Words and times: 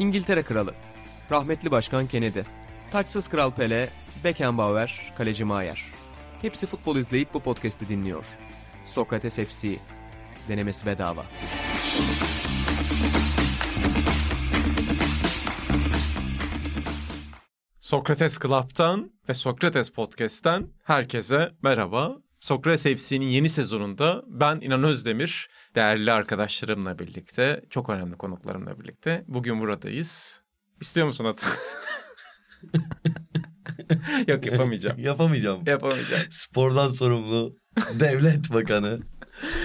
İngiltere 0.00 0.42
Kralı, 0.42 0.74
rahmetli 1.30 1.70
Başkan 1.70 2.06
Kennedy, 2.06 2.40
taçsız 2.92 3.28
Kral 3.28 3.50
Pele, 3.50 3.88
Beckenbauer, 4.24 5.12
Kaleci 5.18 5.44
Maier. 5.44 5.84
Hepsi 6.42 6.66
futbol 6.66 6.96
izleyip 6.96 7.34
bu 7.34 7.40
podcast'i 7.40 7.88
dinliyor. 7.88 8.24
Sokrates 8.86 9.34
FC, 9.34 9.76
denemesi 10.48 10.86
bedava. 10.86 11.24
Sokrates 17.80 18.38
Club'tan 18.38 19.12
ve 19.28 19.34
Sokrates 19.34 19.90
Podcast'ten 19.90 20.68
herkese 20.84 21.50
merhaba. 21.62 22.16
Sokrates 22.40 22.82
FC'nin 22.82 23.26
yeni 23.26 23.48
sezonunda 23.48 24.22
ben 24.26 24.60
İnan 24.60 24.84
Özdemir, 24.84 25.48
değerli 25.74 26.12
arkadaşlarımla 26.12 26.98
birlikte, 26.98 27.60
çok 27.70 27.90
önemli 27.90 28.16
konuklarımla 28.16 28.80
birlikte 28.80 29.24
bugün 29.28 29.60
buradayız. 29.60 30.40
İstiyor 30.80 31.06
musun 31.06 31.24
Ata? 31.24 31.46
Yok 34.28 34.46
yapamayacağım. 34.46 34.98
Yapamayacağım. 35.02 35.60
Yapamayacağım. 35.66 36.22
Spordan 36.30 36.88
sorumlu 36.88 37.56
devlet 38.00 38.52
bakanı, 38.52 39.00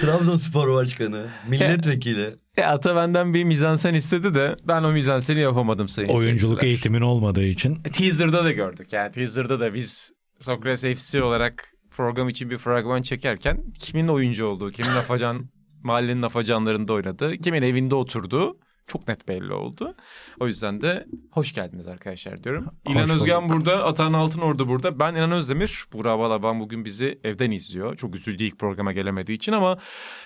Trabzonspor 0.00 0.74
başkanı, 0.74 1.26
milletvekili. 1.48 2.36
E, 2.56 2.62
Ata 2.62 2.96
benden 2.96 3.34
bir 3.34 3.44
mizansen 3.44 3.94
istedi 3.94 4.34
de 4.34 4.56
ben 4.64 4.82
o 4.82 4.92
mizanseni 4.92 5.40
yapamadım 5.40 5.88
sayın 5.88 6.08
Oyunculuk 6.08 6.60
seyirciler. 6.60 6.70
eğitimin 6.70 7.00
olmadığı 7.00 7.44
için. 7.44 7.78
E, 7.84 7.90
Teaser'da 7.90 8.44
da 8.44 8.52
gördük 8.52 8.92
yani 8.92 9.12
teaser'da 9.12 9.60
da 9.60 9.74
biz 9.74 10.12
Sokrates 10.40 11.02
FC 11.02 11.22
olarak 11.22 11.72
program 11.96 12.28
için 12.28 12.50
bir 12.50 12.58
fragman 12.58 13.02
çekerken 13.02 13.64
kimin 13.78 14.08
oyuncu 14.08 14.46
olduğu, 14.46 14.70
kimin 14.70 14.90
afacan 14.90 15.46
mahallenin 15.82 16.22
afacanlarında 16.22 16.92
oynadığı, 16.92 17.36
kimin 17.38 17.62
evinde 17.62 17.94
oturduğu 17.94 18.58
çok 18.86 19.08
net 19.08 19.28
belli 19.28 19.52
oldu. 19.52 19.94
O 20.40 20.46
yüzden 20.46 20.80
de 20.80 21.06
hoş 21.30 21.54
geldiniz 21.54 21.88
arkadaşlar 21.88 22.44
diyorum. 22.44 22.64
Hoş 22.86 22.96
bulduk. 22.96 23.10
Özgen 23.10 23.48
burada, 23.48 23.84
Atahan 23.84 24.12
Altın 24.12 24.40
orada 24.40 24.68
burada. 24.68 25.00
Ben 25.00 25.14
İlhan 25.14 25.32
Özdemir. 25.32 25.84
Burak 25.92 26.18
Balaban 26.18 26.60
bugün 26.60 26.84
bizi 26.84 27.18
evden 27.24 27.50
izliyor. 27.50 27.96
Çok 27.96 28.14
üzüldü 28.14 28.44
ilk 28.44 28.58
programa 28.58 28.92
gelemediği 28.92 29.36
için 29.36 29.52
ama 29.52 29.78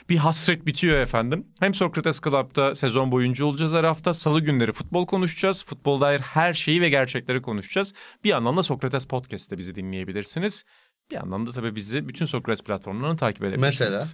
bir 0.08 0.16
hasret 0.16 0.66
bitiyor 0.66 0.98
efendim. 0.98 1.46
Hem 1.60 1.74
Sokrates 1.74 2.20
Club'da 2.20 2.74
sezon 2.74 3.12
boyunca 3.12 3.44
olacağız 3.44 3.72
her 3.72 3.84
hafta. 3.84 4.12
Salı 4.14 4.40
günleri 4.40 4.72
futbol 4.72 5.06
konuşacağız. 5.06 5.64
Futbol 5.64 6.00
dair 6.00 6.20
her 6.20 6.52
şeyi 6.52 6.80
ve 6.80 6.88
gerçekleri 6.88 7.42
konuşacağız. 7.42 7.94
Bir 8.24 8.28
yandan 8.28 8.56
da 8.56 8.62
Sokrates 8.62 9.06
Podcast'te 9.06 9.58
bizi 9.58 9.74
dinleyebilirsiniz. 9.74 10.64
Bir 11.10 11.14
yandan 11.16 11.46
da 11.46 11.52
tabii 11.52 11.74
bizi 11.76 12.08
bütün 12.08 12.26
Sokrates 12.26 12.64
platformlarını 12.64 13.16
takip 13.16 13.44
edebilirsiniz. 13.44 13.90
Mesela? 13.90 14.04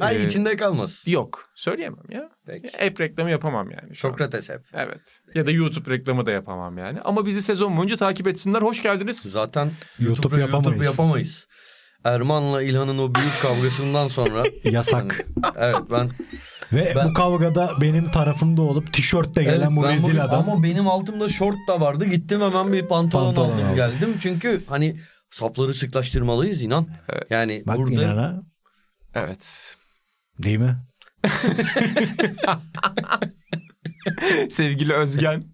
Ay 0.00 0.16
Ee, 0.16 0.24
içinde 0.26 0.56
kalmaz. 0.56 1.02
Yok 1.06 1.50
söyleyemem 1.54 2.04
ya. 2.10 2.28
Peki. 2.46 2.86
App 2.86 3.00
reklamı 3.00 3.30
yapamam 3.30 3.70
yani. 3.70 3.94
Sokrates 3.94 4.48
hep. 4.50 4.60
Evet. 4.74 5.20
Ya 5.34 5.46
da 5.46 5.50
YouTube 5.50 5.90
reklamı 5.90 6.26
da 6.26 6.30
yapamam 6.30 6.78
yani. 6.78 7.00
Ama 7.00 7.26
bizi 7.26 7.42
sezon 7.42 7.76
boyunca 7.76 7.96
takip 7.96 8.26
etsinler. 8.28 8.62
Hoş 8.62 8.82
geldiniz. 8.82 9.18
Zaten 9.22 9.70
YouTube 9.98 10.16
YouTube, 10.18 10.40
yapamayız. 10.40 10.66
YouTube 10.66 10.84
yapamayız. 10.84 11.48
Erman'la 12.04 12.62
İlhan'ın 12.62 12.98
o 12.98 13.14
büyük 13.14 13.40
kavgasından 13.42 14.08
sonra. 14.08 14.42
Yasak. 14.64 15.24
Yani, 15.44 15.54
evet 15.58 15.76
ben. 15.90 16.10
Ve 16.72 16.92
Ben- 16.96 17.08
bu 17.08 17.12
kavgada 17.14 17.70
benim 17.80 18.10
tarafımda 18.10 18.62
olup 18.62 18.92
tişörtle 18.92 19.44
gelen 19.44 19.60
evet, 19.60 19.76
bu 19.76 19.88
rezil 19.88 20.24
adam. 20.24 20.50
Ama 20.50 20.62
benim 20.62 20.88
altımda 20.88 21.28
şort 21.28 21.56
da 21.68 21.80
vardı. 21.80 22.04
Gittim 22.04 22.40
hemen 22.40 22.72
bir 22.72 22.86
pantolon, 22.86 23.24
Pantolon 23.24 23.48
aldım 23.52 23.64
aldım. 23.64 23.76
geldim. 23.76 24.14
Çünkü 24.20 24.60
hani 24.68 25.00
sapları 25.34 25.74
sıklaştırmalıyız 25.74 26.62
inan. 26.62 26.88
Evet. 27.08 27.22
Yani 27.30 27.62
Bak 27.66 27.76
burada 27.76 28.02
inana. 28.02 28.42
Evet. 29.14 29.76
Değil 30.42 30.58
mi? 30.58 30.76
Sevgili 34.50 34.92
Özgen. 34.92 35.44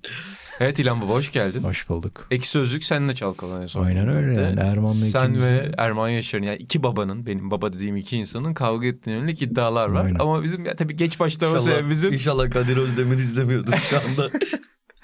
evet 0.61 0.79
İlhan 0.79 1.03
Baba 1.03 1.13
hoş 1.13 1.33
geldin. 1.33 1.63
Hoş 1.63 1.89
bulduk. 1.89 2.27
Ekşi 2.31 2.51
Sözlük 2.51 2.85
seninle 2.85 3.15
çalkalanıyor 3.15 3.69
son 3.69 3.85
Aynen 3.85 4.09
öyle 4.09 4.43
yani. 4.43 4.61
Erman'la 4.61 4.95
Sen 4.95 5.31
ikimiz- 5.31 5.41
ve 5.43 5.73
Erman 5.79 6.09
Yaşar'ın 6.09 6.43
yani 6.43 6.57
iki 6.57 6.83
babanın 6.83 7.27
benim 7.27 7.51
baba 7.51 7.73
dediğim 7.73 7.97
iki 7.97 8.17
insanın 8.17 8.55
kavga 8.55 8.87
ettiğine 8.87 9.19
yönelik 9.19 9.43
iddialar 9.43 9.91
var. 9.91 10.05
Aynen. 10.05 10.19
Ama 10.19 10.43
bizim 10.43 10.65
ya, 10.65 10.77
tabii 10.77 10.97
geç 10.97 11.21
başlama 11.21 11.59
sebebimizin 11.61 12.13
inşallah 12.13 12.51
Kadir 12.51 12.77
Özdemir 12.77 13.19
izlemiyordur 13.19 13.73
şu 13.77 13.97
anda. 13.97 14.31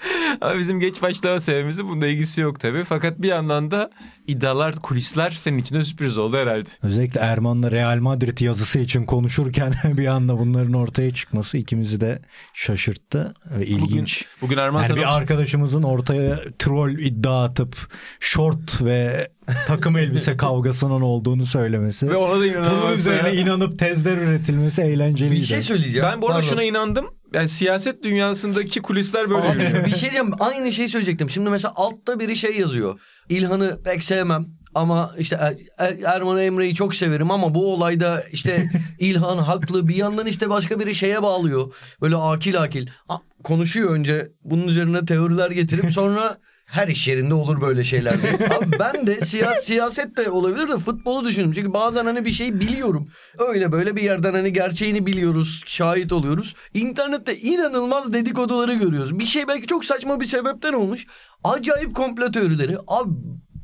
ama 0.40 0.58
bizim 0.58 0.80
geç 0.80 1.02
başlama 1.02 1.40
sebebimizin 1.40 1.88
bunda 1.88 2.06
ilgisi 2.06 2.40
yok 2.40 2.60
tabii. 2.60 2.84
Fakat 2.84 3.22
bir 3.22 3.28
yandan 3.28 3.70
da 3.70 3.90
iddialar, 4.26 4.74
kulisler 4.76 5.30
senin 5.30 5.58
için 5.58 5.74
de 5.74 5.84
sürpriz 5.84 6.18
oldu 6.18 6.36
herhalde. 6.36 6.68
Özellikle 6.82 7.20
Erman'la 7.20 7.70
Real 7.70 7.98
Madrid 7.98 8.38
yazısı 8.38 8.78
için 8.78 9.04
konuşurken 9.04 9.74
bir 9.84 10.06
anda 10.06 10.38
bunların 10.38 10.72
ortaya 10.72 11.14
çıkması 11.14 11.56
ikimizi 11.58 12.00
de 12.00 12.18
şaşırttı. 12.54 13.34
Ve 13.58 13.66
ilginç. 13.66 14.24
Bugün 14.40 14.58
Erman 14.58 14.78
Yani 14.80 14.88
sana 14.88 14.98
bir 14.98 15.16
arkadaşımızın 15.16 15.82
ortaya 15.82 16.36
troll 16.58 16.98
iddia 16.98 17.44
atıp 17.44 17.76
short 18.20 18.82
ve 18.84 19.28
takım 19.66 19.96
elbise 19.98 20.36
kavgasının 20.36 21.00
olduğunu 21.00 21.46
söylemesi. 21.46 22.10
ve 22.10 22.16
ona 22.16 22.32
da 22.34 22.36
Bunun 22.36 22.46
inanılmaz. 22.48 22.98
üzerine 23.00 23.34
inanıp 23.40 23.78
tezler 23.78 24.16
üretilmesi 24.16 24.82
eğlenceliydi. 24.82 25.40
bir 25.40 25.46
şey 25.46 25.62
söyleyeceğim. 25.62 26.08
Ben 26.12 26.22
bu 26.22 26.26
arada 26.26 26.38
Pardon. 26.40 26.48
şuna 26.50 26.62
inandım. 26.62 27.06
Yani 27.34 27.48
siyaset 27.48 28.02
dünyasındaki 28.02 28.82
kulisler 28.82 29.30
böyle 29.30 29.48
yürüyor. 29.48 29.70
Abi 29.70 29.84
bir 29.86 29.90
şey 29.90 30.00
diyeceğim. 30.00 30.30
Aynı 30.40 30.72
şeyi 30.72 30.88
söyleyecektim. 30.88 31.30
Şimdi 31.30 31.50
mesela 31.50 31.72
altta 31.76 32.20
biri 32.20 32.36
şey 32.36 32.58
yazıyor. 32.58 33.00
İlhan'ı 33.28 33.78
pek 33.84 34.04
sevmem. 34.04 34.46
Ama 34.74 35.14
işte 35.18 35.36
Er- 35.40 35.56
Er- 35.78 36.14
Erman 36.16 36.38
Emre'yi 36.38 36.74
çok 36.74 36.94
severim 36.94 37.30
ama 37.30 37.54
bu 37.54 37.72
olayda 37.74 38.22
işte 38.32 38.66
İlhan 38.98 39.38
haklı. 39.38 39.88
Bir 39.88 39.94
yandan 39.94 40.26
işte 40.26 40.50
başka 40.50 40.80
biri 40.80 40.94
şeye 40.94 41.22
bağlıyor. 41.22 41.74
Böyle 42.02 42.16
akil 42.16 42.60
akil. 42.62 42.86
A- 43.08 43.16
Konuşuyor 43.44 43.90
önce 43.90 44.28
bunun 44.44 44.68
üzerine 44.68 45.04
teoriler 45.04 45.50
getirip 45.50 45.92
sonra 45.92 46.38
her 46.66 46.88
iş 46.88 47.08
yerinde 47.08 47.34
olur 47.34 47.60
böyle 47.60 47.84
şeyler. 47.84 48.12
Abi 48.50 48.78
ben 48.78 49.06
de 49.06 49.20
siyas 49.20 49.64
siyaset 49.64 50.16
de 50.16 50.30
olabilir 50.30 50.68
de 50.68 50.78
futbolu 50.78 51.24
düşündüm. 51.24 51.52
Çünkü 51.52 51.72
bazen 51.72 52.06
hani 52.06 52.24
bir 52.24 52.32
şey 52.32 52.60
biliyorum. 52.60 53.08
Öyle 53.38 53.72
böyle 53.72 53.96
bir 53.96 54.02
yerden 54.02 54.34
hani 54.34 54.52
gerçeğini 54.52 55.06
biliyoruz, 55.06 55.62
şahit 55.66 56.12
oluyoruz. 56.12 56.54
İnternette 56.74 57.38
inanılmaz 57.38 58.12
dedikoduları 58.12 58.74
görüyoruz. 58.74 59.18
Bir 59.18 59.26
şey 59.26 59.48
belki 59.48 59.66
çok 59.66 59.84
saçma 59.84 60.20
bir 60.20 60.26
sebepten 60.26 60.72
olmuş. 60.72 61.06
Acayip 61.44 61.94
komplo 61.94 62.30
teorileri. 62.30 62.76
Abi 62.86 63.10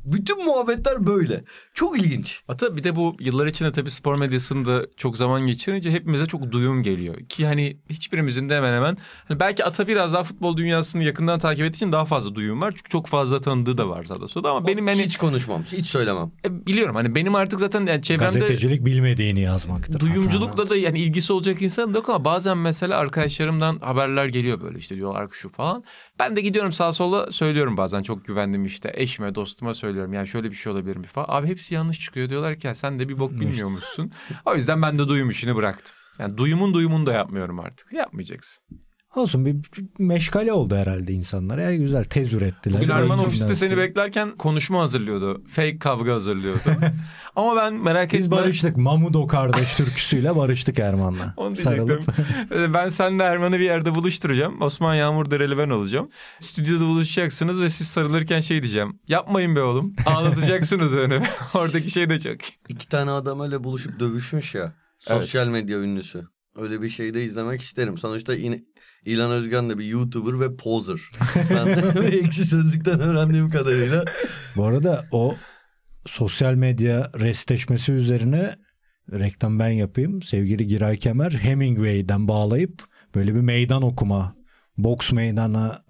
bütün 0.05 0.45
muhabbetler 0.45 1.07
böyle. 1.07 1.43
Çok 1.73 1.99
ilginç. 1.99 2.41
Ata 2.47 2.77
bir 2.77 2.83
de 2.83 2.95
bu 2.95 3.15
yıllar 3.19 3.47
içinde 3.47 3.71
tabii 3.71 3.91
spor 3.91 4.15
medyasında 4.17 4.85
çok 4.97 5.17
zaman 5.17 5.47
geçirince 5.47 5.91
hepimize 5.91 6.25
çok 6.25 6.51
duyum 6.51 6.83
geliyor. 6.83 7.15
Ki 7.29 7.45
hani 7.45 7.77
hiçbirimizin 7.89 8.49
de 8.49 8.55
hemen 8.55 8.73
hemen 8.73 8.97
hani 9.27 9.39
belki 9.39 9.65
Ata 9.65 9.87
biraz 9.87 10.13
daha 10.13 10.23
futbol 10.23 10.57
dünyasını 10.57 11.03
yakından 11.03 11.39
takip 11.39 11.65
ettiği 11.65 11.75
için 11.75 11.91
daha 11.91 12.05
fazla 12.05 12.35
duyum 12.35 12.61
var. 12.61 12.71
Çünkü 12.71 12.89
çok 12.89 13.07
fazla 13.07 13.41
tanıdığı 13.41 13.77
da 13.77 13.89
var 13.89 14.03
sağda 14.03 14.27
solda 14.27 14.51
ama 14.51 14.67
benim 14.67 14.87
hani 14.87 15.05
hiç 15.05 15.17
konuşmam, 15.17 15.63
hiç 15.63 15.87
söylemem. 15.87 16.31
e, 16.45 16.65
biliyorum 16.67 16.95
hani 16.95 17.15
benim 17.15 17.35
artık 17.35 17.59
zaten 17.59 17.85
yani 17.85 18.01
çevremde 18.01 18.39
Gazetecilik 18.39 18.85
bilmediğini 18.85 19.39
yazmaktır. 19.39 19.99
duyumculukla 19.99 20.69
da 20.69 20.75
yani 20.75 20.99
ilgisi 20.99 21.33
olacak 21.33 21.61
insan 21.61 21.93
yok 21.93 22.09
ama 22.09 22.25
bazen 22.25 22.57
mesela 22.57 22.97
arkadaşlarımdan 22.97 23.79
haberler 23.79 24.25
geliyor 24.25 24.61
böyle 24.61 24.79
işte 24.79 24.95
diyorlar 24.95 25.29
ki 25.29 25.37
şu 25.37 25.49
falan. 25.49 25.83
Ben 26.19 26.35
de 26.35 26.41
gidiyorum 26.41 26.71
sağa 26.71 26.93
sola 26.93 27.31
söylüyorum 27.31 27.77
bazen 27.77 28.03
çok 28.03 28.25
güvendim 28.25 28.65
işte 28.65 28.91
eşime 28.95 29.35
dostuma 29.35 29.73
söylüyorum 29.73 29.92
yani 29.95 30.27
şöyle 30.27 30.51
bir 30.51 30.55
şey 30.55 30.71
olabilir 30.73 30.95
mi 30.97 31.05
falan. 31.05 31.25
Abi 31.29 31.47
hepsi 31.47 31.75
yanlış 31.75 31.99
çıkıyor 31.99 32.29
diyorlar 32.29 32.55
ki 32.55 32.67
"Ya 32.67 32.75
sen 32.75 32.99
de 32.99 33.09
bir 33.09 33.19
bok 33.19 33.31
bilmiyormuşsun. 33.31 34.11
o 34.45 34.55
yüzden 34.55 34.81
ben 34.81 34.99
de 34.99 35.07
duyum 35.07 35.29
işini 35.29 35.55
bıraktım. 35.55 35.95
Yani 36.19 36.37
duyumun 36.37 36.73
duyumunu 36.73 37.05
da 37.05 37.13
yapmıyorum 37.13 37.59
artık. 37.59 37.93
Yapmayacaksın. 37.93 38.65
Olsun 39.15 39.45
bir, 39.45 39.55
meşgale 39.99 40.53
oldu 40.53 40.75
herhalde 40.75 41.13
insanlar. 41.13 41.57
Ya 41.57 41.75
güzel 41.75 42.03
tez 42.03 42.33
ürettiler. 42.33 42.81
Bugün 42.81 42.93
Erman 42.93 43.19
ofiste 43.19 43.55
seni 43.55 43.77
beklerken 43.77 44.31
konuşma 44.37 44.81
hazırlıyordu. 44.81 45.43
Fake 45.47 45.79
kavga 45.79 46.13
hazırlıyordu. 46.13 46.59
Ama 47.35 47.55
ben 47.55 47.73
merak 47.73 48.13
Biz 48.13 48.25
etme. 48.25 48.37
barıştık. 48.37 48.77
Mamudo 48.77 49.27
kardeş 49.27 49.75
türküsüyle 49.77 50.35
barıştık 50.35 50.79
Erman'la. 50.79 51.33
Onu 51.37 51.55
diyecektim. 51.55 51.99
Ben 52.73 52.89
seninle 52.89 53.23
Erman'ı 53.23 53.59
bir 53.59 53.63
yerde 53.65 53.95
buluşturacağım. 53.95 54.61
Osman 54.61 54.95
Yağmur 54.95 55.31
Dereli 55.31 55.57
ben 55.57 55.69
olacağım. 55.69 56.09
Stüdyoda 56.39 56.83
buluşacaksınız 56.85 57.61
ve 57.61 57.69
siz 57.69 57.87
sarılırken 57.87 58.39
şey 58.39 58.63
diyeceğim. 58.63 58.99
Yapmayın 59.07 59.55
be 59.55 59.61
oğlum. 59.61 59.95
Ağlatacaksınız 60.05 60.93
öyle. 60.93 61.23
Oradaki 61.53 61.89
şey 61.89 62.09
de 62.09 62.19
çok. 62.19 62.37
İki 62.69 62.89
tane 62.89 63.11
adam 63.11 63.39
öyle 63.39 63.63
buluşup 63.63 63.99
dövüşmüş 63.99 64.55
ya. 64.55 64.73
Sosyal 64.99 65.47
medya 65.47 65.79
ünlüsü. 65.79 66.27
Öyle 66.55 66.81
bir 66.81 66.89
şey 66.89 67.13
de 67.13 67.23
izlemek 67.23 67.61
isterim. 67.61 67.97
Sonuçta 67.97 68.35
in- 68.35 68.67
İlhan 69.05 69.31
Özgen 69.31 69.69
de 69.69 69.77
bir 69.77 69.85
YouTuber 69.85 70.39
ve 70.39 70.55
poser. 70.55 70.99
Ben 71.49 71.65
de 71.65 72.07
ekşi 72.17 72.45
sözlükten 72.45 72.99
öğrendiğim 72.99 73.49
kadarıyla. 73.49 74.05
Bu 74.55 74.65
arada 74.65 75.05
o 75.11 75.35
sosyal 76.05 76.53
medya 76.53 77.11
restleşmesi 77.19 77.91
üzerine 77.91 78.55
reklam 79.11 79.59
ben 79.59 79.69
yapayım. 79.69 80.21
Sevgili 80.21 80.67
Giray 80.67 80.97
Kemer 80.97 81.31
Hemingway'den 81.31 82.27
bağlayıp 82.27 82.83
böyle 83.15 83.35
bir 83.35 83.41
meydan 83.41 83.81
okuma, 83.83 84.35
boks 84.77 85.11
meydana 85.11 85.83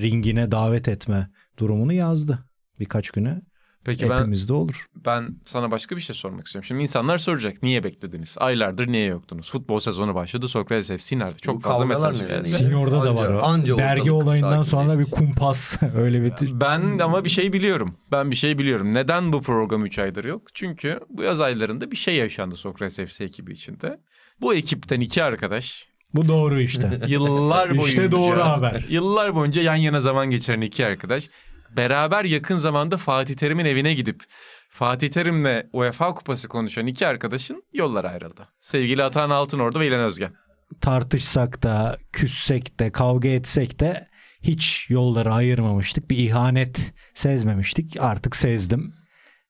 ringine 0.00 0.50
davet 0.50 0.88
etme 0.88 1.30
durumunu 1.58 1.92
yazdı 1.92 2.44
birkaç 2.80 3.10
güne. 3.10 3.42
Peki 3.86 4.10
ben 4.10 4.16
Hepimizde 4.18 4.52
olur. 4.52 4.86
ben 5.06 5.28
sana 5.44 5.70
başka 5.70 5.96
bir 5.96 6.00
şey 6.00 6.16
sormak 6.16 6.46
istiyorum. 6.46 6.66
Şimdi 6.66 6.82
insanlar 6.82 7.18
soracak 7.18 7.62
niye 7.62 7.84
beklediniz? 7.84 8.36
Aylardır 8.40 8.86
niye 8.88 9.06
yoktunuz? 9.06 9.50
Futbol 9.50 9.78
sezonu 9.78 10.14
başladı. 10.14 10.48
Sokrates 10.48 11.02
FC 11.04 11.18
nerede? 11.18 11.38
Çok 11.38 11.56
Bu 11.56 11.60
fazla 11.60 11.84
mesaj 11.84 12.20
geldi. 12.20 12.32
yani? 12.32 12.48
Signor'da 12.48 13.04
da 13.04 13.14
var 13.14 13.28
o. 13.30 13.42
anca 13.42 13.78
Dergi 13.78 14.12
olayından 14.12 14.62
sonra 14.62 14.98
bir 14.98 15.04
kumpas 15.04 15.82
öyle 15.96 16.22
bir 16.22 16.32
Ben 16.60 16.98
ama 16.98 17.24
bir 17.24 17.30
şey 17.30 17.52
biliyorum. 17.52 17.94
Ben 18.12 18.30
bir 18.30 18.36
şey 18.36 18.58
biliyorum. 18.58 18.94
Neden 18.94 19.32
bu 19.32 19.42
program 19.42 19.84
3 19.86 19.98
aydır 19.98 20.24
yok? 20.24 20.42
Çünkü 20.54 21.00
bu 21.10 21.22
yaz 21.22 21.40
aylarında 21.40 21.90
bir 21.90 21.96
şey 21.96 22.14
yaşandı 22.16 22.56
Sokrates 22.56 23.12
FC 23.14 23.24
ekibi 23.24 23.52
içinde. 23.52 24.00
Bu 24.40 24.54
ekipten 24.54 25.00
iki 25.00 25.22
arkadaş 25.22 25.88
bu 26.14 26.28
doğru 26.28 26.60
işte. 26.60 27.00
yıllar 27.06 27.68
boyunca 27.70 27.86
İşte 27.88 28.10
doğru 28.10 28.40
haber. 28.40 28.84
Yıllar 28.88 29.34
boyunca 29.34 29.62
yan 29.62 29.74
yana 29.74 30.00
zaman 30.00 30.30
geçiren 30.30 30.60
iki 30.60 30.86
arkadaş 30.86 31.30
beraber 31.76 32.24
yakın 32.24 32.56
zamanda 32.56 32.96
Fatih 32.96 33.34
Terim'in 33.34 33.64
evine 33.64 33.94
gidip 33.94 34.22
Fatih 34.68 35.08
Terim'le 35.08 35.62
UEFA 35.72 36.14
kupası 36.14 36.48
konuşan 36.48 36.86
iki 36.86 37.06
arkadaşın 37.06 37.62
yolları 37.72 38.08
ayrıldı. 38.08 38.48
Sevgili 38.60 39.02
Atahan 39.02 39.30
Altınordu 39.30 39.80
ve 39.80 39.86
İlhan 39.86 40.00
Özgen. 40.00 40.32
Tartışsak 40.80 41.62
da, 41.62 41.96
küssek 42.12 42.80
de, 42.80 42.92
kavga 42.92 43.28
etsek 43.28 43.80
de 43.80 44.08
hiç 44.42 44.86
yolları 44.90 45.34
ayırmamıştık. 45.34 46.10
Bir 46.10 46.16
ihanet 46.16 46.94
sezmemiştik. 47.14 47.96
Artık 48.00 48.36
sezdim 48.36 48.94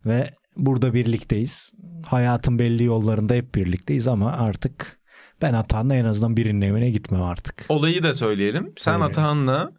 ve 0.07 0.31
burada 0.57 0.95
birlikteyiz. 0.95 1.71
Hayatın 2.07 2.59
belli 2.59 2.85
yollarında 2.85 3.35
hep 3.35 3.55
birlikteyiz 3.55 4.09
ama 4.09 4.33
artık 4.33 5.01
ben 5.43 5.55
Atahan'la 5.55 5.95
en 5.95 6.05
azından 6.05 6.37
birinin 6.37 6.61
evine 6.61 6.91
gitmem 6.91 7.23
artık. 7.23 7.65
Olayı 7.69 8.03
da 8.03 8.15
söyleyelim. 8.15 8.73
Sen. 8.77 9.01
Atahan'la 9.01 9.73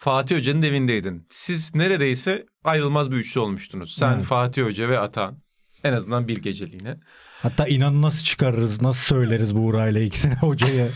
Fatih 0.00 0.36
Hoca'nın 0.36 0.62
evindeydin. 0.62 1.26
Siz 1.30 1.74
neredeyse 1.74 2.46
ayrılmaz 2.64 3.10
bir 3.10 3.16
üçlü 3.16 3.40
olmuştunuz. 3.40 3.94
Sen, 3.94 4.14
Evet. 4.14 4.24
Fatih 4.24 4.62
Hoca 4.64 4.88
ve 4.88 4.98
Atahan. 4.98 5.36
En 5.84 5.92
azından 5.92 6.28
bir 6.28 6.36
geceliğine. 6.36 6.96
Hatta 7.42 7.66
inan 7.68 8.02
nasıl 8.02 8.24
çıkarırız, 8.24 8.82
nasıl 8.82 9.14
söyleriz 9.16 9.56
Buğra'yla 9.56 10.00
ikisine 10.00 10.34
hocayı. 10.40 10.88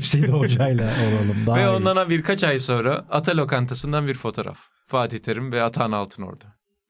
FC'de 0.00 0.26
hocayla 0.32 0.84
olalım. 0.84 1.36
Daha 1.46 1.56
ve 1.56 1.60
iyi. 1.62 1.68
ondan 1.68 2.10
birkaç 2.10 2.44
ay 2.44 2.58
sonra 2.58 3.06
Ata 3.10 3.36
Lokantası'ndan 3.36 4.06
bir 4.06 4.14
fotoğraf. 4.14 4.58
Fatih 4.86 5.18
Terim 5.18 5.52
ve 5.52 5.62
Atahan 5.62 5.92
Altınordu. 5.92 6.44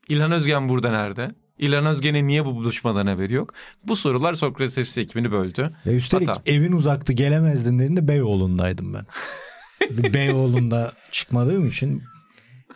İlhan 0.08 0.32
Özgen 0.32 0.68
burada 0.68 0.90
nerede? 0.90 1.34
İlhan 1.58 1.86
Özgen'in 1.86 2.26
niye 2.26 2.44
bu 2.44 2.54
buluşmadan 2.54 3.06
haberi 3.06 3.34
yok? 3.34 3.54
Bu 3.84 3.96
sorular 3.96 4.34
Sokrates 4.34 4.74
FC 4.92 5.00
ekibini 5.00 5.32
böldü. 5.32 5.70
Ve 5.86 5.94
üstelik 5.94 6.28
Hata. 6.28 6.42
evin 6.46 6.72
uzaktı 6.72 7.12
gelemezdin 7.12 7.78
dediğinde 7.78 8.08
Beyoğlu'ndaydım 8.08 8.94
ben. 8.94 9.06
bir 9.90 10.12
Beyoğlu'nda 10.14 10.92
çıkmadığım 11.10 11.68
için 11.68 12.02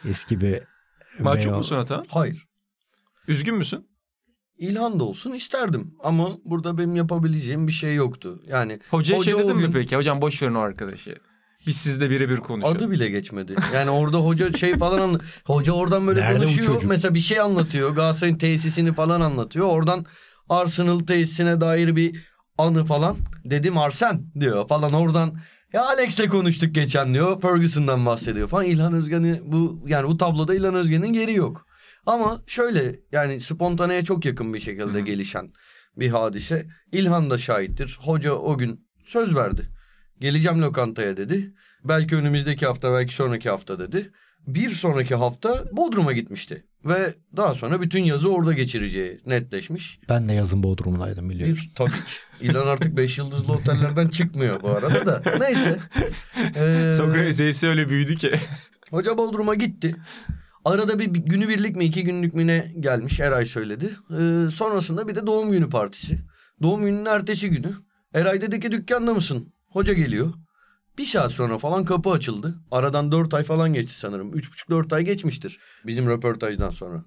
eski 0.09 0.41
bir 0.41 0.61
Mahcup 1.21 1.45
Beyoğlu- 1.45 1.57
musun 1.57 1.77
Atahan? 1.77 2.05
Hayır. 2.09 2.47
Üzgün 3.29 3.55
müsün? 3.55 3.89
İlhan 4.59 5.01
da 5.01 5.05
olsun 5.05 5.33
isterdim 5.33 5.95
ama 6.03 6.37
burada 6.45 6.79
benim 6.79 6.97
yapabileceğim 6.97 7.67
bir 7.67 7.73
şey 7.73 7.95
yoktu. 7.95 8.43
Yani 8.47 8.81
Hocaya 8.91 9.19
Hoca 9.19 9.31
şey 9.31 9.39
dedin 9.43 9.51
o 9.51 9.55
mi 9.55 9.61
gün- 9.63 9.73
peki? 9.73 9.97
Hocam 9.97 10.21
boş 10.23 10.43
verin 10.43 10.55
o 10.55 10.59
arkadaşı. 10.61 11.17
Biz 11.67 11.77
sizle 11.77 12.11
birebir 12.11 12.37
konuşalım. 12.37 12.77
adı 12.77 12.91
bile 12.91 13.09
geçmedi. 13.11 13.55
Yani 13.75 13.91
orada 13.91 14.19
hoca 14.19 14.53
şey 14.53 14.79
falan 14.79 14.99
anla- 14.99 15.21
hoca 15.45 15.73
oradan 15.73 16.07
böyle 16.07 16.21
Nerede 16.21 16.39
konuşuyor. 16.39 16.67
çocuk? 16.67 16.85
Mesela 16.91 17.15
bir 17.15 17.21
şey 17.21 17.41
anlatıyor. 17.41 17.91
Galatasaray'ın 17.91 18.39
tesisini 18.39 18.93
falan 18.95 19.21
anlatıyor. 19.21 19.67
Oradan 19.67 20.07
Arsenal 20.49 20.99
tesisine 21.01 21.61
dair 21.61 21.97
bir 21.97 22.27
anı 22.59 22.85
falan. 22.85 23.17
Dedim 23.45 23.79
Arsen 23.79 24.23
diyor 24.41 24.69
falan 24.69 24.91
oradan 24.93 25.39
ya 25.73 25.87
Alex'le 25.87 26.29
konuştuk 26.29 26.75
geçen 26.75 27.15
diyor. 27.15 27.41
Ferguson'dan 27.41 28.07
bahsediyor 28.07 28.49
falan. 28.49 28.65
İlhan 28.65 28.93
Özgen'i 28.93 29.41
bu 29.45 29.85
yani 29.87 30.09
bu 30.09 30.17
tabloda 30.17 30.55
İlhan 30.55 30.75
Özgen'in 30.75 31.13
geri 31.13 31.35
yok. 31.35 31.67
Ama 32.07 32.43
şöyle 32.47 33.01
yani 33.13 33.41
spontaneye 33.41 34.03
çok 34.05 34.25
yakın 34.25 34.55
bir 34.55 34.59
şekilde 34.59 34.99
Hı. 34.99 35.05
gelişen 35.05 35.53
bir 35.97 36.09
hadise. 36.11 36.67
İlhan 36.93 37.31
da 37.31 37.39
şahittir. 37.39 37.99
Hoca 38.01 38.33
o 38.33 38.59
gün 38.59 38.89
söz 39.07 39.37
verdi. 39.37 39.71
Geleceğim 40.21 40.63
lokantaya 40.63 41.17
dedi. 41.17 41.55
Belki 41.85 42.17
önümüzdeki 42.17 42.67
hafta 42.67 42.93
belki 42.93 43.15
sonraki 43.15 43.51
hafta 43.51 43.79
dedi. 43.79 44.13
Bir 44.47 44.71
sonraki 44.71 45.15
hafta 45.15 45.65
Bodrum'a 45.73 46.13
gitmişti. 46.13 46.67
Ve 46.89 47.15
daha 47.37 47.55
sonra 47.55 47.81
bütün 47.81 48.03
yazı 48.03 48.29
orada 48.29 48.53
geçireceği 48.53 49.21
netleşmiş. 49.27 50.01
Ben 50.09 50.29
de 50.29 50.33
yazın 50.33 50.63
Bodrum'daydım 50.63 51.31
biliyorum. 51.31 51.57
Bir 51.57 51.71
tabii 51.75 51.91
ki. 51.91 51.97
İlan 52.41 52.67
artık 52.67 52.97
5 52.97 53.19
yıldızlı 53.19 53.53
otellerden 53.53 54.09
çıkmıyor 54.09 54.63
bu 54.63 54.69
arada 54.71 55.07
da. 55.07 55.23
Neyse. 55.41 55.79
Ee, 56.57 56.91
Sokrates 56.93 57.65
öyle 57.65 57.89
büyüdü 57.89 58.17
ki. 58.17 58.35
Hoca 58.91 59.19
Bodrum'a 59.19 59.55
gitti. 59.55 59.97
Arada 60.65 60.99
bir, 60.99 61.15
bir 61.15 61.21
günübirlik 61.21 61.77
mi 61.77 61.85
iki 61.85 62.05
günlük 62.05 62.35
mü 62.35 62.47
ne 62.47 62.73
gelmiş 62.81 63.21
Eray 63.21 63.47
söyledi. 63.47 63.91
Ee, 64.11 64.51
sonrasında 64.51 65.09
bir 65.09 65.15
de 65.15 65.27
doğum 65.27 65.53
günü 65.53 65.71
partisi. 65.71 66.19
Doğum 66.63 66.85
gününün 66.85 67.05
ertesi 67.05 67.51
günü. 67.51 67.73
Eray 68.15 68.41
dedi 68.41 68.61
ki 68.61 68.73
dükkanda 68.73 69.15
mısın? 69.15 69.53
Hoca 69.67 69.93
geliyor. 69.93 70.33
Bir 70.99 71.05
saat 71.07 71.33
sonra 71.33 71.59
falan 71.59 71.85
kapı 71.85 72.11
açıldı. 72.11 72.55
Aradan 72.71 73.13
dört 73.13 73.35
ay 73.35 73.43
falan 73.43 73.73
geçti 73.73 73.95
sanırım. 73.95 74.35
Üç 74.35 74.53
buçuk 74.53 74.71
dört 74.71 74.93
ay 74.93 75.03
geçmiştir 75.05 75.59
bizim 75.87 76.09
röportajdan 76.09 76.71
sonra. 76.71 77.05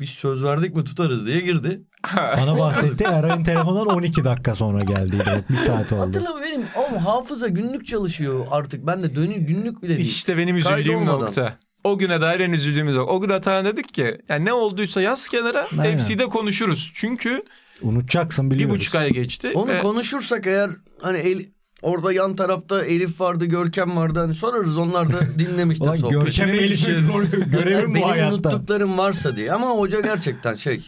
Biz 0.00 0.08
söz 0.10 0.44
verdik 0.44 0.76
mi 0.76 0.84
tutarız 0.84 1.26
diye 1.26 1.40
girdi. 1.40 1.82
Bana 2.16 2.58
bahsetti. 2.58 3.04
Eray'ın 3.04 3.44
telefonundan 3.44 3.86
12 3.96 4.24
dakika 4.24 4.54
sonra 4.54 4.80
geldiydi. 4.80 5.44
Bir 5.50 5.56
saat 5.56 5.92
oldu. 5.92 6.00
Hatırlama 6.00 6.42
benim 6.42 6.62
ama 6.76 7.04
hafıza 7.04 7.48
günlük 7.48 7.86
çalışıyor 7.86 8.46
artık. 8.50 8.86
Ben 8.86 9.02
de 9.02 9.14
dönü 9.14 9.34
günlük 9.34 9.82
bile 9.82 9.96
değil. 9.96 10.08
İşte 10.08 10.38
benim 10.38 10.56
üzüldüğüm 10.56 11.06
nokta. 11.06 11.58
O 11.84 11.98
güne 11.98 12.20
dair 12.20 12.40
en 12.40 12.52
üzüldüğümüz 12.52 12.96
nokta. 12.96 13.12
O 13.12 13.20
gün 13.20 13.28
Atahan 13.28 13.64
dedik 13.64 13.94
ki 13.94 14.18
yani 14.28 14.44
ne 14.44 14.52
olduysa 14.52 15.00
yaz 15.00 15.28
kenara 15.28 15.66
Aynen. 15.78 15.98
FC'de 15.98 16.26
konuşuruz. 16.26 16.90
Çünkü 16.94 17.42
Unutacaksın 17.82 18.50
bir 18.50 18.54
biliyoruz. 18.54 18.76
buçuk 18.76 18.94
ay 18.94 19.10
geçti. 19.12 19.52
Onu 19.54 19.70
ve 19.70 19.78
konuşursak 19.78 20.46
eğer 20.46 20.70
hani 21.02 21.18
el, 21.18 21.42
orada 21.82 22.12
yan 22.12 22.36
tarafta 22.36 22.84
Elif 22.84 23.20
vardı, 23.20 23.44
Görkem 23.44 23.96
vardı 23.96 24.18
hani 24.18 24.34
sorarız 24.34 24.76
onlar 24.76 25.12
da 25.12 25.20
dinlemiştir 25.38 25.84
Ulan 25.84 25.96
sohbeti. 25.96 26.24
Görkem 26.24 26.48
Elif'in 26.48 26.94
görevim 27.52 27.90
bu 27.90 27.94
benim 27.94 28.08
hayatta. 28.08 28.34
unuttuklarım 28.34 28.98
varsa 28.98 29.36
diye 29.36 29.52
ama 29.52 29.70
hoca 29.70 30.00
gerçekten 30.00 30.54
şey. 30.54 30.80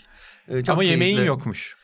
e, 0.49 0.59
çok 0.65 0.69
Ama 0.73 0.85
yemeğin 0.85 1.15
keyifli. 1.15 1.29
yokmuş. 1.29 1.77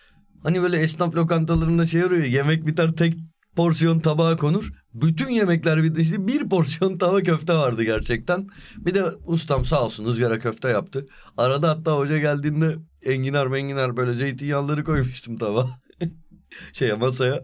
Hani 0.43 0.63
böyle 0.63 0.79
esnaf 0.81 1.15
lokantalarında 1.15 1.87
şey 1.87 2.03
arıyor 2.03 2.23
ya, 2.25 2.29
yemek 2.31 2.67
biter 2.67 2.93
tek 2.93 3.15
porsiyon 3.57 4.01
tabağa 4.01 4.37
konur. 4.37 4.73
Bütün 4.95 5.29
yemekler 5.29 5.83
bitti. 5.83 6.01
İşte 6.01 6.27
bir 6.27 6.49
porsiyon 6.49 6.99
tava 6.99 7.23
köfte 7.23 7.53
vardı 7.55 7.83
gerçekten. 7.83 8.47
Bir 8.77 8.95
de 8.95 9.05
ustam 9.27 9.65
sağ 9.65 9.85
olsun 9.85 10.05
ızgara 10.05 10.39
köfte 10.39 10.69
yaptı. 10.69 11.07
Arada 11.37 11.69
hatta 11.69 11.97
hoca 11.97 12.19
geldiğinde 12.19 12.77
enginar 13.03 13.47
menginar 13.47 13.97
böyle 13.97 14.13
zeytinyağları 14.15 14.85
koymuştum 14.85 15.39
tava. 15.39 15.69
Şeye 16.73 16.95
masaya. 16.95 17.41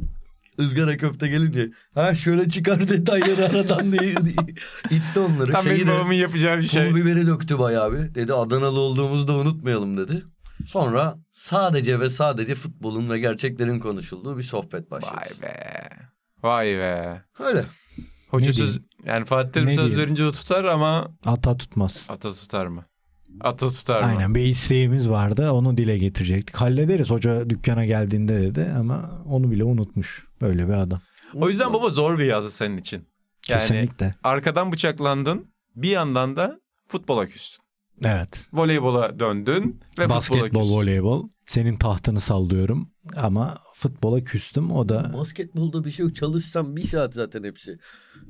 Izgara 0.61 0.97
köfte 0.97 1.29
gelince 1.29 1.71
ha 1.95 2.15
şöyle 2.15 2.49
çıkar 2.49 2.89
detayları 2.89 3.45
aradan 3.49 3.93
diye, 3.93 4.17
diye 4.17 4.35
itti 4.90 5.21
onları. 5.21 5.52
Tam 5.52 5.62
Şeyi 5.64 5.75
benim 5.76 5.87
de- 5.87 5.90
babamın 5.93 6.12
yapacağı 6.12 6.57
bir 6.59 6.62
şey. 6.62 6.90
Pul 6.90 6.97
biberi 6.97 7.26
döktü 7.26 7.59
bayağı 7.59 7.93
bir. 7.93 8.14
Dedi 8.14 8.33
Adanalı 8.35 8.81
olduğumuzu 8.81 9.28
da 9.28 9.33
unutmayalım 9.33 9.97
dedi. 9.97 10.23
Sonra 10.67 11.19
sadece 11.31 12.00
ve 12.00 12.09
sadece 12.11 12.55
futbolun 12.55 13.11
ve 13.11 13.19
gerçeklerin 13.19 13.78
konuşulduğu 13.78 14.38
bir 14.38 14.43
sohbet 14.43 14.90
başladı. 14.90 15.14
Vay 15.17 15.43
be. 15.43 15.88
Vay 16.43 16.67
be. 16.67 17.23
Öyle. 17.38 17.64
Hoca 18.31 18.47
Ne 18.47 18.52
söz 18.52 18.81
yani 19.05 19.25
Fatih 19.25 19.52
Terim 19.52 19.67
söz 19.73 19.76
diyeyim? 19.76 19.99
verince 20.00 20.25
o 20.25 20.33
tutar 20.33 20.64
ama 20.64 21.09
Ata 21.25 21.57
tutmaz. 21.57 22.07
ata 22.09 22.33
tutar 22.33 22.67
mı? 22.67 22.85
Ata 23.41 23.69
tutar 23.69 24.00
mı? 24.00 24.07
Aynen 24.07 24.35
bir 24.35 24.41
isteğimiz 24.41 25.11
vardı 25.11 25.50
onu 25.50 25.76
dile 25.76 25.99
getirecektik. 25.99 26.57
Hallederiz 26.57 27.11
hoca 27.11 27.50
dükkana 27.50 27.85
geldiğinde 27.85 28.41
dedi 28.43 28.73
ama 28.79 29.23
onu 29.29 29.50
bile 29.50 29.64
unutmuş. 29.64 30.26
Böyle 30.41 30.69
bir 30.69 30.73
adam. 30.73 31.00
O 31.35 31.49
yüzden 31.49 31.73
baba 31.73 31.91
zor 31.91 32.19
bir 32.19 32.25
yazı 32.25 32.50
senin 32.50 32.76
için. 32.79 33.09
Yani 33.49 33.61
Kesinlikle. 33.61 34.14
arkadan 34.25 34.73
bıçaklandın 34.73 35.47
bir 35.76 35.88
yandan 35.88 36.37
da 36.37 36.61
futbola 36.88 37.26
küstün. 37.26 37.64
Evet. 38.05 38.49
Voleybola 38.53 39.19
döndün 39.19 39.81
ve 39.99 40.03
futbola 40.03 40.09
Basketbol, 40.17 40.61
küstün. 40.61 40.76
voleybol. 40.76 41.29
Senin 41.47 41.76
tahtını 41.76 42.21
sallıyorum 42.21 42.91
ama 43.17 43.59
futbola 43.75 44.21
küstüm. 44.25 44.71
O 44.73 44.88
da 44.88 45.12
Basketbolda 45.14 45.85
bir 45.85 45.91
şey 45.91 46.07
yok. 46.07 46.17
Çalışsam 46.17 46.76
bir 46.76 46.83
saat 46.83 47.14
zaten 47.14 47.45
hepsi. 47.45 47.79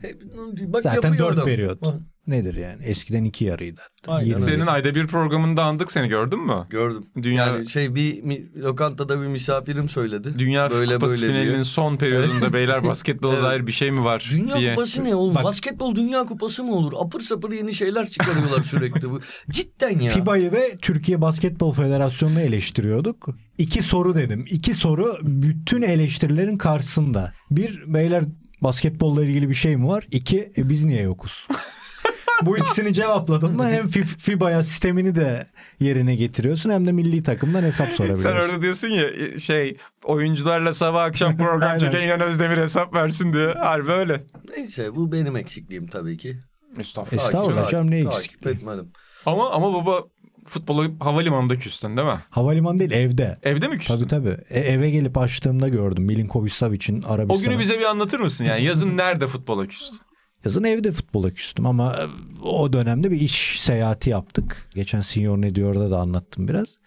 Hep, 0.00 0.22
bak 0.66 0.82
zaten 0.82 1.18
dört 1.18 1.44
periyot. 1.44 1.78
Nedir 2.26 2.54
yani? 2.54 2.82
Eskiden 2.84 3.24
iki 3.24 3.44
yarıydı. 3.44 3.80
hatta. 3.80 4.12
Aynen. 4.12 4.38
Senin 4.38 4.66
ayda 4.66 4.94
bir 4.94 5.06
programında 5.06 5.64
andık 5.64 5.92
seni 5.92 6.08
gördün 6.08 6.46
mü? 6.46 6.66
Gördüm. 6.70 7.04
Dünya 7.22 7.46
Yani 7.46 7.68
şey 7.70 7.94
bir 7.94 8.22
mi- 8.22 8.62
lokantada 8.62 9.20
bir 9.22 9.26
misafirim 9.26 9.88
söyledi. 9.88 10.38
Dünya 10.38 10.70
böyle 10.70 10.94
Kupası 10.94 11.22
böyle 11.22 11.32
finalinin 11.32 11.52
diye. 11.54 11.64
son 11.64 11.96
periyodunda 11.96 12.52
beyler 12.52 12.84
basketbola 12.86 13.32
Evet. 13.34 13.44
dair 13.44 13.66
bir 13.66 13.72
şey 13.72 13.90
mi 13.90 14.04
var 14.04 14.28
Dünya 14.30 14.56
diye. 14.58 14.74
kupası 14.74 15.04
ne 15.04 15.14
oğlum? 15.14 15.34
Bak- 15.34 15.44
Basketbol 15.44 15.94
dünya 15.96 16.24
kupası 16.24 16.64
mı 16.64 16.74
olur? 16.74 16.92
Apır 16.98 17.20
sapır 17.20 17.52
yeni 17.52 17.72
şeyler 17.74 18.06
çıkarıyorlar 18.10 18.62
sürekli 18.62 19.10
bu. 19.10 19.20
Cidden 19.50 19.98
ya. 19.98 20.12
FIBA'yı 20.12 20.52
ve 20.52 20.76
Türkiye 20.82 21.20
Basketbol 21.20 21.72
Federasyonu'nu 21.72 22.40
eleştiriyorduk. 22.40 23.28
İki 23.58 23.82
soru 23.82 24.14
dedim. 24.14 24.44
İki 24.50 24.74
soru 24.74 25.16
bütün 25.22 25.82
eleştirilerin 25.82 26.58
karşısında. 26.58 27.32
Bir, 27.50 27.94
beyler 27.94 28.24
basketbolla 28.60 29.24
ilgili 29.24 29.48
bir 29.48 29.54
şey 29.54 29.76
mi 29.76 29.86
var? 29.86 30.06
İki, 30.10 30.52
e, 30.56 30.68
biz 30.68 30.84
niye 30.84 31.02
yokuz? 31.02 31.48
Bu 32.42 32.58
ikisini 32.58 32.94
cevapladın 32.94 33.56
mı 33.56 33.68
hem 33.68 33.86
Fi- 33.86 34.04
FIBA'ya 34.18 34.62
sistemini 34.62 35.14
de 35.14 35.46
yerine 35.80 36.14
getiriyorsun 36.14 36.70
hem 36.70 36.86
de 36.86 36.92
milli 36.92 37.22
takımdan 37.22 37.62
hesap 37.62 37.88
sorabiliyorsun. 37.88 38.22
Sen 38.22 38.36
orada 38.48 38.62
diyorsun 38.62 38.88
ya 38.88 39.38
şey 39.38 39.76
oyuncularla 40.04 40.74
sabah 40.74 41.04
akşam 41.04 41.36
program 41.38 41.78
çeken 41.78 42.02
İnan 42.02 42.20
Özdemir 42.20 42.56
hesap 42.56 42.94
versin 42.94 43.32
diye. 43.32 43.46
Harbi 43.46 43.90
öyle. 43.92 44.24
Neyse 44.56 44.94
bu 44.96 45.12
benim 45.12 45.36
eksikliğim 45.36 45.86
tabii 45.86 46.18
ki. 46.18 46.38
Estağfurullah. 46.78 47.24
Estağfurullah 47.24 47.70
canım, 47.70 47.90
ne 47.90 47.98
eksikliği? 47.98 48.54
etmedim. 48.54 48.88
Ama 49.26 49.50
ama 49.50 49.74
baba 49.74 50.02
futbolu 50.46 50.94
havalimanında 51.00 51.56
küstün 51.56 51.96
değil 51.96 52.08
mi? 52.08 52.18
Havalimanı 52.30 52.78
değil 52.80 52.90
evde. 52.90 53.38
Evde 53.42 53.68
mi 53.68 53.78
küstün? 53.78 53.94
Tabii 53.96 54.06
tabii. 54.08 54.36
E, 54.50 54.60
eve 54.60 54.90
gelip 54.90 55.18
açtığımda 55.18 55.68
gördüm. 55.68 56.04
Milinkovic 56.04 56.50
Savic'in 56.50 57.02
Arabistan'a. 57.02 57.38
O 57.38 57.50
günü 57.50 57.58
bize 57.60 57.78
bir 57.78 57.84
anlatır 57.84 58.18
mısın 58.20 58.44
yani? 58.44 58.64
Yazın 58.64 58.96
nerede 58.96 59.26
futbola 59.26 59.66
küstün? 59.66 59.98
Yazın 60.44 60.64
evde 60.64 60.92
futbola 60.92 61.30
küstüm 61.30 61.66
ama 61.66 61.92
e, 61.94 62.04
o 62.46 62.72
dönemde 62.72 63.10
bir 63.10 63.20
iş 63.20 63.60
seyahati 63.60 64.10
yaptık. 64.10 64.68
Geçen 64.74 65.00
Senior 65.00 65.40
Ne 65.40 65.54
Diyor'da 65.54 65.90
da 65.90 65.98
anlattım 65.98 66.48
biraz. 66.48 66.78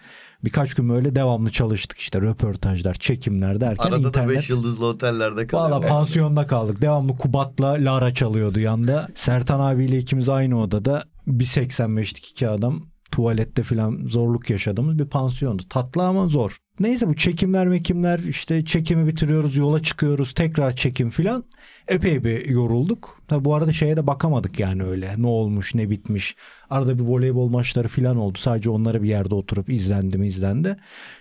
Birkaç 0.43 0.73
gün 0.73 0.89
böyle 0.89 1.15
devamlı 1.15 1.49
çalıştık 1.51 1.97
işte 1.97 2.21
röportajlar, 2.21 2.93
çekimler 2.93 3.61
derken 3.61 3.83
Arada 3.83 4.03
da 4.03 4.07
internet. 4.07 4.37
5 4.37 4.49
yıldızlı 4.49 4.85
otellerde 4.85 5.35
Valla 5.35 5.47
kalıyorlar. 5.47 5.89
pansiyonda 5.89 6.47
kaldık. 6.47 6.81
Devamlı 6.81 7.17
Kubat'la 7.17 7.67
Lara 7.79 8.13
çalıyordu 8.13 8.59
yanda. 8.59 9.07
Sertan 9.15 9.59
abiyle 9.59 9.97
ikimiz 9.97 10.29
aynı 10.29 10.61
odada. 10.61 11.03
1.85'lik 11.27 12.29
iki 12.29 12.49
adam 12.49 12.81
tuvalette 13.11 13.63
falan 13.63 13.97
zorluk 14.07 14.49
yaşadığımız 14.49 14.99
bir 14.99 15.05
pansiyondu. 15.05 15.63
Tatlı 15.69 16.03
ama 16.03 16.27
zor. 16.27 16.57
Neyse 16.79 17.09
bu 17.09 17.15
çekimler 17.15 17.67
mekimler 17.67 18.19
işte 18.19 18.65
çekimi 18.65 19.07
bitiriyoruz 19.07 19.55
yola 19.55 19.83
çıkıyoruz 19.83 20.33
tekrar 20.33 20.75
çekim 20.75 21.09
filan. 21.09 21.43
Epey 21.87 22.23
bir 22.23 22.49
yorulduk. 22.49 23.21
Tabi 23.27 23.45
bu 23.45 23.55
arada 23.55 23.73
şeye 23.73 23.97
de 23.97 24.07
bakamadık 24.07 24.59
yani 24.59 24.83
öyle 24.83 25.13
ne 25.17 25.27
olmuş 25.27 25.75
ne 25.75 25.89
bitmiş. 25.89 26.35
Arada 26.69 26.99
bir 26.99 27.03
voleybol 27.03 27.49
maçları 27.49 27.87
filan 27.87 28.17
oldu. 28.17 28.37
Sadece 28.37 28.69
onları 28.69 29.03
bir 29.03 29.09
yerde 29.09 29.35
oturup 29.35 29.69
izlendi 29.69 30.17
mi 30.17 30.27
izlendi. 30.27 30.77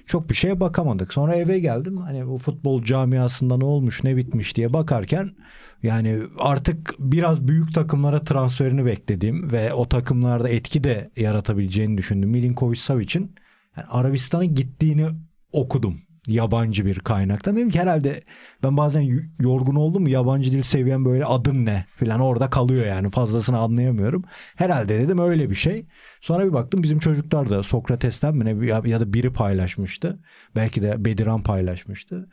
Çok 0.06 0.30
bir 0.30 0.34
şeye 0.34 0.60
bakamadık. 0.60 1.12
Sonra 1.12 1.34
eve 1.36 1.58
geldim. 1.58 1.96
Hani 1.96 2.26
bu 2.26 2.38
futbol 2.38 2.82
camiasında 2.82 3.56
ne 3.56 3.64
olmuş 3.64 4.04
ne 4.04 4.16
bitmiş 4.16 4.56
diye 4.56 4.72
bakarken 4.72 5.30
yani 5.82 6.22
artık 6.38 6.94
biraz 6.98 7.48
büyük 7.48 7.74
takımlara 7.74 8.20
transferini 8.20 8.86
beklediğim 8.86 9.52
ve 9.52 9.72
o 9.72 9.88
takımlarda 9.88 10.48
etki 10.48 10.84
de 10.84 11.10
yaratabileceğini 11.16 11.98
düşündüm. 11.98 12.30
Milinkovic 12.30 12.78
Savic'in 12.78 13.34
yani 13.76 13.86
Arabistan'a 13.90 14.44
gittiğini 14.44 15.06
okudum 15.52 16.00
yabancı 16.26 16.86
bir 16.86 16.98
kaynaktan. 16.98 17.56
Dedim 17.56 17.70
ki 17.70 17.80
herhalde 17.80 18.22
ben 18.62 18.76
bazen 18.76 19.20
yorgun 19.40 19.74
oldum 19.74 20.02
mu 20.02 20.08
yabancı 20.08 20.52
dil 20.52 20.62
seviyem 20.62 21.04
böyle 21.04 21.24
adın 21.24 21.66
ne 21.66 21.84
falan 21.98 22.20
orada 22.20 22.50
kalıyor 22.50 22.86
yani 22.86 23.10
fazlasını 23.10 23.58
anlayamıyorum. 23.58 24.24
Herhalde 24.56 24.98
dedim 24.98 25.18
öyle 25.18 25.50
bir 25.50 25.54
şey. 25.54 25.86
Sonra 26.20 26.46
bir 26.46 26.52
baktım 26.52 26.82
bizim 26.82 26.98
çocuklar 26.98 27.50
da 27.50 27.62
Sokrates'ten 27.62 28.36
mi 28.36 28.44
ne 28.44 28.66
ya, 28.66 28.82
ya 28.84 29.00
da 29.00 29.12
biri 29.12 29.32
paylaşmıştı. 29.32 30.18
Belki 30.56 30.82
de 30.82 31.04
Bediran 31.04 31.42
paylaşmıştı. 31.42 32.28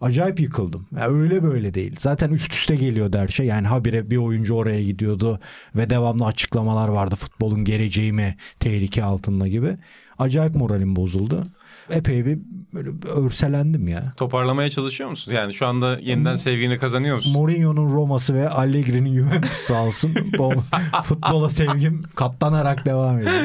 Acayip 0.00 0.40
yıkıldım. 0.40 0.88
Ya 0.96 1.08
öyle 1.08 1.42
böyle 1.42 1.74
değil. 1.74 1.96
Zaten 1.98 2.30
üst 2.30 2.52
üste 2.52 2.76
geliyordu 2.76 3.18
her 3.18 3.28
şey. 3.28 3.46
Yani 3.46 3.66
habire 3.66 4.10
bir 4.10 4.16
oyuncu 4.16 4.54
oraya 4.54 4.82
gidiyordu 4.82 5.40
ve 5.76 5.90
devamlı 5.90 6.26
açıklamalar 6.26 6.88
vardı. 6.88 7.16
Futbolun 7.16 7.64
geleceği 7.64 8.12
mi 8.12 8.36
tehlike 8.60 9.04
altında 9.04 9.48
gibi. 9.48 9.76
Acayip 10.18 10.54
moralim 10.54 10.96
bozuldu. 10.96 11.46
Epey 11.90 12.26
bir 12.26 12.38
böyle 12.74 12.90
örselendim 13.08 13.88
ya. 13.88 14.12
Toparlamaya 14.16 14.70
çalışıyor 14.70 15.10
musun? 15.10 15.32
Yani 15.32 15.54
şu 15.54 15.66
anda 15.66 15.98
yeniden 15.98 16.34
sevgini 16.34 16.78
kazanıyor 16.78 17.16
musun? 17.16 17.32
Mourinho'nun 17.32 17.92
Roma'sı 17.94 18.34
ve 18.34 18.48
Allegri'nin 18.48 19.14
Juventus 19.14 19.50
sağ 19.52 19.82
olsun. 19.84 20.14
Futbola 21.04 21.48
sevgim 21.48 22.02
katlanarak 22.14 22.86
devam 22.86 23.18
ediyor. 23.18 23.42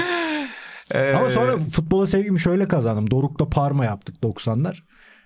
Ee, 0.92 1.14
Ama 1.14 1.30
sonra 1.30 1.58
futbola 1.58 2.08
sevgimi 2.08 2.40
şöyle 2.40 2.68
kazandım. 2.68 3.12
Doruk'ta 3.12 3.50
Parma 3.50 3.86
yaptık 3.86 4.16
90'lar. 4.24 4.78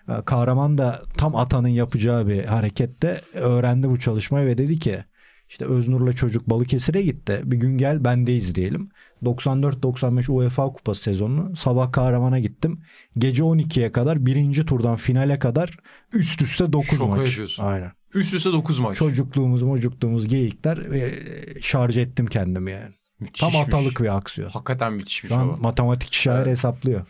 Ee, 0.10 0.14
Kahraman 0.26 0.78
da 0.78 1.02
tam 1.18 1.36
atanın 1.36 1.68
yapacağı 1.68 2.28
bir 2.28 2.46
harekette 2.46 3.22
öğrendi 3.34 3.90
bu 3.90 4.00
çalışmayı 4.00 4.48
ve 4.48 4.58
dedi 4.58 4.80
ki 4.80 5.04
işte 5.50 5.66
Öznur'la 5.66 6.14
çocuk 6.14 6.50
Balıkesir'e 6.50 7.02
gitti. 7.02 7.42
Bir 7.44 7.58
gün 7.58 7.78
gel 7.78 8.04
bendeyiz 8.04 8.56
diyelim. 8.56 8.90
94-95 9.24 10.32
UEFA 10.32 10.66
Kupası 10.74 11.02
sezonunu 11.02 11.56
sabah 11.56 11.92
Kahraman'a 11.92 12.40
gittim. 12.40 12.82
Gece 13.18 13.44
12'ye 13.44 13.92
kadar 13.92 14.26
birinci 14.26 14.66
turdan 14.66 14.96
finale 14.96 15.40
kadar 15.40 15.78
üst 16.14 16.42
üste 16.42 16.74
9 16.74 16.90
Şoka 16.90 17.06
maç. 17.06 17.28
yapıyorsun. 17.30 17.64
Aynen. 17.64 17.92
Üst 18.14 18.34
üste 18.34 18.52
9 18.52 18.80
maç. 18.80 18.98
Çocukluğumuz 18.98 19.64
mocukluğumuz 19.64 20.28
geyikler 20.28 20.92
ve 20.92 21.14
şarj 21.62 21.98
ettim 21.98 22.26
kendimi 22.26 22.72
yani. 22.72 22.82
Tam 22.84 23.28
Müthişmiş. 23.28 23.56
atalık 23.56 24.02
bir 24.02 24.18
aksiyon. 24.18 24.50
Hakikaten 24.50 24.94
müthişmiş 24.94 25.30
Şu 25.30 25.36
an 25.36 25.50
baba. 25.50 25.58
matematikçi 25.58 26.22
şair 26.22 26.48
hesaplıyor. 26.48 27.06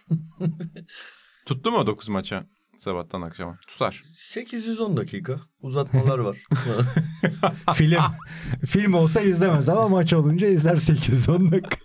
Tuttu 1.46 1.72
mu 1.72 1.78
o 1.78 1.88
9 1.88 2.10
maça 2.10 2.44
sabahtan 2.78 3.22
akşama? 3.22 3.58
Tutar. 3.68 4.04
810 4.18 4.98
dakika 4.98 5.40
uzatmalar 5.62 6.20
var. 6.20 6.38
Film. 7.74 7.98
Film 8.66 8.94
olsa 8.94 9.22
izlemez 9.22 9.70
ama 9.70 9.88
maç 9.88 10.14
olunca 10.14 10.48
izler 10.48 10.76
8-10 10.76 11.52
dakika. 11.52 11.78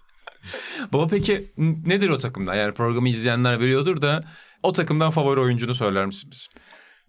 Baba 0.92 1.06
peki 1.06 1.52
nedir 1.86 2.08
o 2.08 2.18
takımda? 2.18 2.54
Yani 2.54 2.72
programı 2.72 3.08
izleyenler 3.08 3.60
biliyordur 3.60 4.02
da 4.02 4.24
o 4.62 4.72
takımdan 4.72 5.10
favori 5.10 5.40
oyuncunu 5.40 5.74
söyler 5.74 6.06
misin 6.06 6.30
bize? 6.30 6.46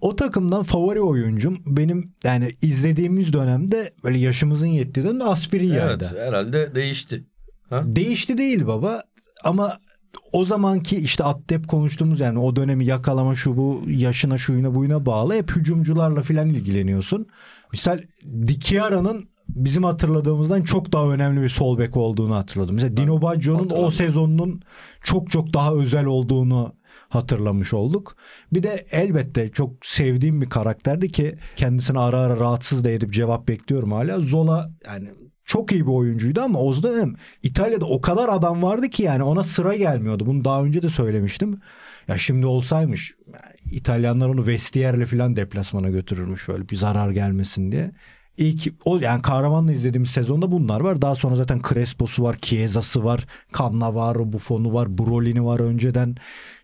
O 0.01 0.15
takımdan 0.15 0.63
favori 0.63 1.01
oyuncum 1.01 1.59
benim 1.65 2.13
yani 2.23 2.51
izlediğimiz 2.61 3.33
dönemde 3.33 3.93
böyle 4.03 4.17
yaşımızın 4.17 4.67
yettiği 4.67 5.05
dönemde 5.05 5.23
evet 5.23 5.31
Aspiria'ydı. 5.31 6.19
herhalde 6.19 6.75
değişti. 6.75 7.23
Ha? 7.69 7.83
Değişti 7.85 8.37
değil 8.37 8.67
baba 8.67 9.03
ama 9.43 9.77
o 10.31 10.45
zamanki 10.45 10.97
işte 10.97 11.23
Attep 11.23 11.67
konuştuğumuz 11.67 12.19
yani 12.19 12.39
o 12.39 12.55
dönemi 12.55 12.85
yakalama 12.85 13.35
şu 13.35 13.57
bu 13.57 13.83
yaşına 13.87 14.37
şuyuna 14.37 14.75
buyuna 14.75 15.05
bağlı 15.05 15.33
hep 15.35 15.51
hücumcularla 15.51 16.21
filan 16.21 16.49
ilgileniyorsun. 16.49 17.27
Misal 17.71 18.01
Dikiara'nın 18.47 19.29
bizim 19.49 19.83
hatırladığımızdan 19.83 20.61
çok 20.61 20.93
daha 20.93 21.09
önemli 21.09 21.41
bir 21.41 21.49
sol 21.49 21.77
bek 21.77 21.97
olduğunu 21.97 22.35
hatırladım. 22.35 22.75
Mesela 22.75 22.97
Dino 22.97 23.21
Baggio'nun 23.21 23.69
o 23.69 23.91
sezonunun 23.91 24.61
çok 25.03 25.29
çok 25.29 25.53
daha 25.53 25.73
özel 25.73 26.05
olduğunu 26.05 26.75
hatırlamış 27.09 27.73
olduk. 27.73 28.15
Bir 28.53 28.63
de 28.63 28.85
elbette 28.91 29.49
çok 29.49 29.85
sevdiğim 29.85 30.41
bir 30.41 30.49
karakterdi 30.49 31.11
ki 31.11 31.37
kendisini 31.55 31.99
ara 31.99 32.17
ara 32.17 32.39
rahatsız 32.39 32.83
da 32.83 32.89
edip 32.89 33.13
cevap 33.13 33.47
bekliyorum 33.47 33.91
hala. 33.91 34.21
Zola 34.21 34.71
yani 34.87 35.09
çok 35.45 35.71
iyi 35.71 35.81
bir 35.81 35.91
oyuncuydu 35.91 36.41
ama 36.41 36.59
o 36.59 36.83
dönem 36.83 37.15
İtalya'da 37.43 37.85
o 37.85 38.01
kadar 38.01 38.29
adam 38.29 38.63
vardı 38.63 38.89
ki 38.89 39.03
yani 39.03 39.23
ona 39.23 39.43
sıra 39.43 39.75
gelmiyordu. 39.75 40.25
Bunu 40.25 40.45
daha 40.45 40.63
önce 40.63 40.81
de 40.81 40.89
söylemiştim. 40.89 41.61
Ya 42.07 42.17
şimdi 42.17 42.45
olsaymış 42.45 43.15
İtalyanlar 43.71 44.29
onu 44.29 44.47
vestiyerle 44.47 45.05
falan 45.05 45.35
deplasmana 45.35 45.89
götürürmüş 45.89 46.47
böyle 46.47 46.69
bir 46.69 46.75
zarar 46.75 47.11
gelmesin 47.11 47.71
diye. 47.71 47.91
İlk 48.37 48.73
o 48.85 48.97
yani 48.97 49.21
Kahraman'la 49.21 49.71
izlediğimiz 49.73 50.09
sezonda 50.09 50.51
bunlar 50.51 50.81
var. 50.81 51.01
Daha 51.01 51.15
sonra 51.15 51.35
zaten 51.35 51.61
Crespo'su 51.69 52.23
var, 52.23 52.37
Chiesa'sı 52.41 53.03
var, 53.03 53.25
Cannavaro, 53.57 54.33
Buffon'u 54.33 54.73
var, 54.73 54.97
Brolini 54.97 55.45
var 55.45 55.59
önceden. 55.59 56.15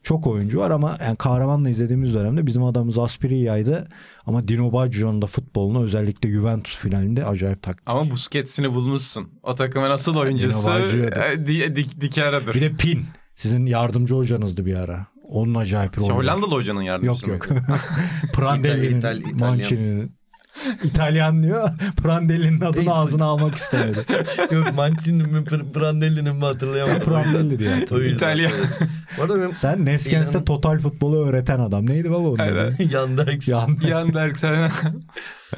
Çok 0.04 0.28
oyuncu 0.28 0.60
var 0.60 0.72
ama 0.72 0.98
yani 1.02 1.16
Kahraman'la 1.18 1.70
izlediğimiz 1.70 2.14
dönemde 2.14 2.46
bizim 2.46 2.64
adamımız 2.64 2.98
Aspiria'ydı. 2.98 3.88
Ama 4.26 4.48
Dino 4.48 4.74
Baggio'nun 4.74 5.22
da 5.22 5.26
futbolunu 5.26 5.84
özellikle 5.84 6.32
Juventus 6.32 6.78
finalinde 6.78 7.26
acayip 7.26 7.62
taktik. 7.64 7.84
Ama 7.90 8.12
Busquets'ini 8.12 8.74
bulmuşsun. 8.74 9.30
O 9.44 9.56
takımın 9.56 9.90
asıl 9.90 10.16
oyuncusu 10.16 10.70
e, 10.72 11.48
Di- 11.48 11.76
Di- 11.76 12.02
Dikiara'dır. 12.02 12.54
Bir 12.54 12.62
de 12.62 12.72
Pin. 12.72 13.06
Sizin 13.36 13.66
yardımcı 13.66 14.16
hocanızdı 14.16 14.66
bir 14.66 14.76
ara. 14.76 15.06
Onun 15.30 15.56
acayip 15.56 15.98
var. 16.02 16.10
Hollandalı 16.10 16.52
hocanın 16.56 16.82
yardımcısı 16.84 17.30
Yok 17.30 17.50
yok. 17.50 17.58
Prandelli'nin, 18.34 19.00
İtal- 19.00 19.22
İtal-. 19.22 19.40
Mancini'nin. 19.40 20.16
İtalyan 20.84 21.44
diyor. 21.44 21.70
Prandelli'nin 22.04 22.62
adını 22.62 22.94
ağzına 22.94 23.26
almak 23.26 23.56
istemedi. 23.56 24.00
Yok 24.52 24.76
Mancini 24.76 25.24
mi 25.24 25.38
Pr- 25.38 25.72
Prandelli'nin 25.72 26.36
mi 26.36 26.46
hatırlayamadım. 26.46 27.02
Prandelli 27.04 27.60
diye 27.60 27.70
hatırlıyorum. 27.80 28.16
İtalyan. 28.16 28.52
Bu 29.18 29.22
arada 29.24 29.36
benim 29.40 29.54
Sen 29.54 29.86
Neskens'te 29.86 30.30
İlhan'ın- 30.32 30.46
total 30.46 30.80
futbolu 30.80 31.26
öğreten 31.28 31.60
adam. 31.60 31.90
Neydi 31.90 32.12
baba 32.12 32.28
onun 32.28 32.38
adı? 32.38 32.76
Evet. 32.80 33.48
Yan. 33.48 33.78
Yanberk 33.88 34.38
sen. 34.38 34.72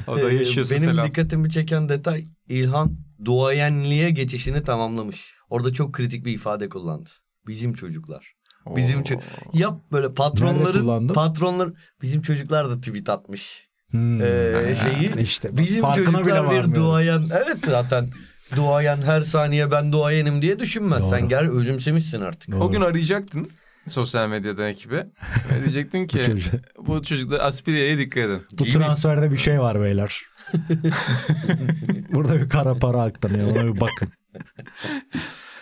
o 0.06 0.16
da 0.16 0.30
Ee, 0.30 0.34
yaşıyorsun 0.34 0.76
Benim 0.76 0.90
selam. 0.90 1.06
dikkatimi 1.06 1.50
çeken 1.50 1.88
detay 1.88 2.24
İlhan 2.48 2.96
duayenliğe 3.24 4.10
geçişini 4.10 4.62
tamamlamış. 4.62 5.34
Orada 5.50 5.72
çok 5.72 5.92
kritik 5.92 6.24
bir 6.24 6.32
ifade 6.32 6.68
kullandı. 6.68 7.10
Bizim 7.46 7.74
çocuklar. 7.74 8.32
Bizim 8.76 9.00
ço- 9.02 9.20
yap 9.52 9.80
böyle 9.92 10.02
Nerede 10.06 10.14
patronların 10.14 11.08
patronlar 11.08 11.70
bizim 12.02 12.22
çocuklar 12.22 12.70
da 12.70 12.80
tweet 12.80 13.08
atmış. 13.08 13.68
Hmm. 13.96 14.22
Ee, 14.22 14.74
şeyi 14.82 15.22
işte 15.22 15.56
bizim 15.56 15.82
farkına 15.82 16.06
bile 16.06 16.12
çocuklar 16.12 16.42
bir 16.42 16.46
varmıyorum. 16.46 16.74
duayen. 16.74 17.22
Evet 17.32 17.56
zaten 17.66 18.08
duayen 18.56 18.96
her 18.96 19.22
saniye 19.22 19.70
ben 19.70 19.92
duayenim 19.92 20.42
diye 20.42 20.58
düşünmez. 20.58 21.02
Doğru. 21.02 21.10
Sen 21.10 21.28
gel 21.28 21.50
özümsemişsin 21.50 22.20
artık. 22.20 22.52
Doğru. 22.52 22.64
O 22.64 22.70
gün 22.70 22.80
arayacaktın 22.80 23.48
sosyal 23.88 24.28
medyadan 24.28 24.66
ekibe. 24.68 25.06
Ve 25.52 25.60
diyecektin 25.60 26.06
ki 26.06 26.36
Bu 26.78 27.02
çocuklar 27.02 27.40
Aspiria'ya 27.40 27.98
dikkat 27.98 28.24
edin. 28.24 28.42
Bu 28.52 28.64
Jimmy- 28.64 28.72
transferde 28.72 29.30
bir 29.30 29.36
şey 29.36 29.60
var 29.60 29.80
beyler. 29.80 30.22
Burada 32.12 32.40
bir 32.40 32.48
kara 32.48 32.74
para 32.74 33.02
aktarıyor. 33.02 33.50
Ona 33.50 33.74
bir 33.74 33.80
bakın. 33.80 34.08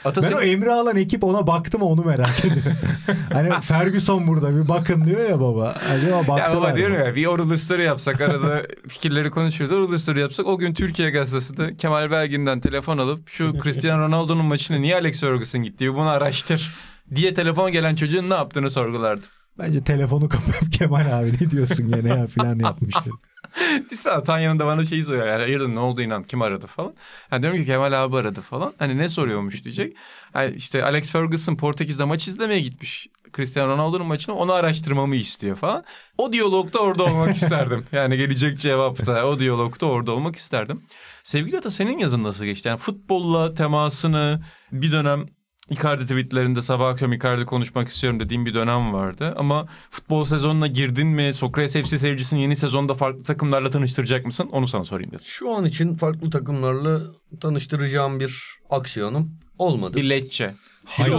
Ben 0.05 0.11
Atasem 0.11 0.37
o 0.37 0.41
Emre 0.41 0.73
alan 0.73 0.97
ekip 0.97 1.25
ona 1.25 1.47
baktım 1.47 1.83
onu 1.83 2.05
merak 2.05 2.39
ediyorum. 2.45 2.73
hani 3.33 3.61
Ferguson 3.61 4.27
burada 4.27 4.57
bir 4.63 4.69
bakın 4.69 5.07
diyor 5.07 5.31
ya 5.31 5.41
baba. 5.41 5.77
Acaba 5.91 6.17
Ya 6.17 6.29
baktılar 6.29 6.57
baba 6.57 6.69
mı? 6.71 6.77
diyorum 6.77 6.97
ya 6.97 7.15
bir 7.15 7.27
Orulu 7.27 7.57
Story 7.57 7.83
yapsak 7.83 8.21
arada 8.21 8.63
fikirleri 8.89 9.31
konuşuyoruz. 9.31 9.77
Orulu 9.77 9.99
Story 9.99 10.21
yapsak 10.21 10.47
o 10.47 10.59
gün 10.59 10.75
Türkiye 10.75 11.11
Gazetesi'nde 11.11 11.77
Kemal 11.77 12.11
Belgin'den 12.11 12.61
telefon 12.61 12.99
alıp 12.99 13.29
şu 13.29 13.55
Cristiano 13.63 14.03
Ronaldo'nun 14.03 14.45
maçına 14.45 14.77
niye 14.77 14.95
Alex 14.97 15.21
Ferguson 15.21 15.63
gitti 15.63 15.95
bunu 15.95 16.09
araştır 16.09 16.75
diye 17.15 17.35
telefon 17.35 17.73
gelen 17.73 17.95
çocuğun 17.95 18.31
ne 18.31 18.35
yaptığını 18.35 18.71
sorgulardı. 18.71 19.27
Bence 19.59 19.85
telefonu 19.85 20.29
kapayıp 20.29 20.73
Kemal 20.73 21.19
abi 21.19 21.33
ne 21.41 21.51
diyorsun 21.51 21.89
gene 21.89 22.09
ya 22.09 22.27
falan 22.27 22.59
yapmıştır. 22.59 23.13
Disa 23.91 24.13
Atan 24.13 24.39
yanında 24.39 24.67
bana 24.67 24.85
şeyi 24.85 25.05
soruyor. 25.05 25.27
Yani 25.27 25.43
hayırdır 25.43 25.69
ne 25.69 25.79
oldu 25.81 26.03
inan 26.03 26.23
kim 26.23 26.43
aradı 26.43 26.67
falan. 26.67 26.95
Yani 27.33 27.43
diyorum 27.43 27.61
ki 27.61 27.67
Kemal 27.67 28.05
abi 28.05 28.17
aradı 28.17 28.41
falan. 28.41 28.73
Hani 28.79 28.99
ne 28.99 29.09
soruyormuş 29.09 29.65
diyecek. 29.65 29.97
Yani 30.35 30.55
işte 30.57 30.85
Alex 30.85 31.13
Ferguson 31.13 31.57
Portekiz'de 31.57 32.05
maç 32.05 32.29
izlemeye 32.29 32.61
gitmiş. 32.61 33.09
Cristiano 33.37 33.73
Ronaldo'nun 33.73 34.07
maçını 34.07 34.35
onu 34.35 34.53
araştırmamı 34.53 35.17
istiyor 35.17 35.57
falan. 35.57 35.85
O 36.19 36.33
diyalogda 36.33 36.79
orada 36.79 37.05
olmak 37.05 37.37
isterdim. 37.37 37.87
Yani 37.93 38.17
gelecek 38.17 38.59
cevapta 38.59 39.27
o 39.27 39.39
diyalogda 39.39 39.87
orada 39.87 40.13
olmak 40.13 40.37
isterdim. 40.37 40.83
Sevgili 41.23 41.59
Ata 41.59 41.71
senin 41.71 41.99
yazın 41.99 42.23
nasıl 42.23 42.45
geçti? 42.45 42.69
Yani 42.69 42.79
futbolla 42.79 43.55
temasını 43.55 44.43
bir 44.73 44.93
dönem 44.93 45.27
Icardi 45.71 46.03
tweetlerinde 46.03 46.63
sabah 46.63 46.89
akşam 46.89 47.13
Icardi 47.13 47.45
konuşmak 47.45 47.89
istiyorum 47.89 48.21
dediğim 48.21 48.47
bir 48.47 48.55
dönem 48.55 48.93
vardı. 48.93 49.35
Ama 49.37 49.67
futbol 49.91 50.25
sezonuna 50.25 50.67
girdin 50.67 51.07
mi? 51.07 51.33
Sokrates 51.33 51.89
FC 51.89 51.99
seyircisini 51.99 52.43
yeni 52.43 52.57
sezonda 52.57 52.95
farklı 52.95 53.23
takımlarla 53.23 53.71
tanıştıracak 53.71 54.27
mısın? 54.27 54.49
Onu 54.53 54.67
sana 54.69 54.85
sorayım 54.85 55.11
dedim. 55.11 55.25
Şu 55.25 55.51
an 55.51 55.65
için 55.65 55.97
farklı 55.97 56.31
takımlarla 56.31 57.03
tanıştıracağım 57.41 58.21
bir 58.21 58.43
aksiyonum 58.71 59.39
olmadı. 59.59 59.97
Bir 59.97 60.11
Lecce. 60.11 60.55
Hayır. 60.85 61.13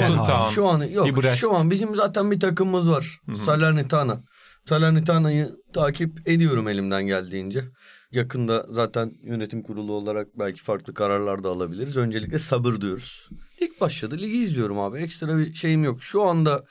Şu 0.55 0.67
an 0.67 0.83
yok. 0.83 1.07
Şu 1.35 1.53
an 1.55 1.71
bizim 1.71 1.95
zaten 1.95 2.31
bir 2.31 2.39
takımımız 2.39 2.89
var. 2.91 3.19
Salernitana. 3.45 4.23
Salernitana'yı 4.69 5.49
takip 5.73 6.29
ediyorum 6.29 6.67
elimden 6.67 7.07
geldiğince. 7.07 7.65
Yakında 8.11 8.65
zaten 8.69 9.13
yönetim 9.23 9.63
kurulu 9.63 9.93
olarak 9.93 10.27
belki 10.39 10.63
farklı 10.63 10.93
kararlar 10.93 11.43
da 11.43 11.49
alabiliriz. 11.49 11.97
Öncelikle 11.97 12.39
sabır 12.39 12.81
diyoruz. 12.81 13.29
Lig 13.61 13.81
başladı. 13.81 14.17
Ligi 14.17 14.37
izliyorum 14.37 14.79
abi. 14.79 14.99
Ekstra 14.99 15.37
bir 15.37 15.53
şeyim 15.53 15.83
yok. 15.83 16.03
Şu 16.03 16.23
anda 16.23 16.63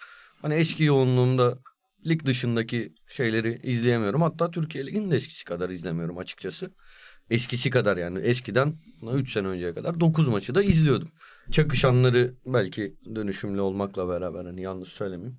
hani 0.42 0.54
eski 0.54 0.84
yoğunluğumda 0.84 1.58
lig 2.06 2.24
dışındaki 2.24 2.92
şeyleri 3.08 3.60
izleyemiyorum. 3.62 4.22
Hatta 4.22 4.50
Türkiye 4.50 4.86
Ligi'ni 4.86 5.10
de 5.10 5.16
eskisi 5.16 5.44
kadar 5.44 5.70
izlemiyorum 5.70 6.18
açıkçası. 6.18 6.70
Eskisi 7.30 7.70
kadar 7.70 7.96
yani 7.96 8.18
eskiden 8.18 8.74
3 9.14 9.32
sene 9.32 9.46
önceye 9.46 9.74
kadar 9.74 10.00
9 10.00 10.28
maçı 10.28 10.54
da 10.54 10.62
izliyordum. 10.62 11.08
Çakışanları 11.50 12.34
belki 12.46 12.94
dönüşümlü 13.14 13.60
olmakla 13.60 14.08
beraber 14.08 14.44
hani 14.44 14.62
yanlış 14.62 14.88
söylemeyeyim. 14.88 15.38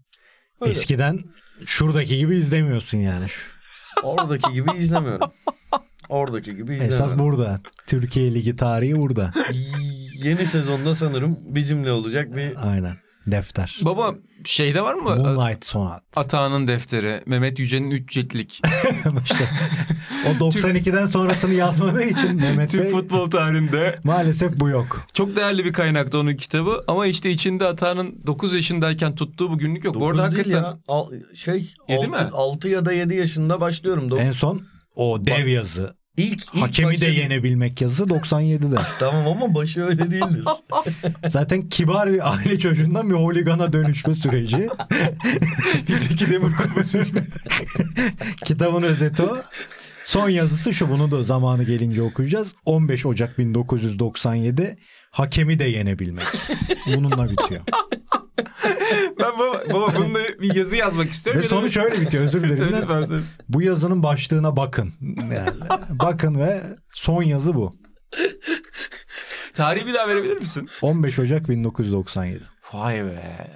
Öyle. 0.61 0.71
Eskiden 0.71 1.23
şuradaki 1.65 2.17
gibi 2.17 2.37
izlemiyorsun 2.37 2.97
yani. 2.97 3.25
Oradaki 4.03 4.53
gibi 4.53 4.69
izlemiyorum. 4.77 5.31
Oradaki 6.09 6.55
gibi 6.55 6.73
izlemiyorum. 6.73 7.05
Esas 7.05 7.19
burada. 7.19 7.61
Türkiye 7.87 8.33
Ligi 8.33 8.55
tarihi 8.55 8.95
burada. 8.95 9.33
Yeni 10.23 10.45
sezonda 10.45 10.95
sanırım 10.95 11.37
bizimle 11.45 11.91
olacak 11.91 12.35
bir 12.35 12.71
Aynen. 12.71 12.97
Defter. 13.27 13.79
Baba 13.81 14.15
şeyde 14.45 14.81
var 14.81 14.93
mı? 14.93 15.15
Moonlight 15.15 15.65
Sonat. 15.65 16.03
Atağının 16.15 16.67
defteri. 16.67 17.21
Mehmet 17.25 17.59
Yüce'nin 17.59 17.91
3 17.91 18.11
ciltlik. 18.13 18.61
işte 19.25 19.49
o 20.27 20.29
92'den 20.29 21.05
sonrasını 21.05 21.53
yazmadığı 21.53 22.03
için 22.03 22.35
Mehmet 22.35 22.69
Türk 22.71 22.83
Bey 22.83 22.91
futbol 22.91 23.29
tarihinde 23.29 23.99
maalesef 24.03 24.59
bu 24.59 24.69
yok. 24.69 25.07
çok 25.13 25.35
değerli 25.35 25.65
bir 25.65 25.73
kaynaktı 25.73 26.19
onun 26.19 26.35
kitabı. 26.35 26.83
Ama 26.87 27.05
işte 27.07 27.29
içinde 27.29 27.65
Atağının 27.65 28.21
9 28.27 28.55
yaşındayken 28.55 29.15
tuttuğu 29.15 29.51
bu 29.51 29.57
günlük 29.57 29.83
yok. 29.83 29.95
Bu 29.95 30.07
arada 30.09 30.23
hakikaten 30.23 30.51
ya. 30.51 30.79
Al, 30.87 31.11
şey 31.35 31.73
Yedi 31.89 32.07
6, 32.07 32.09
mi? 32.09 32.17
6 32.31 32.69
ya 32.69 32.85
da 32.85 32.93
7 32.93 33.15
yaşında 33.15 33.61
başlıyorum. 33.61 34.07
Dok- 34.09 34.19
En 34.19 34.31
son 34.31 34.61
o 34.95 35.25
dev 35.25 35.47
yazı. 35.47 35.95
İlk, 36.17 36.43
ilk 36.53 36.61
Hakemi 36.61 37.01
de 37.01 37.07
başı- 37.07 37.19
yenebilmek 37.19 37.81
yazısı 37.81 38.03
97'de. 38.03 38.75
Tamam 38.99 39.27
ama 39.27 39.55
başı 39.55 39.83
öyle 39.85 40.11
değildir. 40.11 40.43
Zaten 41.27 41.61
kibar 41.61 42.13
bir 42.13 42.31
aile 42.33 42.59
çocuğundan 42.59 43.09
bir 43.09 43.15
holigana 43.15 43.73
dönüşme 43.73 44.13
süreci. 44.13 44.69
Fiziki 45.87 46.29
demir 46.31 46.51
kupası. 46.55 47.05
Kitabın 48.45 48.83
özeti 48.83 49.23
o. 49.23 49.37
Son 50.03 50.29
yazısı 50.29 50.73
şu 50.73 50.89
bunu 50.89 51.11
da 51.11 51.23
zamanı 51.23 51.63
gelince 51.63 52.01
okuyacağız. 52.01 52.53
15 52.65 53.05
Ocak 53.05 53.37
1997 53.37 54.77
hakemi 55.15 55.59
de 55.59 55.63
yenebilmek. 55.63 56.25
Bununla 56.87 57.29
bitiyor. 57.29 57.61
ben 59.19 59.39
baba, 59.39 59.63
baba 59.73 59.95
bununla 59.95 60.19
bir 60.41 60.55
yazı 60.55 60.75
yazmak 60.75 61.09
istiyorum. 61.09 61.41
Ve 61.41 61.47
sonu 61.47 61.69
şöyle 61.69 62.01
bitiyor 62.01 62.23
özür 62.23 62.43
dilerim. 62.43 63.23
Bu 63.49 63.61
yazının 63.61 64.03
başlığına 64.03 64.57
bakın. 64.57 64.93
Yani 65.17 65.49
bakın 65.89 66.39
ve 66.39 66.63
son 66.93 67.23
yazı 67.23 67.55
bu. 67.55 67.75
Tarihi 69.53 69.87
bir 69.87 69.93
daha 69.93 70.07
verebilir 70.07 70.41
misin? 70.41 70.69
15 70.81 71.19
Ocak 71.19 71.49
1997. 71.49 72.41
Vay 72.73 73.03
be. 73.03 73.47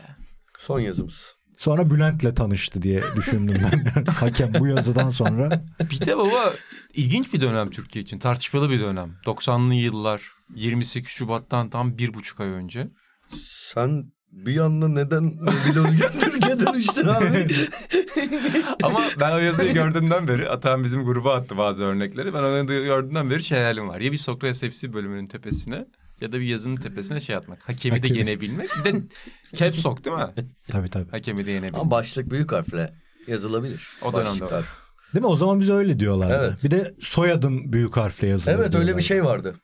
Son 0.59 0.79
yazımız. 0.79 1.35
Sonra 1.55 1.91
Bülent'le 1.91 2.35
tanıştı 2.35 2.81
diye 2.81 3.01
düşündüm 3.15 3.57
ben. 3.71 4.05
Hakem 4.11 4.53
bu 4.53 4.67
yazıdan 4.67 5.09
sonra. 5.09 5.63
Bir 5.91 6.05
de 6.05 6.17
baba 6.17 6.53
ilginç 6.93 7.33
bir 7.33 7.41
dönem 7.41 7.69
Türkiye 7.69 8.03
için. 8.03 8.19
Tartışmalı 8.19 8.69
bir 8.69 8.79
dönem. 8.79 9.15
90'lı 9.25 9.73
yıllar. 9.73 10.38
28 10.55 11.11
Şubat'tan 11.11 11.69
tam 11.69 11.97
bir 11.97 12.13
buçuk 12.13 12.39
ay 12.39 12.47
önce. 12.47 12.87
Sen 13.73 14.11
bir 14.31 14.59
anda 14.59 14.87
neden 14.87 15.23
Nabil 15.45 15.77
Özgen 15.77 16.11
Türkiye 16.19 16.59
dönüştün 16.59 17.07
abi? 17.07 17.47
Ama 18.83 18.99
ben 19.19 19.31
o 19.31 19.37
yazıyı 19.37 19.73
gördüğümden 19.73 20.27
beri 20.27 20.49
Atan 20.49 20.83
bizim 20.83 21.05
gruba 21.05 21.35
attı 21.35 21.57
bazı 21.57 21.83
örnekleri. 21.83 22.33
Ben 22.33 22.43
o 22.43 22.47
yazıyı 22.55 22.85
gördüğümden 22.85 23.29
beri 23.29 23.43
şey 23.43 23.57
hayalim 23.57 23.89
var. 23.89 23.99
Ya 23.99 24.11
bir 24.11 24.17
Sokrates 24.17 24.59
FC 24.77 24.93
bölümünün 24.93 25.27
tepesine 25.27 25.85
ya 26.21 26.31
da 26.31 26.39
bir 26.39 26.45
yazının 26.45 26.75
tepesine 26.75 27.19
şey 27.19 27.35
atmak. 27.35 27.69
Hakemi 27.69 27.95
de 27.95 27.99
Hakemi. 27.99 28.17
yenebilmek. 28.19 28.69
Bir 28.79 28.93
de 28.93 29.01
caps 29.55 29.85
lock 29.85 30.05
değil 30.05 30.15
mi? 30.17 30.49
Tabii 30.67 30.89
tabii. 30.89 31.11
Hakemi 31.11 31.45
de 31.45 31.51
yenebilmek. 31.51 31.81
Ama 31.81 31.91
başlık 31.91 32.31
büyük 32.31 32.51
harfle 32.51 32.93
yazılabilir. 33.27 33.89
O 34.01 34.13
dönemde 34.13 34.45
var. 34.45 34.65
Değil 35.13 35.25
mi? 35.25 35.27
O 35.31 35.35
zaman 35.35 35.59
biz 35.59 35.69
öyle 35.69 35.99
diyorlardı. 35.99 36.47
Evet. 36.49 36.63
Bir 36.63 36.71
de 36.71 36.93
soyadın 37.01 37.73
büyük 37.73 37.97
harfle 37.97 38.27
yazılır 38.27 38.55
Evet 38.55 38.75
öyle 38.75 38.97
bir 38.97 39.01
şey 39.01 39.23
vardı. 39.25 39.55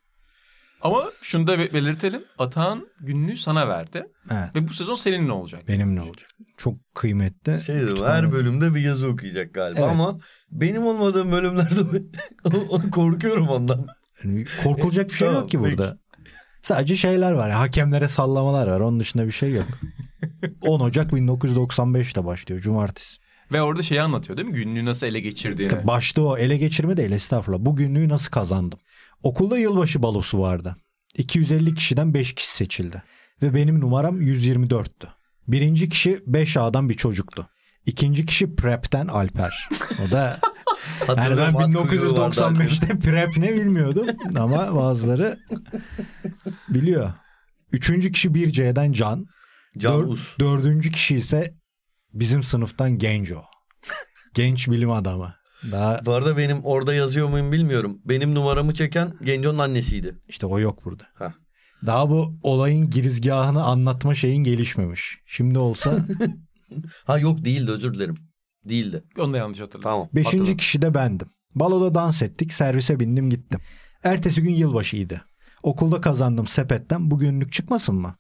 Ama 0.82 1.04
şunu 1.22 1.48
da 1.48 1.60
be- 1.60 1.74
belirtelim. 1.74 2.24
Atağın 2.38 2.88
günlüğü 3.00 3.38
sana 3.38 3.68
verdi. 3.70 4.06
Evet. 4.32 4.56
Ve 4.56 4.68
bu 4.68 4.74
sezon 4.74 4.96
senin 4.96 5.28
ne 5.28 5.32
olacak? 5.32 5.68
Benim 5.68 5.96
ne 5.96 6.02
olacak? 6.02 6.30
Çok 6.58 6.76
kıymetli. 6.96 7.60
Şey 7.62 7.76
dedim, 7.76 7.88
Kütüphane- 7.96 8.10
her 8.16 8.32
bölümde 8.32 8.76
bir 8.76 8.82
yazı 8.82 9.08
okuyacak 9.08 9.54
galiba 9.54 9.80
Evet. 9.80 9.90
ama 9.92 10.20
benim 10.52 10.86
olmadığım 10.86 11.32
bölümlerde 11.32 12.04
korkuyorum 12.92 13.48
ondan. 13.50 13.86
Yani 14.24 14.46
korkulacak 14.64 15.10
bir 15.10 15.16
şey 15.16 15.28
Tamam, 15.28 15.42
yok 15.42 15.52
ki 15.52 15.58
peki. 15.64 15.72
burada. 15.72 15.98
Sadece 16.62 16.96
şeyler 16.96 17.32
var. 17.32 17.50
ya, 17.50 17.60
Hakemlere 17.60 18.08
sallamalar 18.08 18.68
var. 18.68 18.80
Onun 18.80 19.00
dışında 19.00 19.26
bir 19.28 19.32
şey 19.32 19.54
yok. 19.54 19.66
10 20.62 20.80
Ocak 20.80 21.12
1995'te 21.12 22.26
başlıyor. 22.26 22.62
Cumartesi. 22.62 23.18
Ve 23.52 23.62
orada 23.62 23.82
şeyi 23.82 24.02
anlatıyor 24.02 24.38
değil 24.38 24.48
mi? 24.50 24.54
Günlüğü 24.56 24.86
nasıl 24.86 25.08
ele 25.08 25.20
geçirdiğini. 25.20 25.88
Başta 25.88 26.22
o 26.22 26.38
ele 26.38 26.58
geçirme 26.58 26.98
değil 26.98 27.12
estağfurullah. 27.12 27.60
Bu 27.66 27.76
günlüğü 27.76 28.10
nasıl 28.10 28.32
kazandım? 28.32 28.80
Okulda 29.26 29.58
yılbaşı 29.58 30.04
balosu 30.04 30.40
vardı. 30.40 30.76
250 31.18 31.76
kişiden 31.76 32.14
5 32.14 32.36
kişi 32.36 32.50
seçildi. 32.50 33.04
Ve 33.42 33.54
benim 33.54 33.82
numaram 33.82 34.22
124'tü. 34.22 35.08
Birinci 35.48 35.90
kişi 35.90 36.12
5A'dan 36.28 36.90
bir 36.90 36.94
çocuktu. 36.94 37.50
İkinci 37.86 38.26
kişi 38.26 38.56
Prep'ten 38.56 39.08
Alper. 39.08 39.70
O 40.08 40.12
da 40.12 40.20
yani 41.08 41.08
ben 41.08 41.16
Hatırlıyorum, 41.16 41.58
at 41.58 41.90
kuyruğu 41.90 42.18
vardı 42.18 42.46
arkada. 42.46 42.64
1995'te 42.64 43.00
Prep 43.00 43.38
ne 43.38 43.54
bilmiyordum 43.54 44.08
ama 44.38 44.76
bazıları 44.76 45.40
biliyor. 46.70 47.14
Üçüncü 47.72 48.12
kişi 48.12 48.30
1C'den 48.30 48.94
Can. 48.94 49.26
Can 49.78 49.94
Dör- 49.94 50.08
Us. 50.08 50.40
Dördüncü 50.40 50.92
kişi 50.92 51.16
ise 51.16 51.54
bizim 52.14 52.44
sınıftan 52.44 52.98
Genco. 52.98 53.44
Genç 54.34 54.68
bilim 54.68 54.92
adamı. 54.92 55.36
Daha 55.72 56.06
Bu 56.06 56.14
arada 56.14 56.38
benim 56.38 56.64
orada 56.64 56.94
yazıyor 56.94 57.28
muyum 57.30 57.52
bilmiyorum. 57.52 58.02
Benim 58.06 58.36
numaramı 58.36 58.74
çeken 58.74 59.14
Genco'nun 59.24 59.60
annesiydi. 59.60 60.20
işte 60.28 60.46
o 60.46 60.60
yok 60.60 60.86
burada. 60.86 61.04
Ha. 61.14 61.34
Daha 61.86 62.10
bu 62.10 62.36
olayın 62.44 62.90
girizgahını 62.90 63.64
anlatma 63.64 64.16
şeyin 64.16 64.44
gelişmemiş. 64.44 65.18
Şimdi 65.26 65.60
olsa 65.60 65.98
Ha 67.06 67.20
yok 67.20 67.46
değildi 67.46 67.72
özür 67.72 67.94
dilerim. 67.94 68.16
Değildi. 68.66 69.04
Onu 69.20 69.34
da 69.34 69.38
yanlış 69.38 69.60
hatırladım. 69.60 69.90
Tamam. 69.92 70.10
beşinci 70.14 70.38
Hatırladım. 70.38 70.58
kişi 70.58 70.82
de 70.82 70.94
bendim. 70.94 71.28
Baloda 71.56 71.96
dans 71.96 72.22
ettik, 72.22 72.54
servise 72.54 73.00
bindim 73.00 73.30
gittim. 73.30 73.60
Ertesi 74.04 74.42
gün 74.42 74.52
yılbaşıydı. 74.56 75.22
Okulda 75.64 76.02
kazandım 76.02 76.48
sepetten 76.48 77.12
bugünlük 77.12 77.52
çıkmasın 77.52 77.96
mı? 77.96 78.16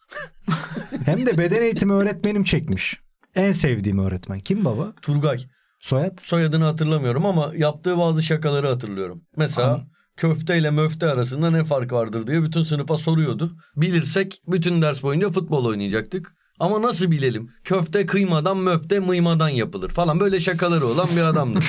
Hem 1.05 1.25
de 1.25 1.37
beden 1.37 1.61
eğitimi 1.61 1.93
öğretmenim 1.93 2.43
çekmiş. 2.43 2.99
En 3.35 3.51
sevdiğim 3.51 3.99
öğretmen. 3.99 4.39
Kim 4.39 4.65
baba? 4.65 4.93
Turgay. 5.01 5.45
Soyad? 5.79 6.19
Soyadını 6.23 6.63
hatırlamıyorum 6.63 7.25
ama 7.25 7.51
yaptığı 7.57 7.97
bazı 7.97 8.23
şakaları 8.23 8.67
hatırlıyorum. 8.67 9.21
Mesela 9.37 9.73
An- 9.73 9.81
köfte 10.17 10.57
ile 10.57 10.69
möfte 10.69 11.05
arasında 11.07 11.51
ne 11.51 11.63
fark 11.63 11.91
vardır 11.91 12.27
diye 12.27 12.43
bütün 12.43 12.63
sınıfa 12.63 12.97
soruyordu. 12.97 13.51
Bilirsek 13.75 14.41
bütün 14.47 14.81
ders 14.81 15.03
boyunca 15.03 15.29
futbol 15.29 15.65
oynayacaktık. 15.65 16.35
Ama 16.59 16.81
nasıl 16.81 17.11
bilelim? 17.11 17.51
Köfte 17.63 18.05
kıymadan 18.05 18.57
möfte 18.57 18.99
mıymadan 18.99 19.49
yapılır 19.49 19.89
falan 19.89 20.19
böyle 20.19 20.39
şakaları 20.39 20.85
olan 20.85 21.07
bir 21.15 21.21
adamdı. 21.21 21.59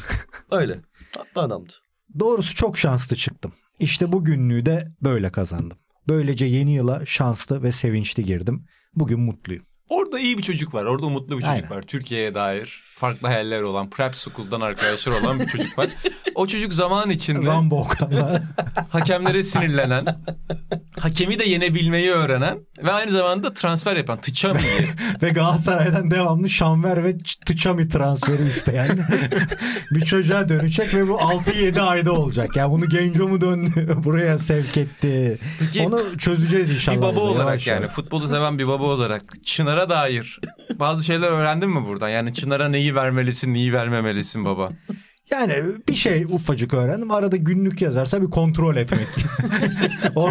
Öyle. 0.50 0.80
Tatlı 1.12 1.40
adamdı. 1.40 1.72
Doğrusu 2.18 2.54
çok 2.54 2.78
şanslı 2.78 3.16
çıktım. 3.16 3.52
İşte 3.78 4.12
bu 4.12 4.24
günlüğü 4.24 4.66
de 4.66 4.84
böyle 5.02 5.32
kazandım. 5.32 5.78
Böylece 6.08 6.44
yeni 6.44 6.74
yıla 6.74 7.06
şanslı 7.06 7.62
ve 7.62 7.72
sevinçli 7.72 8.24
girdim. 8.24 8.66
Bugün 8.94 9.20
mutluyum. 9.20 9.62
Orada 9.88 10.18
iyi 10.18 10.38
bir 10.38 10.42
çocuk 10.42 10.74
var. 10.74 10.84
Orada 10.84 11.06
umutlu 11.06 11.36
bir 11.38 11.42
çocuk 11.42 11.48
Aynen. 11.54 11.70
var. 11.70 11.82
Türkiye'ye 11.82 12.34
dair 12.34 12.82
farklı 13.02 13.28
hayaller 13.28 13.62
olan, 13.62 13.90
prep 13.90 14.14
school'dan 14.14 14.60
arkadaşlar 14.60 15.20
olan 15.20 15.40
bir 15.40 15.46
çocuk 15.46 15.78
var. 15.78 15.88
O 16.34 16.46
çocuk 16.46 16.74
zaman 16.74 17.10
içinde 17.10 17.46
Rambo 17.46 17.80
Okan'la 17.80 18.42
hakemlere 18.90 19.42
sinirlenen, 19.42 20.06
hakemi 20.98 21.38
de 21.38 21.44
yenebilmeyi 21.44 22.10
öğrenen 22.10 22.58
ve 22.84 22.92
aynı 22.92 23.10
zamanda 23.10 23.54
transfer 23.54 23.96
yapan 23.96 24.20
Tıçami'yi. 24.20 24.88
ve 25.22 25.30
Galatasaray'dan 25.30 26.10
devamlı 26.10 26.50
Şanver 26.50 27.04
ve 27.04 27.18
Tıçami 27.46 27.88
transferi 27.88 28.48
isteyen 28.48 28.98
bir 29.90 30.04
çocuğa 30.04 30.48
dönecek 30.48 30.94
ve 30.94 31.08
bu 31.08 31.12
6-7 31.14 31.80
ayda 31.80 32.12
olacak. 32.12 32.56
Yani 32.56 32.72
bunu 32.72 32.88
Genco 32.88 33.28
mu 33.28 33.40
döndü 33.40 33.96
buraya 34.04 34.38
sevk 34.38 34.76
etti. 34.76 35.38
Peki, 35.58 35.82
Onu 35.82 36.18
çözeceğiz 36.18 36.70
inşallah. 36.70 36.96
bir 36.96 37.02
baba 37.02 37.20
Yavaş 37.20 37.36
olarak 37.36 37.66
yani 37.66 37.82
yavaş. 37.82 37.96
futbolu 37.96 38.28
seven 38.28 38.58
bir 38.58 38.68
baba 38.68 38.84
olarak 38.84 39.22
Çınar'a 39.44 39.90
dair 39.90 40.40
bazı 40.78 41.04
şeyler 41.04 41.28
öğrendin 41.28 41.70
mi 41.70 41.86
buradan? 41.86 42.08
Yani 42.08 42.34
Çınar'a 42.34 42.68
neyi 42.68 42.91
vermelisin, 42.94 43.54
neyi 43.54 43.72
vermemelisin 43.72 44.44
baba? 44.44 44.72
Yani 45.30 45.62
bir 45.88 45.94
şey 45.94 46.24
ufacık 46.24 46.74
öğrendim. 46.74 47.10
Arada 47.10 47.36
günlük 47.36 47.82
yazarsa 47.82 48.22
bir 48.22 48.30
kontrol 48.30 48.76
etmek. 48.76 49.08
o 50.14 50.30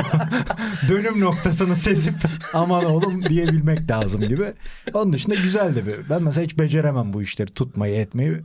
dönüm 0.89 1.19
noktasını 1.19 1.76
sezip 1.76 2.13
aman 2.54 2.86
oğlum 2.86 3.26
diyebilmek 3.26 3.91
lazım 3.91 4.21
gibi. 4.21 4.54
Onun 4.93 5.13
dışında 5.13 5.36
güzel 5.36 5.76
de 5.76 5.86
bir. 5.86 6.10
Ben 6.10 6.24
mesela 6.24 6.43
hiç 6.43 6.60
beceremem 6.60 7.13
bu 7.13 7.21
işleri 7.21 7.54
tutmayı 7.54 7.95
etmeyi. 7.95 8.38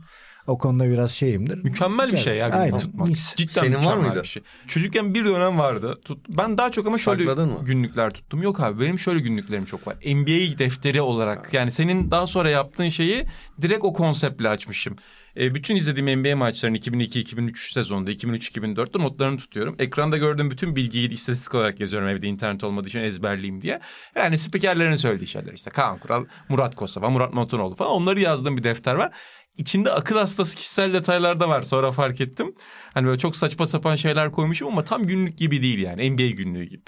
O 0.47 0.57
konuda 0.57 0.89
biraz 0.89 1.11
şeyimdir. 1.11 1.63
Mükemmel 1.63 2.11
bir 2.11 2.17
şey 2.17 2.37
ya 2.37 2.47
günlük 2.47 2.61
Aynen. 2.61 2.79
tutmak. 2.79 3.07
Mis. 3.07 3.35
Cidden 3.35 3.61
Senin 3.61 3.85
var 3.85 3.97
mıydı? 3.97 4.21
bir 4.23 4.27
şey. 4.27 4.43
Çocukken 4.67 5.13
bir 5.13 5.25
dönem 5.25 5.59
vardı. 5.59 5.99
Tut, 6.05 6.25
ben 6.29 6.57
daha 6.57 6.71
çok 6.71 6.87
ama 6.87 6.97
şöyle 6.97 7.25
Sakladın 7.25 7.49
mı? 7.49 7.65
günlükler 7.65 8.13
tuttum. 8.13 8.41
Yok 8.41 8.59
abi 8.59 8.79
benim 8.81 8.99
şöyle 8.99 9.19
günlüklerim 9.19 9.65
çok 9.65 9.87
var. 9.87 9.95
NBA 10.05 10.57
defteri 10.57 11.01
olarak 11.01 11.53
yani 11.53 11.71
senin 11.71 12.11
daha 12.11 12.27
sonra 12.27 12.49
yaptığın 12.49 12.89
şeyi 12.89 13.25
direkt 13.61 13.83
o 13.83 13.93
konseptle 13.93 14.49
açmışım. 14.49 14.95
E, 15.37 15.55
bütün 15.55 15.75
izlediğim 15.75 16.21
NBA 16.21 16.35
maçlarının 16.35 16.77
2002-2003 16.77 17.73
sezonunda 17.73 18.11
2003-2004'te 18.11 18.99
notlarını 18.99 19.37
tutuyorum. 19.37 19.75
Ekranda 19.79 20.17
gördüğüm 20.17 20.51
bütün 20.51 20.75
bilgiyi 20.75 21.09
istatistik 21.09 21.55
olarak 21.55 21.79
yazıyorum 21.79 22.07
evde 22.07 22.27
internet 22.27 22.63
olmadığı 22.63 22.87
için 22.87 22.99
ezberleyeyim 22.99 23.61
diye. 23.61 23.79
Yani 24.15 24.37
spikerlerin 24.37 24.95
söylediği 24.95 25.27
şeyler 25.27 25.53
işte 25.53 25.69
Kaan 25.71 25.97
Kural, 25.97 26.25
Murat 26.49 26.75
Kosova, 26.75 27.09
Murat 27.09 27.33
Motunoğlu 27.33 27.75
falan 27.75 27.91
onları 27.91 28.19
yazdığım 28.19 28.57
bir 28.57 28.63
defter 28.63 28.95
var. 28.95 29.11
İçinde 29.57 29.91
akıl 29.91 30.17
hastası 30.17 30.55
kişisel 30.55 30.93
detaylar 30.93 31.39
da 31.39 31.49
var. 31.49 31.61
Sonra 31.61 31.91
fark 31.91 32.21
ettim. 32.21 32.55
Hani 32.93 33.07
böyle 33.07 33.17
çok 33.19 33.35
saçma 33.35 33.65
sapan 33.65 33.95
şeyler 33.95 34.31
koymuşum 34.31 34.67
ama 34.67 34.83
tam 34.83 35.03
günlük 35.07 35.37
gibi 35.37 35.61
değil 35.61 35.79
yani. 35.79 36.09
NBA 36.11 36.27
günlüğü 36.29 36.63
gibi. 36.63 36.83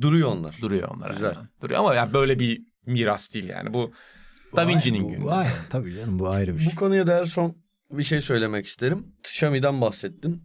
Duruyor 0.00 0.28
onlar. 0.28 0.56
Duruyor 0.62 0.88
onlar. 0.88 1.10
Güzel. 1.10 1.28
aynen. 1.28 1.48
Duruyor 1.62 1.80
ama 1.80 1.94
yani 1.94 2.12
böyle 2.14 2.38
bir 2.38 2.62
miras 2.86 3.34
değil 3.34 3.48
yani. 3.48 3.74
Bu 3.74 3.92
Da 4.56 4.68
Vinci'nin 4.68 5.04
Bu- 5.04 5.08
günlüğü. 5.08 5.22
bu- 5.24 5.32
Aynen 5.32 5.52
tabii 5.70 5.94
canım 5.94 6.18
bu 6.18 6.28
ayrı 6.28 6.54
bir 6.54 6.60
şey. 6.60 6.72
Bu 6.72 6.76
konuya 6.76 7.06
dair 7.06 7.26
son 7.26 7.56
bir 7.90 8.02
şey 8.02 8.20
söylemek 8.20 8.66
isterim. 8.66 9.06
Xiaomi'den 9.20 9.80
bahsettin. 9.80 10.42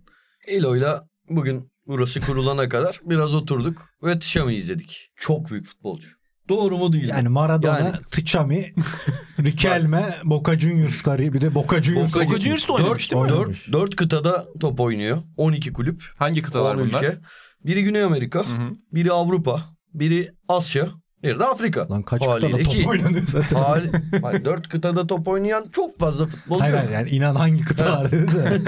Elo'yla 0.48 1.08
bugün 1.30 1.72
burası 1.88 2.22
kurulana 2.22 2.70
kadar 2.70 3.00
biraz 3.04 3.36
oturduk 3.36 3.90
ve 4.04 4.14
Xiaomi 4.14 4.56
izledik. 4.56 5.10
Çok 5.16 5.50
büyük 5.50 5.66
futbolcu. 5.66 6.10
Doğru 6.50 6.78
mu 6.78 6.94
değil? 6.94 7.08
Yani 7.10 7.30
Maradona, 7.30 7.80
Yani- 7.80 7.92
Tıçami, 8.12 8.66
Riquelme, 9.40 10.06
Boca 10.24 10.60
Juniors 10.60 11.02
karıyı 11.02 11.34
bir 11.34 11.42
de 11.42 11.56
Boca 11.56 11.82
Juniors. 11.82 12.16
Boca 12.16 12.40
Juniors 12.40 12.68
da 12.68 12.74
oynamış 12.74 13.12
değil 13.12 13.22
mi? 13.22 13.32
Oynamış. 13.32 13.68
Dört, 13.68 13.74
dört 13.74 13.96
kıtada 13.96 14.46
top 14.60 14.80
oynuyor. 14.80 15.18
12 15.38 15.74
kulüp. 15.74 16.04
Hangi 16.18 16.42
kıtalar 16.42 16.76
10 16.76 16.80
bunlar? 16.90 17.04
ülke. 17.04 17.18
Biri 17.66 17.84
Güney 17.84 18.04
Amerika, 18.04 18.40
Hı 18.40 18.44
hı. 18.44 18.70
biri 18.94 19.12
Avrupa, 19.12 19.64
biri 19.94 20.32
Asya, 20.48 20.88
biri 21.24 21.40
de 21.40 21.46
Afrika. 21.46 21.90
Lan 21.90 22.04
kaç 22.04 22.28
Haliyle 22.28 22.48
kıtada 22.52 22.64
top 22.64 22.74
ki- 22.74 22.88
oynanıyor 22.88 23.28
zaten. 23.28 23.56
Hal, 23.56 23.82
Hayır, 24.22 24.46
dört 24.46 24.70
kıtada 24.70 25.08
top 25.08 25.28
oynayan 25.28 25.66
çok 25.72 26.00
fazla 26.00 26.26
futbolcu. 26.26 26.62
Hayır 26.64 26.74
yok. 26.74 26.82
hayır, 26.84 26.94
yani 26.94 27.10
inan 27.10 27.36
hangi 27.36 27.64
kıtalar 27.66 28.12
dedi 28.12 28.28
de. 28.36 28.62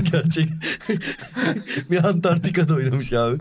Gerçek. 0.12 0.48
bir 1.90 2.04
Antarktika'da 2.04 2.74
oynamış 2.74 3.12
abi. 3.12 3.38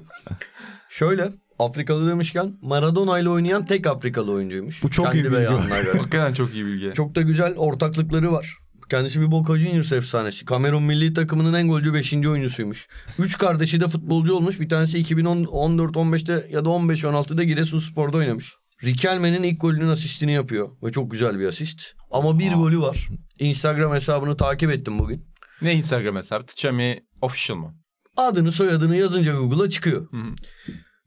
Şöyle 0.90 1.30
Afrikalı 1.60 2.10
demişken 2.10 2.58
Maradona 2.62 3.20
ile 3.20 3.30
oynayan 3.30 3.66
tek 3.66 3.88
Afrikalı 3.88 4.32
oyuncuymuş. 4.32 4.84
Bu 4.84 4.90
çok 4.90 5.16
iyi 5.16 5.24
bilgi. 5.24 5.36
Hakikaten 5.98 6.34
çok 6.34 6.54
iyi 6.54 6.66
bilgi. 6.66 6.92
çok 6.94 7.16
da 7.16 7.22
güzel 7.22 7.56
ortaklıkları 7.56 8.32
var. 8.32 8.58
Kendisi 8.90 9.22
bir 9.22 9.32
Boca 9.32 9.58
Juniors 9.58 9.92
efsanesi. 9.92 10.46
Kamerun 10.46 10.84
milli 10.84 11.14
takımının 11.14 11.54
en 11.54 11.68
golcü 11.68 11.94
5. 11.94 12.14
oyuncusuymuş. 12.14 12.88
Üç 13.20 13.38
kardeşi 13.38 13.82
de 13.82 13.88
futbolcu 13.88 14.36
olmuş. 14.36 14.60
Bir 14.60 14.70
tanesi 14.70 15.04
2014-15'te 15.04 16.48
ya 16.52 16.66
da 16.66 16.70
15-16'da 16.70 17.44
Giresunspor'da 17.44 18.18
oynamış. 18.18 18.54
Riquelme'nin 18.84 19.44
ilk 19.44 19.62
golünün 19.62 19.88
asistini 19.88 20.32
yapıyor. 20.32 20.70
Ve 20.84 20.92
çok 20.92 21.12
güzel 21.12 21.40
bir 21.40 21.48
asist. 21.48 21.82
Ama 22.12 22.40
bir 22.40 22.54
golü 22.54 22.80
var. 22.80 23.10
Instagram 23.40 23.94
hesabını 23.94 24.38
takip 24.38 24.72
ettim 24.72 25.00
bugün. 25.00 25.26
Ne 25.62 25.74
Instagram 25.74 26.16
hesabı? 26.16 26.46
Tıçami 26.46 27.04
Official 27.22 27.58
mı? 27.58 27.76
Adını 28.18 28.52
soyadını 28.52 28.98
yazınca 28.98 29.36
Google'a 29.36 29.70
çıkıyor. 29.70 30.12
Hı 30.12 30.18
hı. 30.18 30.36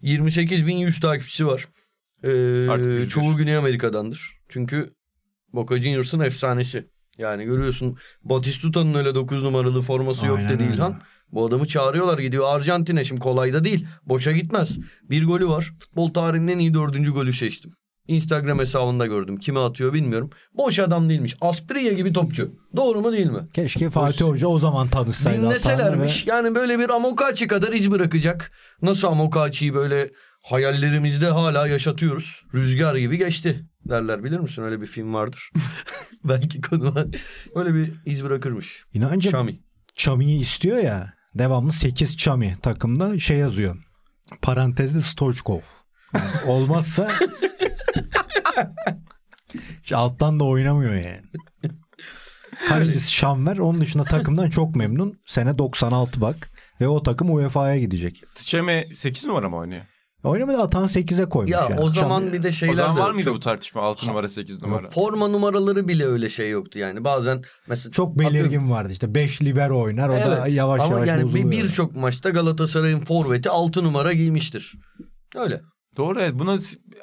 28.100 0.03 1.01
takipçisi 1.01 1.47
var. 1.47 1.65
Ee, 2.23 2.69
Artık 2.69 3.11
çoğu 3.11 3.37
Güney 3.37 3.57
Amerika'dandır. 3.57 4.39
Çünkü 4.49 4.95
Boca 5.53 5.83
Juniors'ın 5.83 6.21
efsanesi. 6.21 6.91
Yani 7.19 7.45
görüyorsun 7.45 7.99
Batistuta'nın 8.23 8.95
öyle 8.95 9.15
9 9.15 9.43
numaralı 9.43 9.83
forması 9.83 10.27
yok 10.27 10.39
Aynen 10.39 10.51
dedi 10.51 10.63
öyle. 10.63 10.75
İlhan. 10.75 11.01
Bu 11.33 11.47
adamı 11.47 11.67
çağırıyorlar 11.67 12.19
gidiyor 12.19 12.45
Arjantin'e. 12.49 13.05
Şimdi 13.05 13.21
kolay 13.21 13.53
da 13.53 13.65
değil. 13.65 13.87
Boşa 14.07 14.33
gitmez. 14.33 14.79
Bir 15.03 15.27
golü 15.27 15.49
var. 15.49 15.73
Futbol 15.81 16.13
tarihinin 16.13 16.49
en 16.49 16.59
iyi 16.59 16.75
dördüncü 16.75 17.11
golü 17.11 17.33
seçtim. 17.33 17.73
Instagram 18.09 18.59
hesabında 18.59 19.07
gördüm. 19.07 19.37
Kime 19.37 19.61
atıyor 19.61 19.92
bilmiyorum. 19.92 20.31
Boş 20.55 20.79
adam 20.79 21.09
değilmiş. 21.09 21.37
Asprilla 21.40 21.92
gibi 21.92 22.12
topçu. 22.12 22.53
Doğru 22.77 23.01
mu 23.01 23.12
değil 23.12 23.31
mi? 23.31 23.40
Keşke 23.55 23.90
Fatih 23.90 24.25
Hoca 24.25 24.47
o 24.47 24.59
zaman 24.59 24.88
tanışsaydı. 24.88 25.42
Dinleselermiş. 25.42 26.27
Yani 26.27 26.55
böyle 26.55 26.79
bir 26.79 26.90
Amokachi 26.90 27.47
kadar 27.47 27.73
iz 27.73 27.90
bırakacak. 27.90 28.53
Nasıl 28.83 29.09
Amokachi'yi 29.09 29.75
böyle 29.75 30.11
hayallerimizde 30.42 31.27
hala 31.27 31.66
yaşatıyoruz. 31.66 32.42
Rüzgar 32.55 32.94
gibi 32.97 33.18
geçti 33.18 33.64
derler 33.88 34.25
bilir 34.25 34.38
misin? 34.38 34.62
Öyle 34.62 34.81
bir 34.81 34.87
film 34.87 35.14
vardır. 35.14 35.51
Belki 36.25 36.61
konu 36.61 36.94
var. 36.94 37.07
Öyle 37.55 37.75
bir 37.75 37.92
iz 38.07 38.25
bırakırmış. 38.25 38.85
İnancım 38.94 39.33
Şami. 39.33 39.61
Çami'yi 39.94 40.40
istiyor 40.40 40.79
ya. 40.79 41.12
Devamlı 41.35 41.73
8 41.73 42.16
Çami 42.16 42.57
takımda 42.62 43.18
şey 43.18 43.37
yazıyor. 43.37 43.77
Parantezli 44.42 45.03
Stoichkov. 45.03 45.61
Yani 46.14 46.31
olmazsa 46.47 47.11
Hiç 49.88 49.92
alttan 49.92 50.40
da 50.40 50.44
oynamıyor 50.44 50.94
yani. 50.94 51.22
Kalecisi 52.68 53.12
Şanver 53.12 53.59
onun 53.59 53.81
dışında 53.81 54.05
takımdan 54.05 54.51
çok 54.51 54.77
memnun. 54.77 55.18
Sene 55.27 55.59
96 55.59 56.20
bak. 56.20 56.51
Ve 56.81 56.88
o 56.88 57.03
takım 57.03 57.35
UEFA'ya 57.35 57.79
gidecek. 57.79 58.22
Tıçami 58.35 58.85
8 58.92 59.24
numara 59.24 59.48
mı 59.48 59.57
oynuyor? 59.57 59.81
Oynamadı 60.24 60.62
atan 60.62 60.85
8'e 60.87 61.29
koymuş. 61.29 61.53
Ya 61.53 61.66
yani. 61.70 61.81
o 61.81 61.90
zaman 61.90 62.22
Şam- 62.22 62.33
bir 62.33 62.42
de 62.42 62.51
şeyler 62.51 62.72
o 62.72 62.77
zaman 62.77 62.96
de 62.96 63.01
var 63.01 63.11
mıydı 63.11 63.24
çok- 63.24 63.37
bu 63.37 63.40
tartışma? 63.40 63.83
6 63.83 64.07
numara 64.07 64.29
8 64.29 64.62
numara. 64.62 64.88
Forma 64.88 65.29
numaraları 65.29 65.88
bile 65.88 66.07
öyle 66.07 66.29
şey 66.29 66.51
yoktu 66.51 66.79
yani. 66.79 67.05
Bazen 67.05 67.42
mesela 67.68 67.92
çok 67.92 68.18
belirgin 68.18 68.70
vardı 68.70 68.92
işte. 68.92 69.14
5 69.14 69.42
libero 69.42 69.81
oynar. 69.83 70.09
O 70.09 70.12
da 70.12 70.40
Evet, 70.42 70.55
yavaş 70.55 70.81
ama 70.81 70.94
yavaş 70.94 71.09
yani 71.09 71.35
bir- 71.35 71.51
birçok 71.51 71.96
maçta 71.96 72.31
Galatasaray'ın 72.31 73.01
forveti 73.01 73.51
6 73.51 73.85
numara 73.85 74.12
giymiştir. 74.12 74.74
Öyle. 75.37 75.61
Doğru 75.96 76.20
evet. 76.20 76.35
Buna 76.35 76.57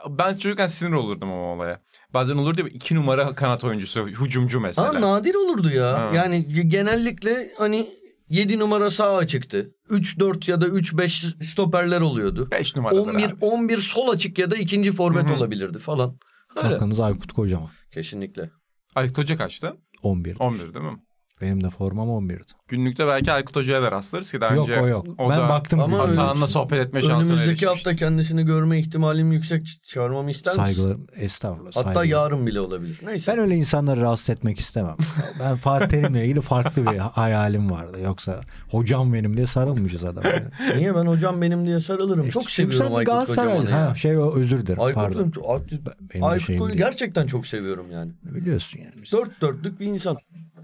ben 0.10 0.34
çocukken 0.34 0.68
sinir 0.68 0.92
olurdum 0.92 1.32
o 1.32 1.36
olaya. 1.36 1.82
Bazen 2.16 2.38
olurdu 2.38 2.62
ya 2.62 2.68
2 2.68 2.96
numara 2.96 3.36
kanat 3.36 3.64
oyuncusu, 3.64 4.08
hücumcu 4.08 4.60
mesela. 4.60 4.94
Ha, 4.94 5.02
nadir 5.02 5.36
olurdu 5.36 5.70
ya. 5.70 5.94
Ha. 5.94 6.12
Yani 6.16 6.68
genellikle 6.68 7.52
hani 7.58 7.90
7 8.30 8.60
numara 8.60 8.90
sağ 8.90 9.16
açıktı. 9.16 9.72
3-4 9.90 10.52
ya 10.52 10.62
da 10.62 10.68
3-5 10.68 11.44
stoperler 11.44 12.02
oluyordu. 12.02 12.48
5 12.52 12.76
numaradır 12.76 13.00
11 13.00 13.26
abi. 13.26 13.34
11 13.42 13.78
sol 13.78 14.10
açık 14.10 14.40
ya 14.40 14.52
da 14.52 14.56
ikinci 14.56 14.92
forvet 14.92 15.24
Hı 15.26 15.30
hı. 15.30 15.34
olabilirdi 15.34 15.80
falan. 15.80 16.18
Öyle. 16.56 16.68
Hakanız 16.68 17.00
Aykut 17.00 17.34
Kocaman. 17.34 17.70
Kesinlikle. 17.92 18.50
Aykut 18.96 19.18
Hoca 19.18 19.38
kaçtı? 19.38 19.78
11. 20.04 20.36
11 20.40 20.74
değil 20.74 20.86
mi? 20.86 20.98
Benim 21.42 21.64
de 21.64 21.70
formam 21.70 22.08
11'di. 22.10 22.44
Günlükte 22.68 23.08
belki 23.08 23.32
Aykut 23.32 23.56
Hoca'ya 23.56 23.82
da 23.82 23.92
rastlarız 23.92 24.32
ki 24.32 24.42
daha 24.42 24.54
Yok 24.54 24.70
önce. 24.70 24.82
o 24.82 24.88
yok. 24.88 25.06
o 25.18 25.30
ben 25.30 25.38
da 25.38 25.50
baktım. 25.50 25.80
Ama 25.80 26.02
Atahan'la 26.02 26.48
sohbet 26.48 26.88
etme 26.88 27.02
şansına 27.02 27.36
Önümüzdeki 27.36 27.68
hafta 27.68 27.96
kendisini 27.96 28.46
görme 28.46 28.80
ihtimalim 28.80 29.32
yüksek. 29.32 29.80
Çağırmamı 29.88 30.32
ister 30.32 30.54
misin? 30.58 30.64
Saygılarım. 30.64 31.08
Estağfurullah. 31.16 31.72
Hatta 31.76 31.84
saygılarım. 31.94 32.10
yarın 32.10 32.48
bile 32.48 32.60
olabilir. 32.60 33.00
Neyse. 33.06 33.32
Ben 33.32 33.40
öyle 33.40 33.56
insanları 33.56 34.02
rahatsız 34.02 34.30
etmek 34.30 34.60
istemem. 34.60 34.96
Ben 35.40 35.56
Fatih 35.56 35.88
Terim'le 35.88 36.16
ilgili 36.16 36.42
farklı 36.42 36.92
bir 36.92 36.98
hayalim 36.98 37.72
vardı. 37.72 37.98
Yoksa 38.04 38.42
hocam 38.70 39.14
benim 39.14 39.38
diye 39.38 39.46
sarılmışız 39.48 40.04
adama. 40.04 40.30
yani. 40.30 40.46
Niye 40.78 40.96
ben 40.96 41.06
hocam 41.06 41.42
benim 41.42 41.66
diye 41.66 41.80
sarılırım. 41.80 42.30
Çok 42.30 42.50
Çünkü 42.50 42.76
seviyorum 42.76 42.96
Aykut 42.98 43.38
ya. 43.38 43.90
Ha, 43.90 43.96
şey 43.96 44.18
özür 44.36 44.66
dilerim. 44.66 44.82
Aykut, 44.82 45.02
pardon. 45.04 45.34
Aykut, 45.48 45.88
Aykut 46.22 46.50
değil. 46.50 46.72
gerçekten 46.78 47.28
çok 47.28 47.48
seviyorum 47.48 47.92
yani. 47.92 48.12
Biliyorsun 48.24 48.80
yani. 48.80 49.06
Dört 49.12 49.42
dörtlük 49.42 49.80
bir 49.80 49.86
insan. 49.86 50.18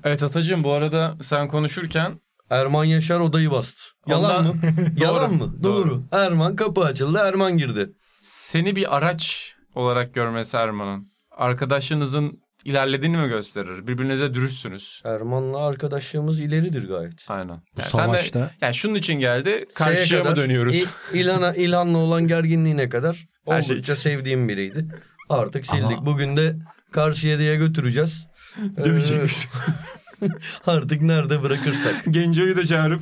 Evet 0.04 0.24
Atacığım 0.24 0.64
bu 0.64 0.72
arada 0.72 1.18
sen 1.22 1.48
konuşurken 1.48 2.20
Erman 2.50 2.84
Yaşar 2.86 3.20
odayı 3.20 3.52
bastı. 3.52 3.82
Yalan 4.08 4.40
Ondan- 4.46 4.56
mı? 4.56 4.62
Yalan 4.98 5.32
Doğru, 5.40 5.48
mı? 5.48 5.64
doğru. 5.64 5.90
Doğru. 5.90 6.04
Erman 6.12 6.56
kapı 6.56 6.82
açıldı. 6.84 7.18
Erman 7.24 7.58
girdi. 7.58 7.90
seni 8.22 8.76
bir 8.76 8.98
araç 8.98 9.56
olarak 9.76 10.14
görmesi 10.14 10.58
Erman'ın 10.58 11.06
arkadaşınızın 11.32 12.42
ilerlediğini 12.66 13.18
mi 13.18 13.28
gösterir? 13.28 13.88
Birbirinize 13.88 14.34
dürüstsünüz. 14.34 15.02
Erman'la 15.06 15.66
arkadaşlığımız 15.68 16.40
ileridir 16.40 16.88
gayet. 16.88 17.26
Aynen. 17.28 17.58
Bu 17.58 17.82
Yani 17.82 17.92
sen 17.92 18.02
de 18.02 18.06
savaşta 18.06 18.52
yani 18.62 18.74
şunun 18.76 18.96
için 18.96 19.14
geldi. 19.14 19.50
Şeye 19.50 19.66
Karşıya 19.74 20.20
mı 20.20 20.30
kadar, 20.30 20.44
dönüyoruz? 20.44 20.76
İ- 20.76 20.88
İlhan'a, 21.14 21.54
İlhan'la 21.54 21.98
olan 21.98 22.28
gerginliğine 22.28 22.90
kadar 22.90 23.26
Her 23.48 23.62
şey 23.62 23.76
oldukça 23.76 23.96
sevdiğim 23.96 24.50
biriydi. 24.50 24.86
Artık 25.30 25.66
sildik. 25.66 25.84
Ama- 25.98 26.06
Bugün 26.06 26.38
de 26.38 26.56
karşıya 26.92 27.40
diye 27.40 27.56
götüreceğiz. 27.56 28.28
Ee, 28.78 30.28
artık 30.66 31.02
nerede 31.02 31.44
bırakırsak. 31.44 32.04
Genco'yu 32.10 32.56
da 32.56 32.66
çağırıp. 32.66 33.02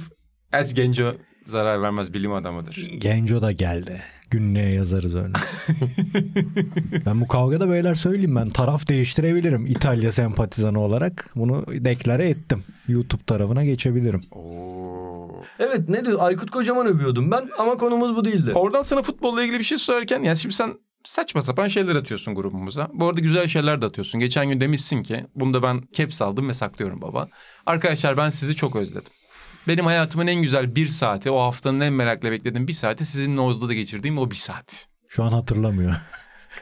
Evet 0.53 0.75
Genco 0.75 1.15
zarar 1.45 1.81
vermez 1.81 2.13
bilim 2.13 2.33
adamıdır. 2.33 2.75
Genco 2.97 3.41
da 3.41 3.51
geldi. 3.51 4.01
Günlüğe 4.31 4.69
yazarız 4.69 5.15
öyle. 5.15 5.33
ben 7.05 7.21
bu 7.21 7.27
kavgada 7.27 7.69
beyler 7.69 7.95
söyleyeyim 7.95 8.35
ben 8.35 8.49
taraf 8.49 8.87
değiştirebilirim 8.87 9.65
İtalya 9.65 10.11
sempatizanı 10.11 10.79
olarak. 10.79 11.29
Bunu 11.35 11.65
deklare 11.67 12.29
ettim. 12.29 12.63
YouTube 12.87 13.23
tarafına 13.23 13.65
geçebilirim. 13.65 14.21
Oo. 14.31 15.41
Evet 15.59 15.89
ne 15.89 16.05
diyor? 16.05 16.17
Aykut 16.21 16.51
Kocaman 16.51 16.87
övüyordum 16.87 17.31
ben 17.31 17.49
ama 17.57 17.77
konumuz 17.77 18.15
bu 18.15 18.25
değildi. 18.25 18.51
Oradan 18.55 18.81
sana 18.81 19.01
futbolla 19.01 19.43
ilgili 19.43 19.59
bir 19.59 19.63
şey 19.63 19.77
söylerken 19.77 20.23
yani 20.23 20.37
şimdi 20.37 20.55
sen 20.55 20.73
saçma 21.09 21.41
sapan 21.41 21.67
şeyler 21.67 21.95
atıyorsun 21.95 22.35
grubumuza. 22.35 22.87
Bu 22.93 23.07
arada 23.07 23.19
güzel 23.19 23.47
şeyler 23.47 23.81
de 23.81 23.85
atıyorsun. 23.85 24.19
Geçen 24.19 24.49
gün 24.49 24.61
demişsin 24.61 25.03
ki 25.03 25.25
bunu 25.35 25.53
da 25.53 25.63
ben 25.63 25.81
caps 25.93 26.21
aldım 26.21 26.49
ve 26.49 26.53
saklıyorum 26.53 27.01
baba. 27.01 27.27
Arkadaşlar 27.65 28.17
ben 28.17 28.29
sizi 28.29 28.55
çok 28.55 28.75
özledim. 28.75 29.11
Benim 29.67 29.85
hayatımın 29.85 30.27
en 30.27 30.41
güzel 30.41 30.75
bir 30.75 30.87
saati, 30.87 31.31
o 31.31 31.39
haftanın 31.39 31.79
en 31.79 31.93
merakla 31.93 32.31
beklediğim 32.31 32.67
bir 32.67 32.73
saati 32.73 33.05
sizinle 33.05 33.41
odada 33.41 33.73
geçirdiğim 33.73 34.17
o 34.17 34.31
bir 34.31 34.35
saat. 34.35 34.87
Şu 35.07 35.23
an 35.23 35.31
hatırlamıyor. 35.31 35.95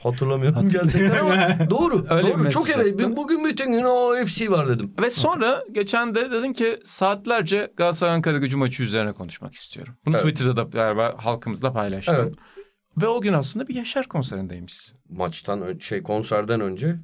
Hatırlamıyorum 0.03 0.69
gerçekten 0.69 1.19
ama 1.19 1.35
doğru. 1.69 2.05
Öyle 2.09 2.33
doğru. 2.33 2.49
Çok 2.49 2.69
evet. 2.69 2.99
Bugün 3.17 3.45
bütün 3.45 3.71
gün 3.71 3.83
o 3.83 4.25
FC 4.25 4.51
var 4.51 4.69
dedim. 4.69 4.93
Ve 5.01 5.09
sonra 5.09 5.63
geçen 5.71 6.15
de 6.15 6.31
dedim 6.31 6.53
ki 6.53 6.79
saatlerce 6.83 7.73
Galatasaray 7.77 8.15
Ankara 8.15 8.37
gücü 8.37 8.57
maçı 8.57 8.83
üzerine 8.83 9.11
konuşmak 9.11 9.53
istiyorum. 9.55 9.93
Bunu 10.05 10.15
Evet. 10.15 10.25
Twitter'da 10.25 10.57
da 10.57 10.73
beraber 10.73 11.13
halkımızla 11.13 11.73
paylaştım. 11.73 12.15
Evet. 12.19 12.33
Ve 13.01 13.07
o 13.07 13.21
gün 13.21 13.33
aslında 13.33 13.67
bir 13.67 13.75
Yaşar 13.75 14.07
konserindeymişsin. 14.07 14.99
Maçtan 15.09 15.77
şey 15.79 16.03
konserden 16.03 16.61
önce 16.61 16.95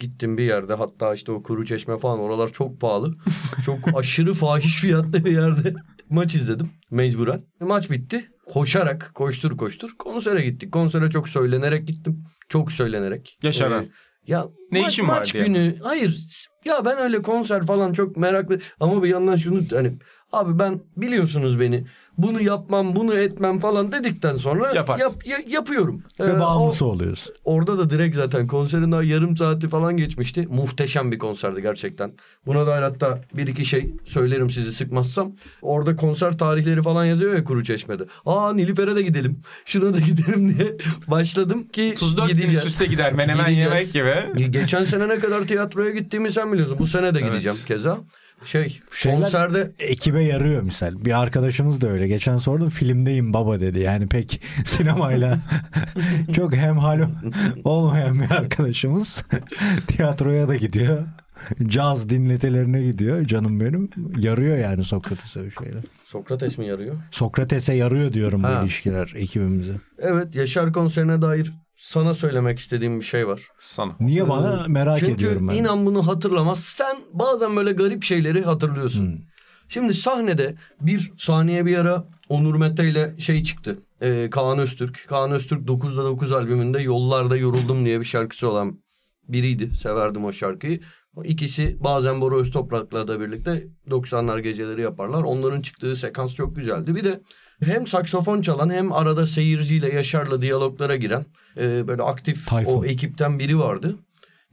gittim 0.00 0.38
bir 0.38 0.42
yerde 0.42 0.74
hatta 0.74 1.14
işte 1.14 1.32
o 1.32 1.42
kuru 1.42 1.64
çeşme 1.66 1.98
falan 1.98 2.18
oralar 2.18 2.48
çok 2.52 2.80
pahalı. 2.80 3.10
çok 3.66 3.78
aşırı 3.98 4.34
fahiş 4.34 4.76
fiyatlı 4.80 5.24
bir 5.24 5.32
yerde 5.32 5.74
maç 6.10 6.34
izledim 6.34 6.70
mecburen. 6.90 7.42
Maç 7.60 7.90
bitti. 7.90 8.28
Koşarak 8.46 9.10
koştur 9.14 9.56
koştur 9.56 9.90
konsere 9.98 10.42
gittik. 10.42 10.72
Konsere 10.72 11.10
çok 11.10 11.28
söylenerek 11.28 11.86
gittim. 11.88 12.24
Çok 12.48 12.72
söylenerek. 12.72 13.38
Yaşar'a. 13.42 13.82
Ee, 13.82 13.88
ya 14.26 14.46
Ne 14.72 14.80
maç, 14.80 14.92
işin 14.92 15.06
maç 15.06 15.34
diye. 15.34 15.44
günü 15.44 15.78
hayır 15.82 16.46
ya 16.64 16.84
ben 16.84 16.98
öyle 16.98 17.22
konser 17.22 17.66
falan 17.66 17.92
çok 17.92 18.16
meraklı 18.16 18.58
ama 18.80 19.02
bir 19.02 19.08
yandan 19.08 19.36
şunu 19.36 19.62
hani 19.70 19.98
abi 20.32 20.58
ben 20.58 20.80
biliyorsunuz 20.96 21.60
beni 21.60 21.84
bunu 22.18 22.42
yapmam 22.42 22.96
bunu 22.96 23.14
etmem 23.14 23.58
falan 23.58 23.92
dedikten 23.92 24.36
sonra 24.36 24.74
Yaparsın. 24.74 25.04
yap, 25.08 25.26
ya- 25.26 25.52
yapıyorum. 25.58 26.02
Ee, 26.20 26.24
Ve 26.26 26.36
o- 26.36 26.40
bağımlısı 26.40 26.86
oluyorsun. 26.86 27.34
Orada 27.44 27.78
da 27.78 27.90
direkt 27.90 28.16
zaten 28.16 28.46
konserin 28.46 28.92
daha 28.92 29.02
yarım 29.02 29.36
saati 29.36 29.68
falan 29.68 29.96
geçmişti. 29.96 30.46
Muhteşem 30.50 31.12
bir 31.12 31.18
konserdi 31.18 31.62
gerçekten. 31.62 32.12
Buna 32.46 32.66
dair 32.66 32.82
hatta 32.82 33.20
bir 33.34 33.46
iki 33.46 33.64
şey 33.64 33.94
söylerim 34.04 34.50
sizi 34.50 34.72
sıkmazsam. 34.72 35.32
Orada 35.62 35.96
konser 35.96 36.38
tarihleri 36.38 36.82
falan 36.82 37.04
yazıyor 37.04 37.34
ya 37.34 37.44
Kuru 37.44 37.64
Çeşme'de. 37.64 38.04
Aa 38.26 38.52
Nilüfer'e 38.52 38.96
de 38.96 39.02
gideceğim. 39.02 39.40
Şuna 39.64 39.94
da 39.94 39.98
gidelim 40.06 40.58
diye 40.58 40.76
başladım 41.08 41.68
ki 41.72 41.94
34 41.96 42.28
gün 42.28 42.36
gideceğiz. 42.36 42.58
üst 42.64 42.66
üste 42.72 42.86
gider 42.86 43.12
menemen 43.12 43.48
yemek 43.48 43.92
gibi. 43.92 44.14
Geçen 44.50 44.84
sene 44.84 45.08
ne 45.08 45.18
kadar 45.18 45.42
tiyatroya 45.42 45.90
gittiğimi 45.90 46.30
sen 46.30 46.52
biliyorsun. 46.52 46.76
Bu 46.78 46.86
sene 46.86 47.14
de 47.14 47.18
Evet. 47.18 47.30
gideceğim 47.32 47.58
keza. 47.66 47.98
Şey 48.44 48.80
Şeyler- 48.92 49.20
konserde 49.20 49.70
Ekibe 49.78 50.22
yarıyor 50.22 50.62
misal. 50.62 51.04
Bir 51.04 51.20
arkadaşımız 51.22 51.80
da 51.80 51.88
öyle. 51.88 52.08
Geçen 52.08 52.38
sordum 52.38 52.68
filmdeyim 52.68 53.32
baba 53.32 53.60
dedi. 53.60 53.78
Yani 53.80 54.08
pek 54.08 54.40
sinemayla 54.64 55.38
çok 56.36 56.54
hemhal 56.56 57.00
olmayan 57.64 58.20
bir 58.20 58.30
arkadaşımız. 58.30 59.24
Tiyatroya 59.86 60.48
da 60.48 60.56
gidiyor. 60.56 61.02
Caz 61.66 62.08
dinletilerine 62.08 62.82
gidiyor 62.82 63.24
canım 63.26 63.60
benim. 63.60 63.90
Yarıyor 64.18 64.58
yani 64.58 64.84
Sokrates'e 64.84 65.40
öyle 65.40 65.50
şeyler. 65.50 65.82
Sokrates 66.04 66.58
mi 66.58 66.66
yarıyor? 66.66 66.94
Sokrates'e 67.10 67.74
yarıyor 67.74 68.12
diyorum 68.12 68.44
Ha. 68.44 68.58
bu 68.60 68.64
ilişkiler 68.64 69.12
ekibimize. 69.16 69.72
Evet 69.98 70.34
Yaşar 70.34 70.72
konserine 70.72 71.22
dair 71.22 71.52
sana 71.82 72.14
söylemek 72.14 72.58
istediğim 72.58 73.00
bir 73.00 73.04
şey 73.04 73.28
var. 73.28 73.48
Sana. 73.58 73.96
Niye 74.00 74.28
bana 74.28 74.64
merak 74.68 74.98
Çünkü 74.98 75.12
ediyorum 75.12 75.48
ben. 75.48 75.54
inan 75.54 75.86
bunu 75.86 76.06
hatırlamaz. 76.06 76.64
Sen 76.64 76.96
bazen 77.12 77.56
böyle 77.56 77.72
garip 77.72 78.02
şeyleri 78.02 78.42
hatırlıyorsun. 78.42 79.06
Hmm. 79.06 79.18
Şimdi 79.68 79.94
sahnede 79.94 80.54
bir 80.80 81.12
saniye 81.18 81.66
bir 81.66 81.76
ara 81.76 82.04
Onur 82.28 82.54
Mete 82.54 82.88
ile 82.88 83.14
şey 83.18 83.42
çıktı. 83.42 83.78
Ee, 84.02 84.28
Kaan 84.30 84.58
Öztürk. 84.58 85.04
Kaan 85.08 85.30
Öztürk 85.30 85.68
9'da 85.68 86.04
9 86.04 86.32
albümünde 86.32 86.80
Yollarda 86.80 87.36
Yoruldum 87.36 87.84
diye 87.84 88.00
bir 88.00 88.04
şarkısı 88.04 88.48
olan 88.48 88.78
biriydi. 89.28 89.76
Severdim 89.76 90.24
o 90.24 90.32
şarkıyı. 90.32 90.80
İkisi 91.24 91.76
bazen 91.80 92.20
Bora 92.20 92.36
Öztoprak'la 92.36 93.08
da 93.08 93.20
birlikte 93.20 93.66
90'lar 93.90 94.40
geceleri 94.40 94.82
yaparlar. 94.82 95.22
Onların 95.22 95.62
çıktığı 95.62 95.96
sekans 95.96 96.34
çok 96.34 96.56
güzeldi. 96.56 96.94
Bir 96.94 97.04
de 97.04 97.20
hem 97.64 97.86
saksafon 97.86 98.40
çalan 98.40 98.70
hem 98.70 98.92
arada 98.92 99.26
seyirciyle 99.26 99.94
Yaşar'la 99.94 100.42
diyaloglara 100.42 100.96
giren 100.96 101.26
e, 101.56 101.88
böyle 101.88 102.02
aktif 102.02 102.46
Tayfun. 102.48 102.72
o 102.72 102.84
ekipten 102.84 103.38
biri 103.38 103.58
vardı. 103.58 103.96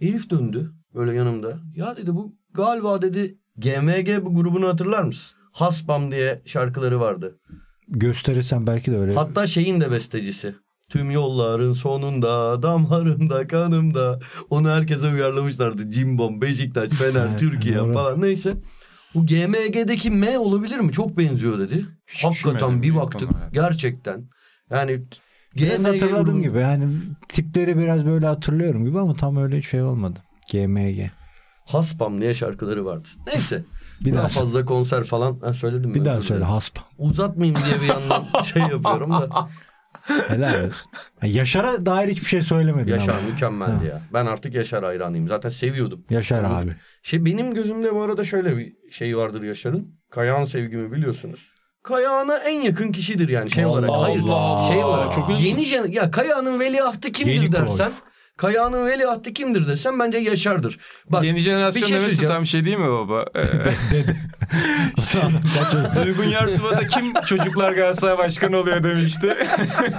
Elif 0.01 0.29
döndü 0.29 0.71
böyle 0.95 1.13
yanımda. 1.13 1.59
Ya 1.75 1.97
dedi 1.97 2.15
bu 2.15 2.35
galiba 2.53 3.01
dedi 3.01 3.37
GMG 3.57 4.25
bu 4.25 4.35
grubunu 4.35 4.67
hatırlar 4.67 5.03
mısın? 5.03 5.37
Haspam 5.51 6.11
diye 6.11 6.41
şarkıları 6.45 6.99
vardı. 6.99 7.39
Gösterirsen 7.87 8.67
belki 8.67 8.91
de 8.91 8.97
öyle. 8.97 9.13
Hatta 9.13 9.47
şeyin 9.47 9.81
de 9.81 9.91
bestecisi. 9.91 10.55
Tüm 10.89 11.11
yolların 11.11 11.73
sonunda, 11.73 12.63
damarımda, 12.63 13.47
kanımda. 13.47 14.19
Onu 14.49 14.69
herkese 14.69 15.07
uyarlamışlardı. 15.07 15.89
Cimbom, 15.89 16.41
Beşiktaş, 16.41 16.89
Fener, 16.89 17.37
Türkiye 17.39 17.93
falan 17.93 18.21
neyse. 18.21 18.53
Bu 19.15 19.25
GMG'deki 19.25 20.11
M 20.11 20.37
olabilir 20.39 20.79
mi? 20.79 20.91
Çok 20.91 21.17
benziyor 21.17 21.59
dedi. 21.59 21.85
Hiç 22.07 22.23
Hakikaten 22.23 22.55
düşünmedim 22.55 22.81
bir 22.81 22.95
baktık. 22.95 23.29
evet. 23.41 23.53
Gerçekten. 23.53 24.29
Yani 24.71 25.01
Biraz 25.55 25.77
GMG 25.83 25.87
hatırladığım 25.87 26.35
grubun- 26.37 26.41
gibi. 26.41 26.57
Yani 26.59 26.87
tipleri 27.29 27.77
biraz 27.77 28.05
böyle 28.05 28.25
hatırlıyorum 28.25 28.85
gibi 28.85 28.99
ama 28.99 29.13
tam 29.13 29.37
öyle 29.37 29.61
şey 29.61 29.81
olmadı. 29.81 30.19
GMG. 30.51 31.09
Haspam 31.65 32.21
diye 32.21 32.33
şarkıları 32.33 32.85
vardı. 32.85 33.07
Neyse. 33.27 33.63
Bir 34.01 34.11
daha 34.11 34.19
daha 34.19 34.27
fazla 34.27 34.65
konser 34.65 35.03
falan. 35.03 35.39
Ha, 35.41 35.53
söyledim 35.53 35.89
mi? 35.89 35.95
Bir 35.95 36.05
daha 36.05 36.15
söyle 36.21 36.27
dilerim. 36.39 36.53
haspa. 36.53 36.81
Uzatmayayım 36.97 37.59
diye 37.65 37.81
bir 37.81 37.87
yandan 37.87 38.41
şey 38.41 38.61
yapıyorum 38.61 39.11
da. 39.11 39.29
Helal 40.27 40.69
Yaşar'a 41.23 41.85
dair 41.85 42.07
hiçbir 42.09 42.25
şey 42.27 42.41
söylemedin 42.41 42.91
Yaşar 42.91 43.13
ama. 43.13 43.21
mükemmeldi 43.21 43.85
ya. 43.85 44.01
Ben 44.13 44.25
artık 44.25 44.53
Yaşar 44.53 44.83
hayranıyım. 44.83 45.27
Zaten 45.27 45.49
seviyordum. 45.49 46.05
Yaşar 46.09 46.43
Onu- 46.43 46.55
abi. 46.57 46.75
Şey 47.03 47.25
benim 47.25 47.53
gözümde 47.53 47.95
bu 47.95 48.01
arada 48.01 48.23
şöyle 48.23 48.57
bir 48.57 48.73
şey 48.91 49.17
vardır 49.17 49.41
Yaşar'ın. 49.43 49.95
Kayağın 50.09 50.45
sevgimi 50.45 50.91
biliyorsunuz. 50.91 51.51
Kayağına 51.83 52.37
en 52.37 52.61
yakın 52.61 52.91
kişidir 52.91 53.29
yani 53.29 53.49
şey 53.51 53.63
Allah 53.63 53.71
olarak. 53.71 53.89
Hayır, 53.89 54.21
Allah. 54.29 54.67
şey 54.67 54.83
olarak. 54.83 55.13
Çok 55.13 55.29
üzüldüm. 55.29 55.45
yeni 55.47 55.61
jen- 55.65 55.91
ya 55.91 56.11
Kayağının 56.11 56.59
veliahtı 56.59 57.11
kimdir 57.11 57.33
Yeni 57.33 57.51
dersen. 57.51 57.91
Kayağının 58.39 58.85
veliahtı 58.85 59.33
kimdir 59.33 59.67
desem 59.67 59.99
bence 59.99 60.17
Yaşar'dır. 60.17 60.77
Bak 61.09 61.23
Yeni 61.23 61.39
jenerasyon 61.39 61.87
şey 61.87 61.99
demesi 61.99 62.27
tam 62.27 62.45
şey 62.45 62.65
değil 62.65 62.77
mi 62.77 62.89
baba? 62.91 63.25
Ee, 63.35 63.41
Dedi. 63.91 64.17
Duygun 66.05 66.23
Yarsubat'a 66.23 66.87
kim 66.87 67.13
çocuklar 67.27 67.73
Galatasaray 67.73 68.17
Başkanı 68.17 68.57
oluyor 68.57 68.83
demişti. 68.83 69.37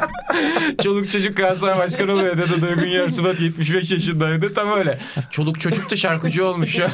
Çoluk 0.82 1.10
çocuk 1.10 1.36
Galatasaray 1.36 1.78
Başkanı 1.78 2.12
oluyor 2.12 2.38
dedi 2.38 2.62
Duygun 2.62 2.86
Yarsubat 2.86 3.40
75 3.40 3.90
yaşındaydı. 3.90 4.54
Tam 4.54 4.78
öyle. 4.78 4.98
Çoluk 5.30 5.60
çocuk 5.60 5.90
da 5.90 5.96
şarkıcı 5.96 6.46
olmuş 6.46 6.78
ya. 6.78 6.90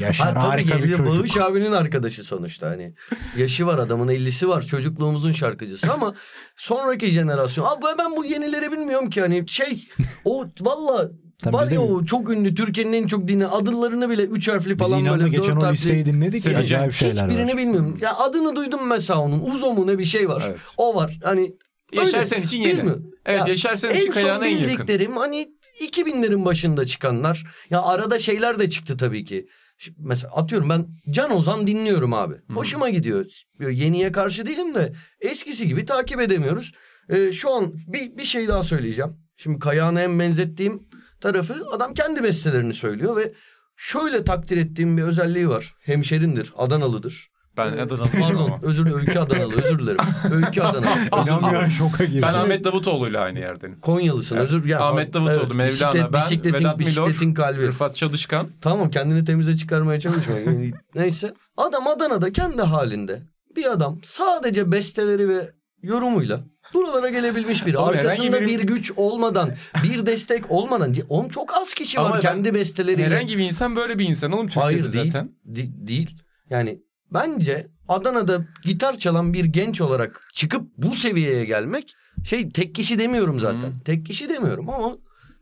Yaşar 0.00 0.26
Ha, 0.26 0.34
tabii 0.34 0.44
harika 0.44 0.82
bir 0.82 0.96
çocuk. 0.96 1.06
Bağış 1.06 1.36
abinin 1.36 1.72
arkadaşı 1.72 2.22
sonuçta 2.22 2.70
hani. 2.70 2.94
Yaşı 3.36 3.66
var 3.66 3.78
adamın 3.78 4.08
50'si 4.08 4.48
var 4.48 4.62
çocukluğumuzun 4.62 5.32
şarkıcısı 5.32 5.92
ama 5.92 6.14
sonraki 6.56 7.08
jenerasyon. 7.08 7.64
Abi 7.64 7.84
ben 7.98 8.16
bu 8.16 8.24
yenileri 8.24 8.72
bilmiyorum 8.72 9.10
ki 9.10 9.20
hani 9.20 9.48
şey 9.48 9.88
o 10.24 10.46
valla 10.68 11.10
Tabii 11.42 11.56
var 11.56 11.70
ya 11.70 11.80
o 11.80 12.04
çok 12.04 12.30
ünlü 12.30 12.54
Türkiye'nin 12.54 12.92
en 12.92 13.06
çok 13.06 13.28
dinle 13.28 13.46
adlarını 13.46 14.10
bile 14.10 14.22
3 14.24 14.48
harfli 14.48 14.76
falan 14.76 15.06
böyle 15.06 15.28
geçen 15.28 15.48
4 15.56 15.62
o 15.62 15.66
harfli. 15.66 15.76
listeyi 15.78 16.06
dinledik. 16.06 16.40
Seveceğim. 16.40 16.64
Acayip 16.64 16.92
şeyler 16.92 17.28
Hiçbirini 17.28 17.50
var. 17.50 17.56
bilmiyorum. 17.58 17.98
Ya 18.00 18.16
adını 18.16 18.56
duydum 18.56 18.86
mesela 18.88 19.20
onun. 19.20 19.40
Uzo 19.40 19.72
mu 19.74 19.86
ne 19.86 19.98
bir 19.98 20.04
şey 20.04 20.28
var. 20.28 20.44
Evet. 20.48 20.58
O 20.76 20.94
var. 20.94 21.18
Hani 21.24 21.52
Yaşar 21.92 22.24
senin 22.24 22.42
için 22.42 22.58
yeni. 22.58 22.82
mi? 22.82 22.92
Evet 23.26 23.40
Ya, 23.40 23.46
Yaşar 23.46 23.76
senin 23.76 23.92
en 23.94 23.96
için 23.98 24.06
son 24.06 24.12
kayağına 24.20 24.46
en 24.46 24.56
yakın. 24.56 24.68
bildiklerim 24.68 25.16
hani 25.16 25.48
2000'lerin 25.82 26.44
başında 26.44 26.86
çıkanlar. 26.86 27.44
Ya 27.70 27.82
arada 27.82 28.18
şeyler 28.18 28.58
de 28.58 28.70
çıktı 28.70 28.96
tabii 28.96 29.24
ki. 29.24 29.46
Şimdi 29.78 29.98
mesela 30.00 30.32
atıyorum 30.34 30.68
ben 30.68 30.86
Can 31.10 31.30
Ozan 31.36 31.66
dinliyorum 31.66 32.14
abi. 32.14 32.34
Hoşuma 32.54 32.88
gidiyor. 32.90 33.26
Yeniye 33.60 34.12
karşı 34.12 34.46
değilim 34.46 34.74
de 34.74 34.92
eskisi 35.20 35.68
gibi 35.68 35.84
takip 35.84 36.20
edemiyoruz. 36.20 36.72
Ee, 37.08 37.32
şu 37.32 37.50
an 37.54 37.72
bir, 37.86 38.16
bir 38.16 38.24
şey 38.24 38.48
daha 38.48 38.62
söyleyeceğim. 38.62 39.16
Şimdi 39.40 39.58
Kayağına 39.58 40.00
en 40.02 40.18
benzettiğim 40.18 40.82
tarafı 41.20 41.54
adam 41.72 41.94
kendi 41.94 42.22
bestelerini 42.22 42.74
söylüyor 42.74 43.16
ve 43.16 43.32
şöyle 43.76 44.24
takdir 44.24 44.56
ettiğim 44.56 44.96
bir 44.96 45.02
özelliği 45.02 45.48
var. 45.48 45.74
Hemşerindir, 45.80 46.52
Adanalıdır. 46.56 47.28
Ben 47.56 47.66
Adana'lıyım 47.66 48.20
Pardon 48.20 48.44
ama. 48.46 48.58
özür 48.62 48.84
dilerim. 48.86 48.98
Öykü 48.98 49.18
Adanalı 49.18 49.62
özür 49.62 49.78
dilerim. 49.78 50.00
Öykü 50.32 50.60
Adanalı. 50.60 51.22
İnanmayan 51.22 51.68
şoka 51.68 52.04
girdi. 52.04 52.22
Ben 52.22 52.34
Ahmet 52.34 52.64
Davutoğlu'yla 52.64 53.20
aynı 53.20 53.38
yerdenim. 53.38 53.80
Konyalısın 53.80 54.36
özür 54.36 54.64
ya. 54.64 54.80
Ahmet 54.80 55.14
Davutoğlu, 55.14 55.34
evet, 55.34 55.54
Mevlana, 55.54 55.68
bisiklet, 55.92 56.12
ben, 56.12 56.20
bisikletin, 56.20 56.64
Vedat 56.64 56.78
Milor, 56.78 56.88
bisikletin 56.88 57.34
kalbi. 57.42 57.66
Rıfat 57.66 57.96
Çalışkan. 57.96 58.48
Tamam 58.60 58.90
kendini 58.90 59.24
temize 59.24 59.56
çıkarmaya 59.56 60.00
çalışma. 60.00 60.34
Yani 60.38 60.72
Neyse. 60.94 61.34
Adam 61.56 61.86
Adana'da 61.86 62.32
kendi 62.32 62.62
halinde 62.62 63.22
bir 63.56 63.72
adam 63.72 63.98
sadece 64.04 64.72
besteleri 64.72 65.28
ve 65.28 65.50
yorumuyla 65.82 66.40
buralara 66.74 67.08
gelebilmiş 67.10 67.66
biri. 67.66 67.78
Ama 67.78 67.86
Arkasında 67.86 68.36
biri- 68.40 68.46
bir 68.46 68.60
güç 68.60 68.92
olmadan, 68.96 69.54
bir 69.84 70.06
destek 70.06 70.50
olmadan. 70.50 70.94
Oğlum 71.08 71.28
çok 71.28 71.54
az 71.54 71.74
kişi 71.74 72.00
Ama 72.00 72.08
var 72.10 72.14
ben- 72.16 72.20
kendi 72.22 72.54
besteleriyle. 72.54 73.06
Herhangi 73.06 73.38
bir 73.38 73.44
insan 73.44 73.76
böyle 73.76 73.98
bir 73.98 74.04
insan 74.08 74.32
oğlum 74.32 74.46
Türkiye'de 74.46 74.64
Hayır 74.66 74.92
değil. 74.92 75.12
zaten. 75.12 75.30
Di- 75.54 75.86
değil. 75.88 76.16
Yani 76.50 76.78
bence 77.12 77.68
Adana'da 77.88 78.44
gitar 78.64 78.98
çalan 78.98 79.32
bir 79.32 79.44
genç 79.44 79.80
olarak 79.80 80.28
çıkıp 80.34 80.62
bu 80.76 80.94
seviyeye 80.94 81.44
gelmek 81.44 81.94
şey 82.24 82.50
tek 82.50 82.74
kişi 82.74 82.98
demiyorum 82.98 83.40
zaten. 83.40 83.72
Tek 83.84 84.06
kişi 84.06 84.28
demiyorum 84.28 84.70
ama 84.70 84.96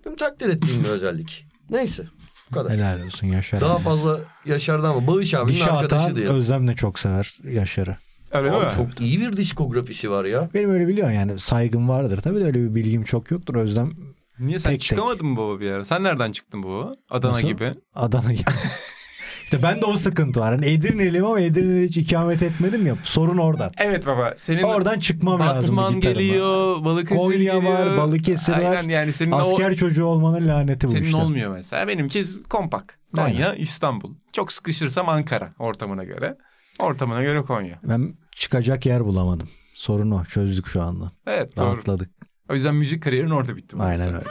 benim 0.07 0.17
takdir 0.17 0.49
ettiğim 0.49 0.85
bir 0.85 0.89
özellik. 0.89 1.47
Neyse. 1.71 2.05
Bu 2.51 2.55
kadar. 2.55 2.73
Helal 2.73 3.03
olsun 3.03 3.27
Yaşar. 3.27 3.61
Daha 3.61 3.79
fazla 3.79 4.21
Yaşar'dan 4.45 4.91
ama 4.91 5.07
Bağış 5.07 5.35
abinin 5.35 5.49
Dişi 5.55 5.71
arkadaşı 5.71 6.17
diye. 6.17 6.29
Özlem 6.29 6.69
de 6.69 6.75
çok 6.75 6.99
sever 6.99 7.37
Yaşar'ı. 7.45 7.97
Öyle 8.33 8.51
değil 8.53 8.63
mi? 8.63 8.69
Abi 8.69 8.75
çok 8.77 9.01
iyi 9.01 9.21
bir 9.21 9.37
diskografisi 9.37 10.11
var 10.11 10.25
ya. 10.25 10.49
Benim 10.55 10.71
öyle 10.71 10.89
biliyorsun 10.89 11.15
yani 11.15 11.39
saygım 11.39 11.89
vardır. 11.89 12.21
Tabii 12.21 12.41
de 12.41 12.45
öyle 12.45 12.59
bir 12.61 12.75
bilgim 12.75 13.05
çok 13.05 13.31
yoktur. 13.31 13.55
Özlem 13.55 13.91
Niye 14.39 14.59
sen 14.59 14.71
Tek 14.71 14.81
tek. 14.81 14.89
çıkamadın 14.89 15.27
mı 15.27 15.37
baba 15.37 15.61
bir 15.61 15.71
ara? 15.71 15.85
Sen 15.85 16.03
nereden 16.03 16.33
çıktın 16.33 16.63
bu? 16.63 16.97
Adana 17.11 17.33
Nasıl? 17.33 17.49
gibi. 17.49 17.73
Adana 17.95 18.33
gibi. 18.33 18.51
işte 19.45 19.63
ben 19.63 19.81
de 19.83 19.87
o 19.87 19.97
sıkıntı 19.97 20.41
var. 20.41 20.55
Hani 20.55 20.67
Edirne'liyim 20.67 21.25
ama 21.27 21.41
Edirne'de 21.41 21.85
hiç 21.89 21.97
ikamet 21.97 22.43
etmedim 22.43 22.87
ya. 22.87 22.95
Sorun 23.03 23.39
oradan. 23.39 23.71
Evet 23.79 24.07
baba. 24.07 24.35
Senin 24.37 24.63
Oradan 24.63 24.99
çıkmam 24.99 25.41
lazım 25.41 25.77
Batman 25.77 25.91
bir 25.95 26.01
gitarıma. 26.01 26.21
geliyor, 26.23 26.85
Balıkesir 26.85 27.21
Konya 27.21 27.55
geliyor. 27.55 27.63
var, 27.87 27.97
Balıkesir 27.97 28.53
var. 28.53 28.59
Aynen 28.77 28.89
yani 28.89 29.13
senin 29.13 29.31
Asker 29.31 29.71
o, 29.71 29.75
çocuğu 29.75 30.05
olmanın 30.05 30.49
laneti 30.49 30.89
bu 30.89 30.93
senin 30.93 31.03
işte. 31.05 31.17
olmuyor 31.17 31.53
mesela. 31.53 31.89
Benimki 31.89 32.25
kompak. 32.51 32.99
Konya, 33.17 33.55
İstanbul. 33.55 34.15
Çok 34.33 34.53
sıkışırsam 34.53 35.09
Ankara 35.09 35.53
ortamına 35.59 36.05
göre. 36.05 36.37
Ortamına 36.79 37.23
göre 37.23 37.43
Konya. 37.43 37.79
Ben 37.83 38.15
çıkacak 38.37 38.87
yer 38.87 39.05
bulamadım. 39.05 39.49
Sorun 39.75 40.11
o. 40.11 40.25
Çözdük 40.25 40.67
şu 40.67 40.83
anda. 40.83 41.13
Evet 41.27 41.57
doğru. 41.57 41.67
Rahatladık. 41.67 42.11
O 42.51 42.55
yüzden 42.55 42.75
müzik 42.75 43.03
kariyerin 43.03 43.31
orada 43.31 43.57
bitti. 43.57 43.77
Aynen 43.81 44.09
öyle. 44.15 44.25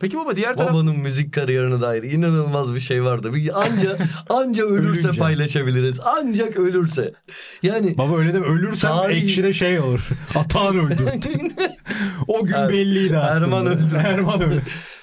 Peki 0.00 0.16
baba 0.18 0.36
diğer 0.36 0.56
taraf... 0.56 0.72
Babanın 0.72 0.98
müzik 0.98 1.34
kariyerine 1.34 1.80
dair 1.80 2.02
inanılmaz 2.02 2.74
bir 2.74 2.80
şey 2.80 3.04
vardı. 3.04 3.34
Bir 3.34 3.60
anca 3.62 3.98
anca 4.28 4.64
ölürse 4.64 5.06
Ölünce. 5.08 5.20
paylaşabiliriz. 5.20 6.00
Ancak 6.04 6.56
ölürse. 6.56 7.12
Yani 7.62 7.98
Baba 7.98 8.16
öyle 8.18 8.34
deme. 8.34 8.46
Ölürsem 8.46 8.90
Tarih- 8.90 9.22
ekşide 9.22 9.52
şey 9.52 9.80
olur. 9.80 10.08
Atağın 10.34 10.78
öldü. 10.78 11.10
o 12.28 12.44
gün 12.44 12.52
Er- 12.54 12.68
belliydi 12.68 13.18
aslında. 13.18 13.44
Erman 13.44 13.66
öldü. 13.66 13.96
Erman 14.04 14.40
öldü. 14.42 14.62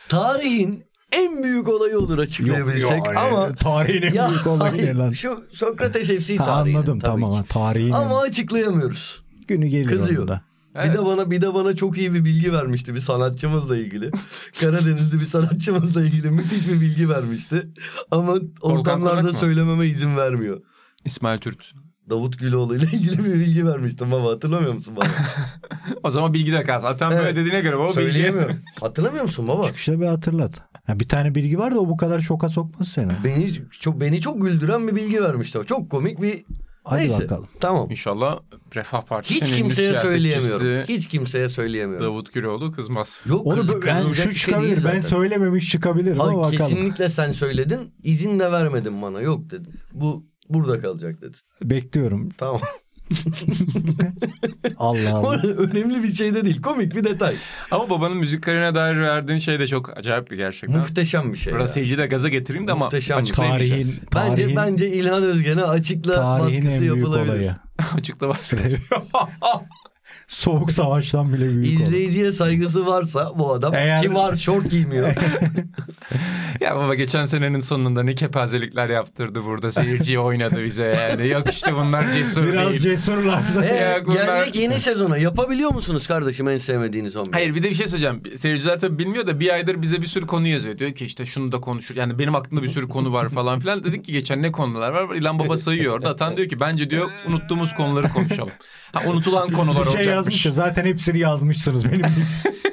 tarihin 0.10 0.84
en 1.18 1.44
büyük 1.44 1.68
olayı 1.68 2.00
olur 2.00 2.20
açıklayabilsek 2.20 3.06
yani 3.06 3.20
ama 3.20 3.56
tarihin 3.56 4.02
en 4.02 4.14
ya 4.14 4.30
büyük 4.30 4.48
olayı 4.48 4.86
ne 4.86 4.96
lan? 4.96 5.12
Şu 5.12 5.44
Sokrates 5.52 6.08
FC 6.08 6.36
tarihi. 6.36 6.78
anladım 6.78 7.00
tamam. 7.00 7.42
Ki. 7.42 7.48
Tarihin 7.50 7.92
Ama 7.92 8.22
açıklayamıyoruz. 8.22 9.24
günü 9.48 9.68
gelir 9.68 9.88
Kızıyor. 9.88 10.20
onun 10.20 10.28
da. 10.28 10.42
Bir 10.76 10.80
Evet. 10.82 10.98
de 10.98 11.06
bana 11.06 11.32
bir 11.32 11.42
de 11.42 11.54
bana 11.54 11.76
çok 11.76 11.98
iyi 11.98 12.14
bir 12.14 12.26
bilgi 12.26 12.54
vermişti 12.54 12.96
bir 12.96 13.00
sanatçımızla 13.00 13.78
ilgili. 13.78 14.12
Karadenizli 14.62 15.20
bir 15.20 15.26
sanatçımızla 15.26 16.02
ilgili 16.02 16.30
müthiş 16.32 16.68
bir 16.68 16.82
bilgi 16.82 17.10
vermişti. 17.10 17.70
Ama 18.12 18.36
ortamlarda 18.62 19.34
söylememe 19.34 19.88
izin 19.88 20.18
vermiyor. 20.18 20.62
İsmail 21.06 21.40
Türk. 21.40 21.66
Davut 22.10 22.40
Güloğlu 22.40 22.76
ile 22.76 22.86
ilgili 22.94 23.18
bir 23.26 23.34
bilgi 23.34 23.66
vermiştim 23.68 24.12
baba 24.12 24.30
hatırlamıyor 24.32 24.74
musun 24.74 24.96
baba? 24.96 25.06
O 26.04 26.10
zaman 26.10 26.34
bilgi 26.34 26.52
de 26.52 26.64
kal. 26.64 26.80
Zaten 26.80 27.12
böyle 27.12 27.22
Evet. 27.22 27.36
dediğine 27.36 27.62
göre 27.62 27.76
o 27.76 27.84
bilgi. 27.84 27.94
Söyleyemiyorum. 27.94 28.56
Hatırlamıyor 28.80 29.24
musun 29.24 29.48
baba? 29.48 29.64
Çıkışta 29.64 30.00
bir 30.02 30.06
hatırlat. 30.06 30.62
Ha, 30.88 31.00
bir 31.00 31.08
tane 31.08 31.36
bilgi 31.36 31.60
var 31.60 31.76
da 31.76 31.80
o 31.80 31.88
bu 31.90 31.98
kadar 31.98 32.20
şoka 32.20 32.50
sokmaz 32.50 32.88
seni. 32.88 33.12
Beni 33.24 33.54
çok 33.80 34.02
beni 34.02 34.22
çok 34.22 34.42
güldüren 34.42 34.88
bir 34.88 34.96
bilgi 34.96 35.22
vermişti. 35.24 35.60
o. 35.60 35.64
Çok 35.64 35.90
komik 35.90 36.22
bir 36.22 36.46
Hadi 36.84 37.02
Neyse. 37.02 37.24
bakalım. 37.24 37.48
Tamam. 37.60 37.90
İnşallah 37.92 38.40
Refah 38.76 39.02
Partisi'nin 39.02 39.50
Hiç 39.50 39.56
kimseye 39.58 39.94
söyleyemiyorum. 39.94 40.84
Hiç 40.88 41.08
kimseye 41.08 41.50
söyleyemiyorum. 41.50 42.06
Davut 42.08 42.34
Güloğlu 42.34 42.72
kızmaz. 42.72 43.26
Yok 43.30 43.46
Onu 43.48 43.62
kız- 43.62 43.76
ben 43.88 44.08
şu 44.08 44.14
şey 44.16 44.32
çıkabilir. 44.34 44.84
ben 44.84 45.02
söylememiş 45.02 45.70
çıkabilir 45.72 46.12
ama 46.12 46.24
Hayır, 46.26 46.38
bakalım. 46.38 46.58
kesinlikle 46.58 47.10
sen 47.10 47.32
söyledin. 47.32 47.80
İzin 48.04 48.40
de 48.40 48.52
vermedin 48.52 49.02
bana. 49.02 49.22
Yok 49.22 49.50
dedin. 49.52 49.74
Bu 49.94 50.26
burada 50.50 50.82
kalacak 50.82 51.22
dedin. 51.22 51.40
Bekliyorum. 51.64 52.30
Tamam. 52.38 52.62
Allah 54.78 55.16
Allah. 55.18 55.42
Önemli 55.42 56.04
bir 56.04 56.14
şey 56.14 56.36
de 56.36 56.46
değil. 56.46 56.62
Komik 56.62 56.96
bir 56.96 57.04
detay. 57.04 57.36
Ama 57.72 57.90
babanın 57.90 58.18
müzik 58.18 58.44
kariyerine 58.44 58.76
dair 58.76 59.00
verdiğin 59.00 59.40
şey 59.40 59.60
de 59.60 59.68
çok 59.68 59.98
acayip 59.98 60.32
bir 60.32 60.38
gerçekten. 60.38 60.80
Muhteşem 60.80 61.34
bir 61.34 61.38
şey. 61.38 61.54
Burada 61.54 61.64
ya. 61.66 61.68
seyirci 61.74 61.98
de 61.98 62.08
gaza 62.08 62.30
getireyim 62.30 62.68
de 62.68 62.72
ama 62.72 62.86
Muhteşem 62.86 63.18
bir 63.20 63.24
şey. 63.26 63.32
açıklayamayacağız. 63.32 64.00
Tarihin, 64.12 64.32
Bence 64.32 64.56
tarihin, 64.56 64.56
bence 64.56 64.90
İlhan 64.92 65.24
Özgen'e 65.24 65.64
açıkla 65.64 66.16
tarihin 66.16 66.46
baskısı 66.66 66.76
en 66.76 66.80
büyük 66.82 66.98
yapılabilir. 66.98 67.34
olayı. 67.34 67.56
Açıkla 67.98 68.30
bahsedin. 68.30 68.78
Soğuk 70.28 70.72
savaştan 70.72 71.34
bile 71.34 71.50
büyük. 71.56 71.80
İzleyiciye 71.82 72.32
saygısı 72.32 72.86
varsa 72.86 73.32
bu 73.40 73.54
adam 73.54 73.74
Eğer- 73.76 74.02
ki 74.02 74.14
var 74.14 74.36
şort 74.36 74.72
giymiyor. 74.72 75.08
ya 76.62 76.76
baba 76.76 76.96
geçen 76.96 77.26
senenin 77.26 77.60
sonunda 77.60 78.04
ne 78.04 78.16
kepazelikler 78.16 78.90
yaptırdı 78.90 79.44
burada. 79.44 79.72
Seyirciyi 79.72 80.20
oynadı 80.20 80.64
bize 80.64 80.84
yani. 80.84 81.28
Yok 81.28 81.50
işte 81.50 81.76
bunlar 81.76 82.12
cesur 82.12 82.44
Biraz 82.48 82.70
değil. 82.70 82.80
cesurlarsa. 82.80 83.66
Ee, 83.66 83.76
Ya 83.76 84.06
bunlar- 84.06 84.26
geldik 84.26 84.56
yeni 84.56 84.80
sezona. 84.80 85.18
Yapabiliyor 85.18 85.72
musunuz 85.74 86.08
kardeşim 86.08 86.48
en 86.50 86.58
sevmediğiniz 86.58 87.16
11? 87.16 87.34
Hayır 87.34 87.56
bir 87.56 87.64
de 87.64 87.70
bir 87.70 87.76
şey 87.76 87.88
söyleyeceğim. 87.88 88.22
Seyirciler 88.38 88.80
tabii 88.80 89.00
bilmiyor 89.00 89.28
da 89.28 89.40
bir 89.40 89.54
aydır 89.54 89.82
bize 89.82 90.02
bir 90.02 90.08
sürü 90.08 90.28
konu 90.28 90.48
yazıyor. 90.48 90.78
Diyor 90.78 90.92
ki 90.92 91.06
işte 91.06 91.26
şunu 91.26 91.52
da 91.52 91.62
konuşur. 91.62 91.96
Yani 91.96 92.20
benim 92.20 92.36
aklımda 92.36 92.64
bir 92.64 92.68
sürü 92.68 92.88
konu 92.90 93.14
var 93.14 93.30
falan 93.30 93.60
filan. 93.60 93.84
Dedik 93.84 94.06
ki 94.06 94.12
geçen 94.12 94.42
ne 94.42 94.52
konular 94.52 94.92
var? 94.92 95.16
İlan 95.16 95.40
Baba 95.40 95.58
sayıyor 95.58 95.94
orada. 95.94 96.10
Atan 96.10 96.38
diyor 96.38 96.50
ki 96.50 96.60
bence 96.60 96.90
diyor 96.90 97.10
unuttuğumuz 97.28 97.76
konuları 97.76 98.10
konuşalım. 98.10 98.52
Ha 98.92 99.02
unutulan 99.10 99.50
konular 99.50 99.86
şey 99.86 100.06
yazmış 100.18 100.46
ya 100.46 100.52
zaten 100.52 100.86
hepsini 100.86 101.20
yazmışsınız 101.20 101.92
benim. 101.92 102.02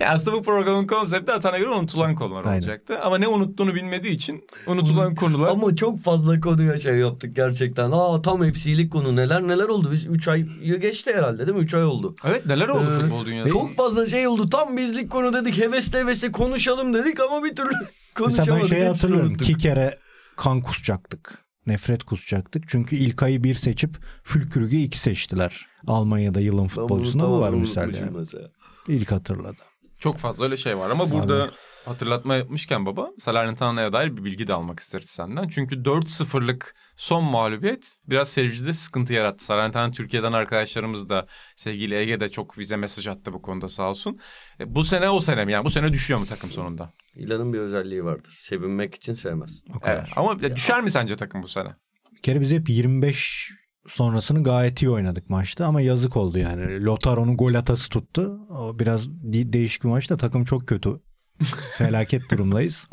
Ya 0.00 0.12
aslında 0.12 0.36
bu 0.36 0.42
programın 0.42 0.86
konsepti 0.86 1.32
Atan'a 1.32 1.58
göre 1.58 1.70
unutulan 1.70 2.14
konular 2.14 2.44
Aynen. 2.44 2.58
olacaktı. 2.58 3.00
Ama 3.00 3.18
ne 3.18 3.28
unuttuğunu 3.28 3.74
bilmediği 3.74 4.14
için 4.14 4.44
unutulan 4.66 5.14
konular... 5.14 5.48
Ama 5.48 5.76
çok 5.76 6.04
fazla 6.04 6.40
konuya 6.40 6.78
şey 6.78 6.94
yaptık 6.94 7.36
gerçekten. 7.36 7.90
Aa 7.92 8.22
tam 8.22 8.44
hepsilik 8.44 8.92
konu 8.92 9.16
neler 9.16 9.42
neler 9.42 9.64
oldu. 9.64 9.88
Biz 9.92 10.06
3 10.06 10.28
ay 10.28 10.44
geçti 10.80 11.12
herhalde 11.14 11.46
değil 11.46 11.58
mi? 11.58 11.64
3 11.64 11.74
ay 11.74 11.84
oldu. 11.84 12.14
Evet 12.24 12.46
neler 12.46 12.68
oldu 12.68 12.92
Ee, 12.96 13.00
futbol 13.00 13.26
dünyasında? 13.26 13.52
Çok 13.52 13.74
fazla 13.74 14.06
şey 14.06 14.28
oldu. 14.28 14.48
Tam 14.48 14.76
bizlik 14.76 15.10
konu 15.10 15.32
dedik. 15.32 15.58
Hevesle 15.58 15.98
hevesle 15.98 16.32
konuşalım 16.32 16.94
dedik 16.94 17.20
ama 17.20 17.44
bir 17.44 17.56
türlü 17.56 17.72
konuşamadık. 18.14 18.38
Mesela 18.38 18.56
ben 18.56 18.62
Hepsini 18.62 18.84
hatırlıyorum. 18.84 19.34
İki 19.34 19.58
kere 19.58 19.98
kan 20.36 20.60
kusacaktık. 20.60 21.46
Nefret 21.66 22.04
kusacaktık. 22.04 22.64
Çünkü 22.68 22.96
İlkay'ı 22.96 23.44
bir 23.44 23.54
seçip 23.54 23.96
Fülkürg'ü 24.22 24.76
iki 24.76 24.98
seçtiler. 24.98 25.66
Almanya'da 25.86 26.40
yılın 26.40 26.58
bunu 26.58 26.68
futbolcusunda 26.68 27.28
bu 27.28 27.40
var 27.40 27.50
misal 27.50 27.94
yani. 27.94 28.10
mesela. 28.18 28.48
İlk 28.88 29.12
hatırladı. 29.12 29.62
Çok 29.98 30.18
fazla 30.18 30.44
öyle 30.44 30.56
şey 30.56 30.78
var 30.78 30.90
ama 30.90 31.10
burada 31.10 31.50
hatırlatma 31.84 32.34
yapmışken 32.34 32.86
baba 32.86 33.10
Salernitana'ya 33.18 33.92
dair 33.92 34.16
bir 34.16 34.24
bilgi 34.24 34.46
de 34.46 34.54
almak 34.54 34.80
isteriz 34.80 35.10
senden. 35.10 35.48
Çünkü 35.48 35.76
4-0'lık 35.76 36.74
son 36.96 37.24
mağlubiyet 37.24 37.96
biraz 38.06 38.28
seyircide 38.28 38.72
sıkıntı 38.72 39.12
yarattı. 39.12 39.44
Salernitana 39.44 39.90
Türkiye'den 39.90 40.32
arkadaşlarımız 40.32 41.08
da 41.08 41.26
sevgili 41.56 41.94
Ege 41.94 42.20
de 42.20 42.28
çok 42.28 42.58
bize 42.58 42.76
mesaj 42.76 43.08
attı 43.08 43.32
bu 43.32 43.42
konuda 43.42 43.68
sağ 43.68 43.90
olsun. 43.90 44.18
E, 44.60 44.74
bu 44.74 44.84
sene 44.84 45.10
o 45.10 45.20
sene 45.20 45.44
mi 45.44 45.52
yani 45.52 45.64
bu 45.64 45.70
sene 45.70 45.92
düşüyor 45.92 46.20
mu 46.20 46.26
takım 46.26 46.50
sonunda? 46.50 46.92
İlanın 47.14 47.52
bir 47.52 47.58
özelliği 47.58 48.04
vardır. 48.04 48.36
Sevinmek 48.40 48.94
için 48.94 49.14
sevmez. 49.14 49.62
O 49.76 49.80
kadar. 49.80 49.94
Evet. 49.94 50.08
Ama 50.16 50.38
düşer 50.38 50.82
mi 50.82 50.90
sence 50.90 51.16
takım 51.16 51.42
bu 51.42 51.48
sene? 51.48 51.68
Bir 52.14 52.22
kere 52.22 52.40
biz 52.40 52.52
hep 52.52 52.68
25 52.68 53.50
sonrasını 53.88 54.42
gayet 54.42 54.82
iyi 54.82 54.90
oynadık 54.90 55.30
maçta 55.30 55.66
ama 55.66 55.80
yazık 55.80 56.16
oldu 56.16 56.38
yani. 56.38 56.84
Lotaro'nun 56.84 57.36
gol 57.36 57.54
atası 57.54 57.88
tuttu. 57.88 58.38
O 58.50 58.78
biraz 58.78 59.08
de- 59.10 59.52
değişik 59.52 59.84
bir 59.84 59.88
maçta 59.88 60.16
takım 60.16 60.44
çok 60.44 60.68
kötü. 60.68 61.00
Felaket 61.78 62.30
durumdayız. 62.30 62.88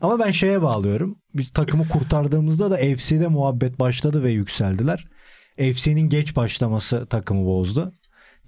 Ama 0.00 0.18
ben 0.18 0.30
şeye 0.30 0.62
bağlıyorum. 0.62 1.18
Biz 1.34 1.50
takımı 1.50 1.88
kurtardığımızda 1.88 2.70
da 2.70 2.76
FC'de 2.76 3.28
muhabbet 3.28 3.80
başladı 3.80 4.22
ve 4.22 4.30
yükseldiler. 4.30 5.06
FC'nin 5.56 6.08
geç 6.08 6.36
başlaması 6.36 7.06
takımı 7.06 7.46
bozdu. 7.46 7.92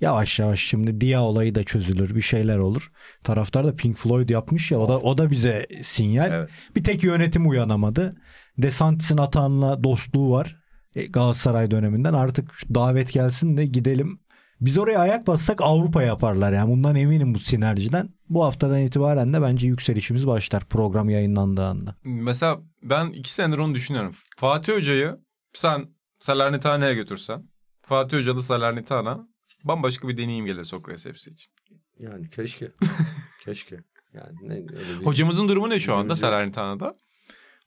Yavaş 0.00 0.38
yavaş 0.38 0.60
şimdi 0.60 1.00
Dia 1.00 1.22
olayı 1.22 1.54
da 1.54 1.64
çözülür. 1.64 2.14
Bir 2.14 2.20
şeyler 2.20 2.58
olur. 2.58 2.90
Taraftar 3.24 3.66
da 3.66 3.76
Pink 3.76 3.96
Floyd 3.96 4.28
yapmış 4.28 4.70
ya 4.70 4.78
o 4.78 4.88
da 4.88 5.00
o 5.00 5.18
da 5.18 5.30
bize 5.30 5.66
sinyal. 5.82 6.32
Evet. 6.32 6.48
Bir 6.76 6.84
tek 6.84 7.02
yönetim 7.04 7.48
uyanamadı. 7.48 8.16
Desantis'in 8.58 9.16
Atan'la 9.16 9.84
dostluğu 9.84 10.30
var. 10.30 10.56
E, 10.94 11.06
Galatasaray 11.06 11.70
döneminden 11.70 12.12
artık 12.12 12.54
şu 12.54 12.74
davet 12.74 13.12
gelsin 13.12 13.56
de 13.56 13.66
gidelim. 13.66 14.18
Biz 14.60 14.78
oraya 14.78 14.98
ayak 14.98 15.26
bassak 15.26 15.62
Avrupa 15.62 16.02
yaparlar 16.02 16.52
yani 16.52 16.70
bundan 16.70 16.96
eminim 16.96 17.34
bu 17.34 17.38
sinerjiden. 17.38 18.08
Bu 18.28 18.44
haftadan 18.44 18.80
itibaren 18.80 19.32
de 19.32 19.42
bence 19.42 19.66
yükselişimiz 19.66 20.26
başlar 20.26 20.64
program 20.64 21.08
yayınlandığı 21.08 21.64
anda. 21.64 21.96
Mesela 22.04 22.60
ben 22.82 23.06
iki 23.06 23.32
senedir 23.32 23.58
onu 23.58 23.74
düşünüyorum. 23.74 24.14
Fatih 24.36 24.72
Hoca'yı 24.72 25.16
sen 25.52 25.84
Salernitana'ya 26.18 26.92
götürsen. 26.92 27.42
Fatih 27.82 28.18
Hoca'lı 28.18 28.42
Salernitana 28.42 29.28
bambaşka 29.64 30.08
bir 30.08 30.16
deneyim 30.16 30.46
gelir 30.46 30.64
Sokrates 30.64 31.02
FC 31.02 31.30
için. 31.30 31.52
Yani 31.98 32.30
keşke. 32.30 32.70
keşke. 33.44 33.76
Yani 34.14 34.36
ne 34.42 34.54
öyle 34.54 35.00
bir... 35.00 35.06
Hocamızın 35.06 35.48
durumu 35.48 35.70
ne 35.70 35.78
şu 35.78 35.94
anda. 35.94 36.16
Salernitana'da? 36.16 36.94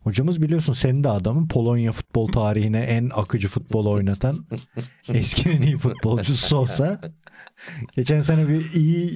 Hocamız 0.04 0.42
biliyorsun 0.42 0.74
senin 0.74 1.04
de 1.04 1.10
adamın 1.10 1.48
Polonya 1.48 1.92
futbol 1.92 2.28
tarihine 2.28 2.80
en 2.80 3.10
akıcı 3.16 3.48
futbol 3.48 3.86
oynatan 3.86 4.46
eskinin 5.14 5.62
iyi 5.62 5.78
futbolcusu 5.78 6.48
Sosa. 6.48 7.02
Geçen 7.96 8.22
sene 8.22 8.48
bir 8.50 8.74
iyi 8.74 9.14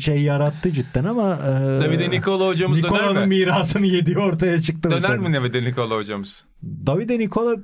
şey 0.00 0.22
yarattı 0.22 0.72
cidden 0.72 1.04
ama 1.04 1.34
e, 1.34 1.50
Davide 1.84 2.10
Nikola 2.10 2.46
hocamız 2.46 2.78
döner 2.82 2.92
Nikola'nın 2.92 3.28
mi? 3.28 3.36
mirasını 3.38 3.86
yediği 3.86 4.18
ortaya 4.18 4.60
çıktı. 4.62 4.90
Döner 4.90 5.18
mi 5.18 5.34
Davide 5.34 5.62
Nikola 5.64 5.94
hocamız? 5.94 6.44
Davide 6.62 7.18
Nikola 7.18 7.56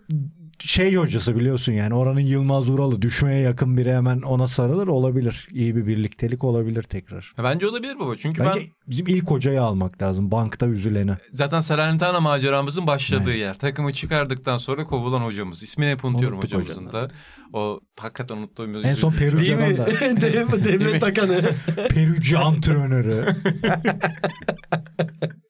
şey 0.60 0.94
hocası 0.96 1.36
biliyorsun 1.36 1.72
yani 1.72 1.94
oranın 1.94 2.20
Yılmaz 2.20 2.70
Vuralı 2.70 3.02
düşmeye 3.02 3.40
yakın 3.40 3.76
biri 3.76 3.94
hemen 3.94 4.22
ona 4.22 4.46
sarılır 4.46 4.86
olabilir. 4.86 5.48
İyi 5.50 5.76
bir 5.76 5.86
birliktelik 5.86 6.44
olabilir 6.44 6.82
tekrar. 6.82 7.32
Bence 7.42 7.66
olabilir 7.66 7.98
baba. 7.98 8.16
Çünkü 8.16 8.44
Bence 8.44 8.60
ben 8.60 8.66
bizim 8.86 9.06
ilk 9.06 9.30
hocayı 9.30 9.62
almak 9.62 10.02
lazım 10.02 10.30
bankta 10.30 10.66
üzüleni. 10.66 11.12
zaten 11.32 11.60
Salernitana 11.60 12.20
maceramızın 12.20 12.86
başladığı 12.86 13.34
yer. 13.34 13.58
Takımı 13.58 13.92
çıkardıktan 13.92 14.56
sonra 14.56 14.84
kovulan 14.84 15.20
hocamız. 15.20 15.62
İsmini 15.62 15.90
hep 15.90 16.04
unutuyorum 16.04 16.38
Unuttuk 16.38 16.60
hocamızın 16.60 16.92
da. 16.92 17.10
O 17.52 17.80
hakikaten 17.98 18.36
unuttuğum. 18.36 18.82
En 18.82 18.94
son 18.94 19.12
Peruca'dan 19.12 19.78
da 19.78 19.86
Devlet, 20.64 21.00
takanı. 21.00 21.40
Perucu 21.88 22.38
antrenörü. 22.38 23.26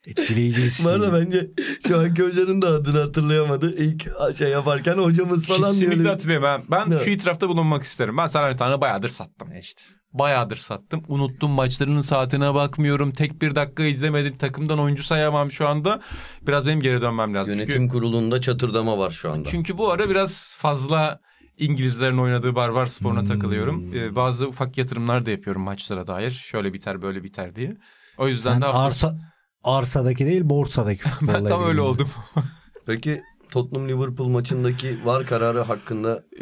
Etkileyici 0.07 0.63
bir 0.63 0.85
Bu 0.85 0.89
arada 0.89 1.07
isim. 1.07 1.15
bence 1.33 1.51
şu 1.89 1.99
anki 2.01 2.23
hocanın 2.23 2.63
da 2.63 2.69
adını 2.69 3.01
hatırlayamadı. 3.01 3.77
İlk 3.77 4.09
şey 4.39 4.49
yaparken 4.51 4.95
hocamız 4.95 5.47
falan 5.47 5.61
diyor. 5.61 5.73
Kesinlikle 5.73 6.09
hatırlıyorum. 6.09 6.45
Ben, 6.45 6.63
ben 6.71 6.91
Evet. 6.91 7.05
şu 7.05 7.11
itirafta 7.11 7.49
bulunmak 7.49 7.83
isterim. 7.83 8.17
Ben 8.17 8.27
Salernitana 8.27 8.81
bayağıdır 8.81 9.09
sattım. 9.09 9.49
İşte. 9.61 9.83
Bayağıdır 10.13 10.57
sattım. 10.57 11.03
Unuttum 11.09 11.51
maçlarının 11.51 12.01
saatine 12.01 12.55
bakmıyorum. 12.55 13.13
Tek 13.13 13.43
bir 13.43 13.55
dakika 13.55 13.85
izlemedim. 13.85 14.37
Takımdan 14.39 14.79
oyuncu 14.79 15.03
sayamam 15.03 15.51
şu 15.51 15.69
anda. 15.69 16.01
Biraz 16.47 16.67
benim 16.67 16.81
geri 16.81 17.03
dönmem 17.03 17.35
lazım. 17.35 17.55
Yönetim 17.55 17.75
Çünkü, 17.75 17.93
kurulunda 17.93 18.41
çatırdama 18.41 18.99
var 18.99 19.11
şu 19.11 19.33
anda. 19.33 19.49
çünkü 19.49 19.79
bu 19.79 19.91
ara 19.93 20.11
biraz 20.11 20.57
fazla 20.59 21.19
İngilizlerin 21.59 22.19
oynadığı 22.19 22.55
barbar 22.55 22.87
sporuna 22.87 23.25
takılıyorum. 23.25 23.95
Ee, 23.95 24.17
bazı 24.17 24.49
ufak 24.49 24.79
yatırımlar 24.79 25.27
da 25.27 25.31
yapıyorum 25.31 25.63
maçlara 25.63 26.07
dair. 26.07 26.31
Şöyle 26.31 26.73
biter 26.73 27.03
böyle 27.03 27.25
biter 27.25 27.55
diye. 27.55 27.77
O 28.19 28.29
yüzden 28.29 28.53
Sen 28.53 28.61
de 28.61 28.65
hafta... 28.65 28.79
arsa, 28.81 29.19
arsadaki 29.65 30.27
değil 30.27 30.43
borsadaki 30.45 31.03
futbolla 31.11 31.35
ben 31.35 31.49
tam 31.49 31.65
öyle 31.69 31.81
oldum. 31.81 32.09
Peki 32.87 33.23
Tottenham 33.51 33.89
Liverpool 33.89 34.29
maçındaki 34.29 34.97
var 35.05 35.27
kararı 35.27 35.61
hakkında 35.61 36.23
Ee, 36.37 36.39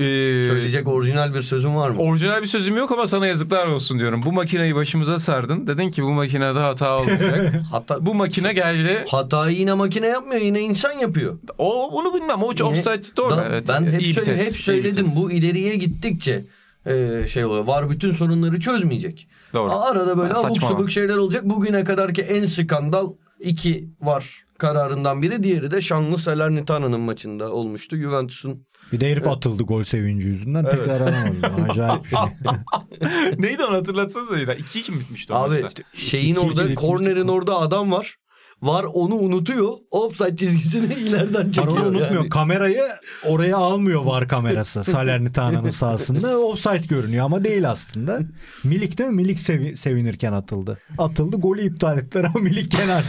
söyleyecek 0.49 0.89
orijinal 0.89 1.35
bir 1.35 1.43
sözün 1.43 1.77
var 1.77 1.91
mı? 1.91 2.01
Orijinal 2.03 2.43
bir 2.43 2.47
sözüm 2.47 2.77
yok 2.77 2.93
ama 2.93 3.09
sana 3.09 3.27
yazıklar 3.27 3.67
olsun 3.67 3.99
diyorum. 3.99 4.23
Bu 4.27 4.33
makineyi 4.33 4.75
başımıza 4.75 5.19
sardın. 5.19 5.67
Dedin 5.67 5.91
ki 5.91 6.03
bu 6.03 6.13
makinede 6.13 6.59
hata 6.59 6.99
olmayacak. 6.99 7.55
Hatta 7.71 8.07
bu 8.07 8.15
makine 8.15 8.53
geldi. 8.53 9.05
hatayı 9.09 9.59
yine 9.59 9.75
makine 9.75 10.07
yapmıyor 10.07 10.41
yine 10.41 10.61
insan 10.61 10.93
yapıyor. 10.93 11.39
O 11.59 11.89
onu 11.89 12.15
bilmem. 12.15 12.43
O 12.43 12.47
offside 12.49 13.17
doğru. 13.17 13.31
Da- 13.37 13.45
evet. 13.49 13.65
ben 13.69 13.85
hep, 13.87 14.03
İyi 14.03 14.15
söyle- 14.15 14.33
vites, 14.33 14.47
hep 14.47 14.53
söyledim 14.63 15.07
bu 15.17 15.33
ileriye 15.33 15.77
gittikçe 15.77 16.45
e, 16.87 17.27
şey 17.27 17.45
oluyor. 17.45 17.65
Var 17.65 17.91
bütün 17.91 18.11
sorunları 18.11 18.61
çözmeyecek. 18.61 19.29
Doğru. 19.55 19.73
Arada 19.73 20.19
böyle 20.19 20.35
Ben 20.35 20.41
abuk 20.41 20.59
subuk 20.63 20.91
şeyler 20.91 21.17
olacak. 21.17 21.45
Bugüne 21.45 21.85
kadarki 21.85 22.23
en 22.23 22.47
skandal 22.47 23.13
iki 23.41 23.89
var 24.01 24.45
kararından 24.59 25.23
biri. 25.23 25.43
Diğeri 25.43 25.71
de 25.71 25.81
şanlı 25.81 26.19
Salernitana'nın 26.19 27.01
maçında 27.01 27.53
olmuştu. 27.53 27.97
Juventus'un 27.97 28.67
Bir 28.93 29.01
de 29.01 29.11
herif 29.11 29.29
atıldı 29.29 29.63
gol 29.63 29.85
sevinci 29.85 30.27
yüzünden 30.27 30.65
tekrar 30.65 31.01
alamadı. 31.01 31.63
Acayip 31.71 32.05
bir 32.05 32.09
şey. 32.11 33.39
Neydi 33.39 33.65
onu 33.65 33.77
hatırlatsanıza 33.77 34.39
ya. 34.39 34.45
2-2 34.45 34.91
mi 34.93 35.01
bitmişti 35.01 35.33
o 35.33 35.37
Abi 35.37 35.63
maçta? 35.63 35.83
şeyin 35.93 36.35
iki 36.35 36.41
orada 36.41 36.75
kornerin 36.75 37.29
orada 37.29 37.57
adam 37.57 37.93
var. 37.93 38.17
Var 38.63 38.85
onu 38.85 39.15
unutuyor. 39.15 39.73
Offside 39.91 40.37
çizgisini 40.37 40.95
ileriden 41.09 41.51
çekiyor. 41.51 41.67
Parolu 41.77 41.89
unutmuyor. 41.89 42.11
yani. 42.23 42.29
Kamerayı 42.29 42.83
oraya 43.27 43.57
almıyor 43.57 44.05
var 44.05 44.29
kamerası. 44.29 44.85
Salernitana'nın 44.91 45.71
sahasında. 45.71 46.39
Offside 46.39 46.87
görünüyor 46.89 47.25
ama 47.25 47.45
değil 47.45 47.71
aslında. 47.71 48.21
Milik 48.65 48.99
değil 48.99 49.11
mi? 49.11 49.17
Milik 49.17 49.39
sevi- 49.41 49.77
sevinirken 49.77 50.33
atıldı. 50.33 50.79
Atıldı 50.99 51.37
golü 51.37 51.63
iptal 51.63 51.99
ettiler 51.99 52.25
ama 52.25 52.41
Milik 52.41 52.71
kenar. 52.71 53.05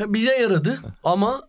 Bize 0.00 0.32
yaradı 0.32 0.78
ama 1.04 1.40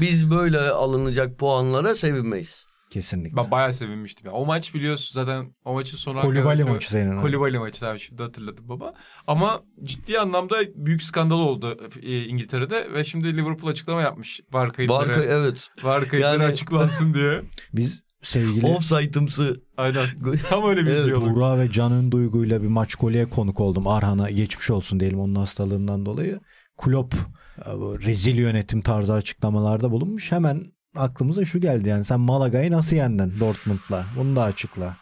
biz 0.00 0.30
böyle 0.30 0.60
alınacak 0.60 1.38
puanlara 1.38 1.94
sevinmeyiz. 1.94 2.67
Kesinlikle. 2.98 3.36
Ben 3.36 3.50
bayağı 3.50 3.72
sevinmiştim. 3.72 4.26
ya. 4.26 4.32
O 4.32 4.46
maç 4.46 4.74
biliyorsun 4.74 5.14
zaten 5.14 5.54
o 5.64 5.74
maçın 5.74 5.96
sonu... 5.96 6.20
Kolibali 6.20 6.64
maçı 6.64 6.90
senin. 6.90 7.20
Kolibali 7.20 7.58
maçı 7.58 7.80
tabii 7.80 7.98
şimdi 7.98 8.22
hatırladım 8.22 8.68
baba. 8.68 8.94
Ama 9.26 9.62
ciddi 9.84 10.18
anlamda 10.18 10.56
büyük 10.74 11.02
skandal 11.02 11.38
oldu 11.38 11.78
e, 12.02 12.24
İngiltere'de 12.24 12.92
ve 12.92 13.04
şimdi 13.04 13.36
Liverpool 13.36 13.70
açıklama 13.70 14.02
yapmış. 14.02 14.40
Var 14.52 14.72
kayıtları, 14.72 15.08
Barka 15.08 15.24
evet. 15.24 15.68
var 15.82 16.08
kayıtları 16.08 16.42
Yani- 16.42 16.52
açıklansın 16.52 17.14
diye. 17.14 17.40
Biz 17.72 18.02
sevgili 18.22 18.66
Offside'ımsı. 18.66 19.62
Aynen. 19.76 20.06
Tam 20.48 20.68
öyle 20.68 20.86
bir 20.86 20.90
Evet. 20.90 21.16
Buğra 21.16 21.58
ve 21.58 21.70
Can 21.70 22.12
Duyguyla 22.12 22.62
bir 22.62 22.68
maç 22.68 22.94
golüye 22.94 23.30
konuk 23.30 23.60
oldum. 23.60 23.86
Arhan'a 23.86 24.30
geçmiş 24.30 24.70
olsun 24.70 25.00
diyelim 25.00 25.20
onun 25.20 25.34
hastalığından 25.34 26.06
dolayı. 26.06 26.40
Klopp 26.78 27.14
e, 27.14 27.70
rezil 28.06 28.36
yönetim 28.38 28.80
tarzı 28.80 29.12
açıklamalarda 29.12 29.90
bulunmuş. 29.90 30.32
Hemen 30.32 30.62
aklımıza 30.98 31.44
şu 31.44 31.60
geldi 31.60 31.88
yani 31.88 32.04
sen 32.04 32.20
Malaga'yı 32.20 32.70
nasıl 32.72 32.96
yendin 32.96 33.34
Dortmund'la? 33.40 34.04
Bunu 34.16 34.36
da 34.36 34.42
açıkla 34.42 34.96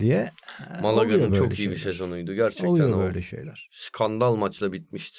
diye. 0.00 0.30
Oluyor 0.70 0.82
Malaga'nın 0.82 1.32
çok 1.32 1.52
iyi 1.52 1.56
şeyler. 1.56 1.72
bir 1.72 1.78
sezonuydu. 1.78 2.34
Gerçekten 2.34 2.66
Oluyor 2.68 2.90
o. 2.90 2.98
böyle 2.98 3.22
şeyler. 3.22 3.68
Skandal 3.72 4.36
maçla 4.36 4.72
bitmişti. 4.72 5.18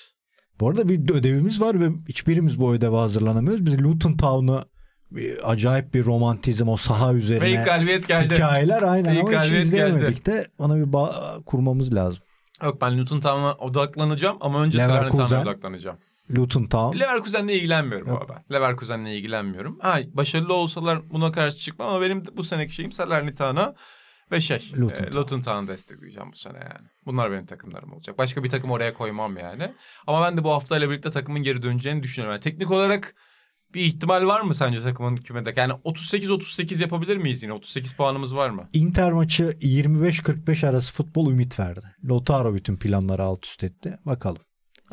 Bu 0.59 0.69
arada 0.69 0.89
bir 0.89 1.09
ödevimiz 1.09 1.61
var 1.61 1.79
ve 1.81 1.89
hiçbirimiz 2.09 2.59
bu 2.59 2.73
ödeve 2.73 2.95
hazırlanamıyoruz. 2.95 3.65
Biz 3.65 3.83
Luton 3.83 4.17
Town'u 4.17 4.63
bir, 5.11 5.51
acayip 5.51 5.93
bir 5.93 6.05
romantizm 6.05 6.67
o 6.67 6.77
saha 6.77 7.13
Ve 7.13 7.17
üzerine 7.17 7.51
ilk 7.51 7.65
galibiyet 7.65 8.07
geldi. 8.07 8.33
hikayeler 8.33 8.81
aynen 8.81 9.13
İlk 9.13 9.19
ama 9.19 9.29
hiç 9.29 9.35
galibiyet 9.35 9.65
izleyemedik 9.65 10.25
de 10.25 10.47
ona 10.57 10.75
bir 10.77 10.93
bağ 10.93 11.37
kurmamız 11.45 11.95
lazım. 11.95 12.23
Yok 12.63 12.81
ben 12.81 12.97
Luton 12.97 13.19
Town'a 13.19 13.53
odaklanacağım 13.53 14.37
ama 14.41 14.61
önce 14.61 14.79
Leverkusen. 14.79 15.25
Salernitano'ya 15.25 15.53
odaklanacağım. 15.53 15.97
Luton 16.37 16.63
Town. 16.63 16.99
Leverkusen'le 16.99 17.47
ilgilenmiyorum 17.47 18.07
Yok. 18.07 18.17
bu 18.17 18.21
arada. 18.21 18.43
Leverkusen'le 18.51 19.05
ilgilenmiyorum. 19.05 19.79
Ha, 19.79 19.99
başarılı 20.13 20.53
olsalar 20.53 21.09
buna 21.09 21.31
karşı 21.31 21.57
çıkmam 21.57 21.87
ama 21.87 22.01
benim 22.01 22.23
bu 22.37 22.43
seneki 22.43 22.75
şeyim 22.75 22.91
Salernitana 22.91 23.75
ve 24.31 24.41
şey 24.41 24.71
Luton 24.77 25.03
Town. 25.03 25.17
Luton 25.17 25.41
Town'u 25.41 25.67
destekleyeceğim 25.67 26.31
bu 26.33 26.37
sene 26.37 26.57
yani. 26.57 26.87
Bunlar 27.05 27.31
benim 27.31 27.45
takımlarım 27.45 27.93
olacak. 27.93 28.17
Başka 28.17 28.43
bir 28.43 28.49
takım 28.49 28.71
oraya 28.71 28.93
koymam 28.93 29.37
yani. 29.37 29.71
Ama 30.07 30.21
ben 30.25 30.37
de 30.37 30.43
bu 30.43 30.51
haftayla 30.51 30.89
birlikte 30.89 31.11
takımın 31.11 31.43
geri 31.43 31.61
döneceğini 31.61 32.03
düşünüyorum. 32.03 32.33
Yani 32.33 32.43
teknik 32.43 32.71
olarak 32.71 33.15
bir 33.73 33.81
ihtimal 33.81 34.27
var 34.27 34.41
mı 34.41 34.55
sence 34.55 34.81
takımın 34.81 35.15
kümede? 35.15 35.53
Yani 35.55 35.73
38-38 35.73 36.81
yapabilir 36.81 37.17
miyiz 37.17 37.43
yine? 37.43 37.53
38 37.53 37.93
puanımız 37.93 38.35
var 38.35 38.49
mı? 38.49 38.67
Inter 38.73 39.11
maçı 39.11 39.43
25-45 39.43 40.67
arası 40.67 40.93
futbol 40.93 41.31
ümit 41.31 41.59
verdi. 41.59 41.85
Lautaro 42.03 42.53
bütün 42.53 42.77
planları 42.77 43.23
alt 43.23 43.45
üst 43.45 43.63
etti. 43.63 43.99
Bakalım. 44.05 44.41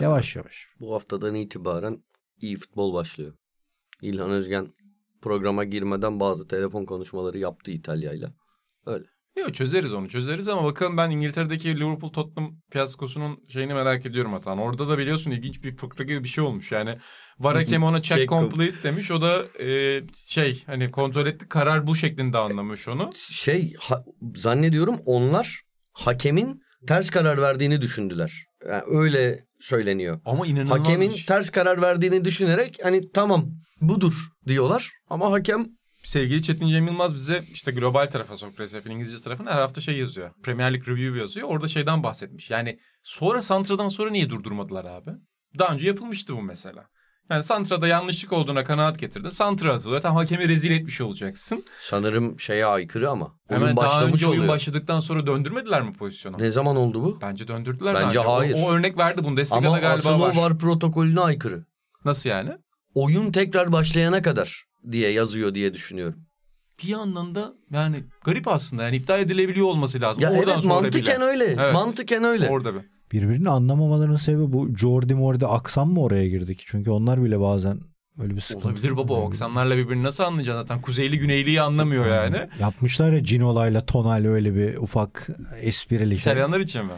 Yavaş 0.01 0.37
yavaş. 0.37 0.67
Bu 0.81 0.95
haftadan 0.95 1.35
itibaren 1.35 2.03
iyi 2.41 2.57
futbol 2.57 2.95
başlıyor. 2.95 3.35
İlhan 4.03 4.31
Özgen 4.31 4.73
programa 5.23 5.65
girmeden 5.65 6.21
bazı 6.21 6.49
telefon 6.49 6.85
konuşmaları 6.85 7.39
yaptı 7.39 7.71
İtalya'yla. 7.71 8.33
Öyle. 8.87 9.05
Yok 9.37 9.55
çözeriz 9.55 9.93
onu 9.93 10.09
çözeriz 10.09 10.49
ama 10.49 10.65
bakalım 10.65 10.97
ben 10.97 11.11
İngiltere'deki 11.11 11.77
Liverpool 11.81 12.13
Tottenham 12.13 12.57
fiyaskosunun 12.71 13.45
şeyini 13.49 13.75
merak 13.75 14.07
ediyorum 14.07 14.35
Atan. 14.35 14.59
Orada 14.59 14.89
da 14.89 14.99
biliyorsun 14.99 15.31
ilginç 15.31 15.65
bir 15.65 15.77
fıkra 15.77 16.05
gibi 16.05 16.25
bir 16.25 16.29
şey 16.29 16.45
olmuş. 16.45 16.73
Yani 16.73 16.99
var 17.39 17.57
hakem 17.57 17.83
ona 17.83 18.03
check, 18.03 18.19
Check 18.19 18.29
complete 18.29 18.83
demiş. 18.83 19.11
O 19.11 19.21
da 19.21 19.45
e, 19.65 20.01
şey 20.15 20.63
hani 20.67 20.91
kontrol 20.91 21.27
etti 21.27 21.49
karar 21.49 21.87
bu 21.87 21.97
şeklinde 21.97 22.39
anlamış 22.39 22.89
onu. 22.89 23.11
Şey 23.17 23.75
ha- 23.75 24.05
zannediyorum 24.37 24.97
onlar 25.07 25.63
hakemin 25.93 26.63
ters 26.87 27.11
karar 27.11 27.39
verdiğini 27.43 27.81
düşündüler. 27.83 28.45
Yani 28.69 28.83
öyle 28.87 29.46
söyleniyor. 29.61 30.21
Ama 30.25 30.47
inanılmaz 30.47 30.79
Hakemin 30.79 31.11
şey. 31.11 31.27
ters 31.27 31.51
karar 31.51 31.83
verdiğini 31.83 32.25
düşünerek 32.25 32.79
hani 32.83 33.13
tamam 33.13 33.51
budur 33.81 34.29
diyorlar 34.47 34.93
ama 35.11 35.33
hakem 35.33 35.67
Sevgili 36.03 36.43
Çetin 36.43 36.69
Cem 36.69 36.87
Yılmaz 36.87 37.15
bize 37.15 37.43
işte 37.53 37.73
global 37.73 38.07
tarafa 38.07 38.37
Sokrates 38.37 38.75
Hep'in 38.75 38.91
İngilizce 38.91 39.21
tarafına 39.21 39.51
her 39.55 39.61
hafta 39.61 39.81
şey 39.81 39.99
yazıyor. 39.99 40.31
Premier 40.43 40.73
League 40.75 40.95
Review 40.95 41.19
yazıyor. 41.19 41.49
Orada 41.49 41.69
şeyden 41.69 42.03
bahsetmiş. 42.03 42.51
Yani 42.51 42.79
sonra 43.03 43.43
Santra'dan 43.43 43.89
sonra 43.89 44.11
niye 44.11 44.31
durdurmadılar 44.31 44.85
abi? 44.85 45.11
Daha 45.59 45.75
önce 45.75 45.87
yapılmıştı 45.87 46.37
bu 46.37 46.43
mesela. 46.43 46.89
Yani 47.31 47.43
Santra'da 47.43 47.87
yanlışlık 47.89 48.33
olduğuna 48.33 48.65
kanaat 48.65 48.99
getirdi. 48.99 49.31
Santra 49.33 49.73
atılıyor. 49.75 50.01
Tam 50.01 50.17
hakemi 50.17 50.49
rezil 50.49 50.71
etmiş 50.71 51.01
olacaksın. 51.01 51.65
sanırım 51.81 52.41
şeye 52.41 52.67
aykırı 52.67 53.11
ama 53.11 53.33
oyun 53.51 53.61
Hemen 53.61 53.77
daha 53.77 53.87
başlamış 53.87 54.15
önce 54.15 54.27
oyun 54.27 54.39
oluyor. 54.39 54.55
başladıktan 54.55 55.01
sonra 55.01 55.27
döndürmediler 55.27 55.83
mi 55.83 55.93
pozisyonu? 55.93 56.39
Ne 56.39 56.51
zaman 56.51 56.77
oldu 56.77 57.03
bu? 57.03 57.19
Bence 57.23 57.49
döndürdüler. 57.49 57.95
Bence 57.95 58.21
O- 58.21 58.37
hayır. 58.37 58.57
O, 58.65 58.73
örnek 58.73 58.99
verdi 58.99 59.25
Bundesliga'da 59.25 59.69
Ama 59.69 59.79
galiba 59.79 60.09
asıl 60.09 60.21
var. 60.21 60.35
o 60.37 60.41
var 60.43 60.59
protokolüne 60.59 61.21
aykırı. 61.21 61.65
Nasıl 62.05 62.31
yani? 62.31 62.51
Oyun 62.95 63.33
tekrar 63.33 63.73
başlayana 63.73 64.23
kadar 64.23 64.65
diye 64.93 65.11
yazıyor 65.11 65.55
diye 65.55 65.75
düşünüyorum. 65.75 66.17
Bir 66.83 66.89
yandan 66.89 67.35
da 67.35 67.53
yani 67.71 68.05
garip 68.25 68.49
aslında. 68.49 68.83
Yani 68.83 68.97
iptal 68.97 69.21
edilebiliyor 69.21 69.67
olması 69.67 70.01
lazım. 70.01 70.23
Ya 70.23 70.31
Oradan 70.33 70.55
evet 70.55 70.63
sonra 70.63 70.75
mantıken 70.75 71.17
bile. 71.17 71.25
öyle. 71.25 71.45
Evet. 71.45 71.75
Mantıken 71.75 72.25
öyle. 72.25 72.49
Orada 72.49 72.75
bir. 72.75 72.81
Birbirini 73.13 73.51
anlamamalarının 73.51 74.17
sebebi 74.17 74.53
bu 74.53 74.77
Jordi 74.77 75.15
Mordi 75.15 75.47
aksan 75.47 75.89
mı 75.89 76.01
oraya 76.01 76.29
girdik? 76.29 76.63
Çünkü 76.67 76.91
onlar 76.91 77.25
bile 77.25 77.41
bazen 77.41 77.81
öyle 78.19 78.35
bir 78.37 78.41
sıkıntı. 78.41 78.69
Olabilir 78.69 78.97
baba 78.97 79.15
o 79.15 79.29
aksanlarla 79.29 79.77
birbirini 79.77 80.03
nasıl 80.03 80.25
anlayacaksın 80.25 80.63
zaten? 80.63 80.81
Kuzeyli 80.81 81.19
güneyliyi 81.19 81.61
anlamıyor 81.61 82.07
yani. 82.07 82.49
Yapmışlar 82.61 83.13
ya 83.13 83.25
Cinola'yla 83.25 83.87
Tonali 83.87 84.29
öyle 84.29 84.55
bir 84.55 84.77
ufak 84.77 85.29
esprili 85.61 86.19
şey. 86.19 86.33
İtalyanlar 86.33 86.61
için 86.61 86.85
mi? 86.85 86.93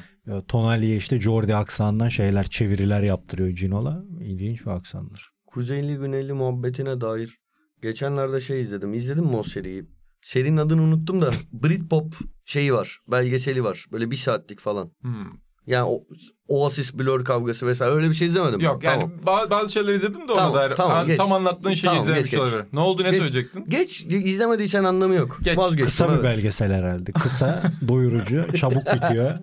Tonali'ye 0.49 0.97
işte 0.97 1.21
Jordi 1.21 1.55
aksanından 1.57 2.09
şeyler 2.09 2.45
çeviriler 2.45 3.03
yaptırıyor 3.03 3.51
Cinola. 3.51 4.05
İlginç 4.21 4.67
bir 4.67 4.71
aksandır. 4.71 5.31
Kuzeyli 5.47 5.97
Güneyli 5.97 6.33
muhabbetine 6.33 7.01
dair 7.01 7.39
geçenlerde 7.83 8.41
şey 8.41 8.61
izledim. 8.61 8.95
İzledin 8.95 9.25
mi 9.25 9.37
o 9.37 9.43
seriyi? 9.43 9.85
Serinin 10.23 10.57
adını 10.57 10.83
unuttum 10.83 11.21
da 11.21 11.31
Britpop 11.53 12.15
şeyi 12.45 12.73
var. 12.75 12.99
Belgeseli 13.09 13.65
var. 13.65 13.85
Böyle 13.93 14.11
bir 14.11 14.17
saatlik 14.17 14.61
falan. 14.61 14.91
Hmm. 15.01 15.31
Yani 15.69 15.85
o, 15.89 16.01
Oasis 16.49 16.95
Blur 16.99 17.25
kavgası 17.25 17.67
vesaire 17.67 17.93
öyle 17.95 18.09
bir 18.09 18.15
şey 18.15 18.29
izlemedim. 18.29 18.61
Yok 18.61 18.83
ben. 18.83 18.91
yani 18.91 19.11
Tamam. 19.25 19.41
ba- 19.47 19.51
bazı 19.51 19.73
şeyler 19.73 19.93
izledim 19.95 20.29
de 20.29 20.33
ona 20.33 20.35
Tamam, 20.35 20.55
dair. 20.55 20.75
tamam, 20.77 20.97
Ha, 20.97 21.05
geç. 21.05 21.17
Tam 21.17 21.33
anlattığın 21.33 21.75
şeyi 21.75 21.85
Tamam, 21.91 22.03
izlemiş 22.03 22.21
geç, 22.23 22.31
geç. 22.31 22.41
olabilir. 22.41 22.65
Ne 22.73 22.81
oldu 22.81 23.03
ne 23.03 23.07
Geç. 23.11 23.17
söyleyecektin? 23.19 23.65
Geç 23.69 24.01
izlemediysen 24.01 24.85
anlamı 24.85 25.15
yok. 25.15 25.39
Geç. 25.43 25.59
Vazgeçtim. 25.59 25.87
Kısa 25.87 26.09
bir 26.09 26.13
evet. 26.15 26.25
belgesel 26.25 26.73
herhalde. 26.73 27.13
Kısa, 27.13 27.63
doyurucu, 27.89 28.45
çabuk 28.57 28.87
bitiyor. 28.95 29.35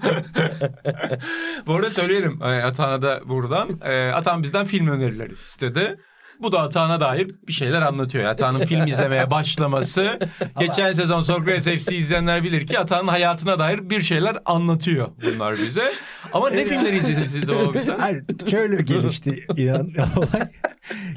Bu 1.68 1.74
arada 1.76 1.90
söyleyelim 1.90 2.40
e, 2.42 2.46
Atan'a 2.46 3.02
da 3.02 3.22
buradan. 3.26 3.70
E, 3.86 4.12
Atan 4.12 4.44
bizden 4.44 4.66
film 4.66 4.88
önerileri 4.88 5.34
istedi. 5.34 5.98
Bu 6.42 6.52
da 6.52 6.62
Atan'a 6.62 7.02
dair 7.02 7.32
bir 7.48 7.54
şeyler 7.54 7.82
anlatıyor. 7.82 8.26
Atan'ın 8.26 8.66
film 8.66 8.88
izlemeye 8.88 9.32
başlaması. 9.32 10.20
Geçen 10.60 10.94
sezon 10.94 11.22
Sokrates 11.22 11.84
FC 11.86 11.96
izleyenler 11.96 12.44
bilir 12.44 12.68
ki 12.68 12.80
Atan'ın 12.80 13.08
hayatına 13.08 13.60
dair 13.60 13.90
bir 13.90 14.02
şeyler 14.02 14.38
anlatıyor 14.46 15.08
bunlar 15.26 15.58
bize. 15.58 15.94
Ama 16.34 16.50
ne 16.50 16.66
filmleri 16.66 16.98
izlediniz 16.98 17.50
o? 17.50 17.74
Hayır, 18.00 18.24
şöyle 18.50 18.82
gelişti 18.82 19.46
inan 19.58 19.92
olay. 20.18 20.48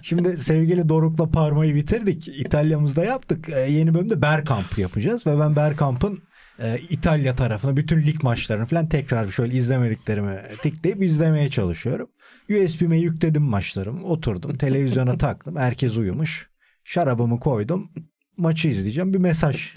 Şimdi 0.03 0.39
sevgili 0.39 0.89
Doruk'la 0.89 1.31
Parma'yı 1.31 1.75
bitirdik. 1.75 2.29
İtalya'mızda 2.29 3.05
yaptık. 3.05 3.49
Ee, 3.49 3.61
yeni 3.61 3.95
bölümde 3.95 4.23
Bergkamp 4.23 4.79
yapacağız 4.79 5.27
ve 5.27 5.41
ben 5.41 5.57
Bergkamp'ın 5.57 6.19
e, 6.63 6.79
İtalya 6.91 7.37
tarafına 7.37 7.77
bütün 7.77 8.03
lig 8.03 8.23
maçlarını 8.23 8.67
falan 8.67 8.89
tekrar 8.89 9.31
şöyle 9.31 9.57
izlemediklerimi 9.57 10.37
tıklayıp 10.63 11.03
izlemeye 11.03 11.51
çalışıyorum. 11.51 12.09
USB'me 12.51 12.99
yükledim 12.99 13.43
maçlarımı. 13.43 14.05
Oturdum 14.05 14.59
televizyona 14.59 15.19
taktım. 15.19 15.57
Herkes 15.57 15.97
uyumuş. 15.97 16.49
Şarabımı 16.85 17.41
koydum. 17.41 17.91
Maçı 18.37 18.69
izleyeceğim. 18.69 19.15
Bir 19.15 19.19
mesaj. 19.19 19.75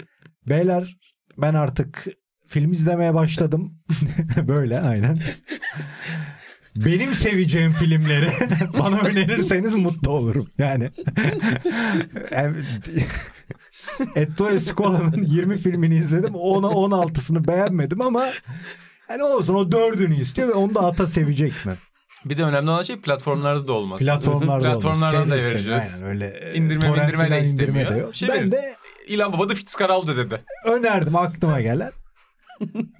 Beyler 0.48 0.96
ben 1.38 1.54
artık 1.54 2.06
film 2.46 2.72
izlemeye 2.72 3.14
başladım. 3.14 3.78
Böyle 4.48 4.80
aynen. 4.80 5.20
Benim 6.76 7.14
seveceğim 7.14 7.72
filmleri 7.72 8.32
bana 8.78 9.00
önerirseniz 9.00 9.74
mutlu 9.74 10.10
olurum. 10.12 10.48
Yani 10.58 10.90
Ettore 14.16 14.60
Scola'nın 14.60 15.22
20 15.22 15.58
filmini 15.58 15.96
izledim. 15.96 16.34
Ona 16.34 16.66
16'sını 16.66 17.48
beğenmedim 17.48 18.00
ama 18.00 18.28
yani 19.10 19.22
olsun 19.22 19.54
o 19.54 19.72
dördünü 19.72 20.20
istiyor 20.20 20.48
ve 20.48 20.52
onu 20.52 20.74
da 20.74 20.80
ata 20.80 21.06
sevecek 21.06 21.66
mi? 21.66 21.72
Bir 22.24 22.38
de 22.38 22.42
önemli 22.44 22.70
olan 22.70 22.82
şey 22.82 22.96
platformlarda 23.00 23.68
da 23.68 23.72
olması. 23.72 24.04
Platformlarda 24.04 24.70
Platformlardan 24.72 25.22
olmaz. 25.22 25.30
da 25.38 25.42
Şey 25.42 25.50
vereceğiz. 25.50 25.82
Aynen 25.94 26.08
öyle. 26.08 26.52
İndirme 26.54 26.86
torrent 26.86 27.04
indirme 27.08 27.24
de 27.24 27.28
falan 27.28 27.42
istemiyor. 27.42 27.68
indirme 27.80 27.96
de 27.96 28.00
yok. 28.00 28.14
Şey 28.14 28.28
ben 28.28 28.52
de 28.52 28.60
İlan 29.06 29.32
Baba 29.32 29.48
da 29.48 29.54
Fitzcarraldo 29.54 30.16
dedi. 30.16 30.42
önerdim 30.66 31.16
aklıma 31.16 31.60
gelen. 31.60 31.92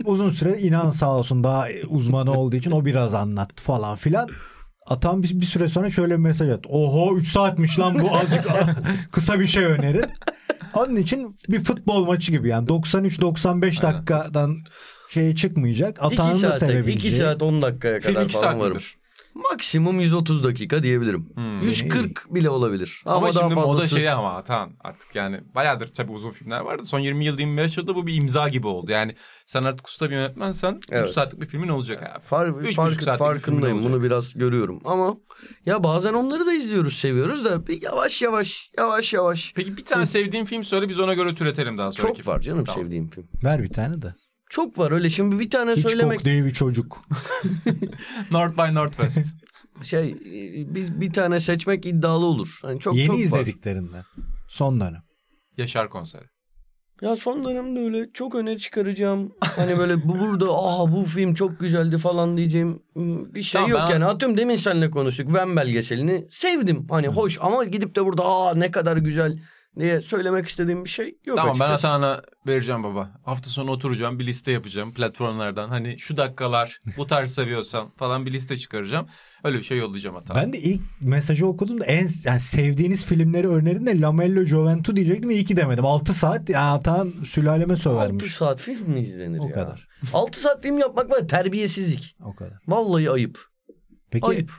Uzun 0.05 0.31
süre 0.31 0.59
inan 0.59 0.91
sağ 0.91 1.17
olsun 1.17 1.45
daha 1.45 1.67
uzmanı 1.89 2.33
olduğu 2.33 2.57
için 2.57 2.71
o 2.71 2.85
biraz 2.85 3.15
anlattı 3.15 3.63
falan 3.63 3.97
filan. 3.97 4.29
Atan 4.87 5.23
bir, 5.23 5.41
bir 5.41 5.47
süre 5.47 5.69
sonra 5.69 5.91
şöyle 5.91 6.15
bir 6.15 6.19
mesaj 6.19 6.51
attı. 6.51 6.69
Oho 6.69 7.17
3 7.17 7.29
saatmiş 7.29 7.79
lan 7.79 7.99
bu 8.03 8.17
azıcık 8.17 8.45
kısa 9.13 9.41
bir 9.41 9.47
şey 9.47 9.65
önerin. 9.65 10.05
Onun 10.75 10.97
için 10.97 11.37
bir 11.49 11.65
futbol 11.65 12.05
maçı 12.05 12.33
gibi 12.33 12.49
yani 12.49 12.67
93-95 12.69 13.83
dakikadan 13.83 14.57
şey 15.11 15.35
çıkmayacak. 15.35 15.91
İki 15.97 16.01
Atanın 16.05 16.43
da 16.43 16.53
sevebileceği. 16.53 16.97
iki 16.97 17.11
saat 17.11 17.43
10 17.43 17.63
dakikaya 17.63 18.01
Film 18.01 18.15
kadar 18.15 18.25
iki 18.25 18.35
falan 18.35 18.43
saat 18.53 18.61
varım. 18.61 18.79
Maksimum 19.35 20.01
130 20.01 20.45
dakika 20.45 20.83
diyebilirim. 20.83 21.29
Hmm. 21.35 21.61
140 21.63 22.35
bile 22.35 22.51
olabilir. 22.51 23.03
Ama, 23.07 23.17
Ama, 23.17 23.35
daha 23.35 23.43
şimdi 23.43 23.55
moda 23.55 23.67
fazlası. 23.67 23.89
şey 23.97 24.11
ama 24.11 24.45
tamam 24.45 24.71
artık 24.81 25.15
yani 25.15 25.41
bayağıdır 25.55 25.89
tabii 25.89 26.13
uzun 26.13 26.31
filmler 26.31 26.61
vardı. 26.61 26.85
Son 26.85 26.99
20 26.99 27.25
yıl 27.25 27.39
25 27.39 27.77
yılda 27.77 27.95
bu 27.95 28.07
bir 28.07 28.15
imza 28.15 28.49
gibi 28.49 28.67
oldu. 28.67 28.91
Yani 28.93 29.15
sen 29.47 29.65
artık 29.65 29.89
usta 29.89 30.11
bir 30.11 30.15
yönetmensen 30.15 30.75
3 30.75 30.85
Evet. 30.91 31.11
saatlik 31.11 31.41
bir 31.41 31.47
filmin 31.47 31.69
olacak 31.69 32.03
abi. 32.03 32.23
Far, 32.25 32.53
fark, 32.75 32.75
saatlik 32.75 33.01
bir 33.01 33.17
farkındayım. 33.19 33.79
film 33.83 33.93
Bunu 33.93 34.03
biraz 34.03 34.35
görüyorum. 34.35 34.81
Ama 34.85 35.17
ya 35.67 35.85
bazen 35.85 36.13
onları 36.13 36.47
da 36.47 36.53
izliyoruz, 36.53 36.97
seviyoruz 36.97 37.45
da 37.45 37.67
bir 37.67 37.83
yavaş 37.83 38.23
yavaş, 38.23 38.71
yavaş 38.79 39.13
yavaş. 39.13 39.53
Peki 39.57 39.77
bir 39.77 39.85
tane 39.85 40.07
sevdiğin 40.07 40.45
film 40.45 40.65
söyle 40.65 40.89
biz 40.89 41.01
ona 41.01 41.15
göre 41.15 41.35
türetelim 41.35 41.79
daha 41.79 41.93
sonraki 41.93 42.19
Çok 42.23 42.27
var 42.35 42.41
canım 42.41 42.65
Tamam. 42.65 42.83
sevdiğim 42.83 43.11
film. 43.11 43.27
Ver 43.45 43.63
bir 43.63 43.73
tane 43.73 44.03
de. 44.03 44.15
Çok 44.53 44.79
var 44.79 44.93
öyle 44.93 45.09
şimdi 45.09 45.39
bir 45.39 45.51
tane 45.51 45.73
Hiç 45.73 45.89
söylemek 45.89 46.19
kok 46.19 46.25
diye 46.25 46.45
bir 46.45 46.53
çocuk. 46.53 47.03
North 48.31 48.57
by 48.57 48.75
Northwest. 48.75 49.19
şey 49.83 50.15
bir, 50.75 51.01
bir 51.01 51.13
tane 51.13 51.41
seçmek 51.41 51.87
iddialı 51.87 52.27
olur. 52.27 52.59
Hani 52.63 52.81
çok 52.81 52.97
Yeni 52.97 53.07
çok 53.07 53.17
var. 53.17 53.21
izlediklerinden. 53.23 54.05
Son 54.49 54.81
dönem. 54.81 55.03
Yaşar 55.57 55.91
konseri. 55.91 56.25
Ya 57.03 57.17
son 57.17 57.45
dönemde 57.45 57.81
öyle 57.81 58.13
çok 58.13 58.35
öne 58.35 58.59
çıkaracağım. 58.59 59.33
Hani 59.41 59.79
böyle 59.79 60.09
bu 60.09 60.19
burada 60.21 60.59
aha 60.59 60.93
bu 60.93 61.05
film 61.05 61.35
çok 61.35 61.61
güzeldi 61.61 61.99
falan 61.99 62.37
diyeceğim 62.37 62.83
ım, 62.97 63.35
bir 63.35 63.43
şey 63.43 63.59
Tamam, 63.59 63.71
yok 63.71 63.81
ben- 63.85 63.91
yani. 63.93 64.05
Atıyorum 64.05 64.37
demin 64.37 64.57
seninle 64.57 64.91
konuştuk. 64.91 65.35
Van 65.35 65.57
belgeselini 65.57 66.27
sevdim. 66.31 66.87
Hani 66.91 67.09
hoş 67.09 67.39
ama 67.41 67.65
gidip 67.65 67.97
de 67.97 68.05
burada 68.05 68.25
aa 68.25 68.55
ne 68.55 68.71
kadar 68.71 68.97
güzel 68.97 69.39
diye 69.79 70.01
söylemek 70.01 70.47
istediğim 70.47 70.85
bir 70.85 70.89
şey 70.91 71.19
yok 71.25 71.37
tamam 71.37 71.57
ben 71.61 71.65
açıkçası. 71.65 71.89
Atağan'a 71.89 72.23
vereceğim 72.47 72.85
baba. 72.85 73.11
Hafta 73.25 73.51
sonu 73.51 73.71
oturacağım 73.71 74.19
bir 74.19 74.27
liste 74.27 74.53
yapacağım 74.53 74.95
platformlardan. 74.95 75.69
Hani 75.69 75.99
şu 75.99 76.17
dakikalar 76.17 76.81
bu 76.97 77.07
tarz 77.07 77.31
seviyorsan 77.35 77.89
falan 77.97 78.27
bir 78.27 78.33
liste 78.33 78.57
çıkaracağım. 78.57 79.07
Öyle 79.45 79.59
bir 79.59 79.63
şey 79.63 79.79
yollayacağım 79.79 80.17
Atağan'a. 80.17 80.43
Ben 80.43 80.53
de 80.53 80.59
ilk 80.59 80.81
mesajı 81.01 81.47
okudum 81.47 81.81
da 81.81 81.85
en 81.85 82.09
yani 82.25 82.41
sevdiğiniz 82.41 83.07
filmleri 83.07 83.49
önerin 83.49 83.87
de 83.87 84.01
Lamello 84.01 84.45
Gioventù 84.45 84.97
diyecektim 84.97 85.31
iyi 85.31 85.45
ki 85.45 85.57
demedim. 85.57 85.87
6 85.87 86.13
saat 86.15 86.49
ya 86.51 86.61
Atan 86.73 87.13
sülaleme 87.27 87.73
6 87.73 87.83
sövermiş. 87.83 88.35
saat 88.35 88.61
film 88.61 88.91
mi 88.91 89.01
izlenir 89.01 89.39
O 89.39 89.47
ya? 89.49 89.53
kadar. 89.55 89.89
6 90.13 90.41
saat 90.41 90.63
film 90.63 90.79
yapmak 90.79 91.11
var 91.11 91.29
terbiyesizlik. 91.29 92.17
O 92.25 92.35
kadar. 92.35 92.59
Vallahi 92.69 93.11
ayıp. 93.11 93.39
Peki 94.11 94.27
Ayıp. 94.27 94.51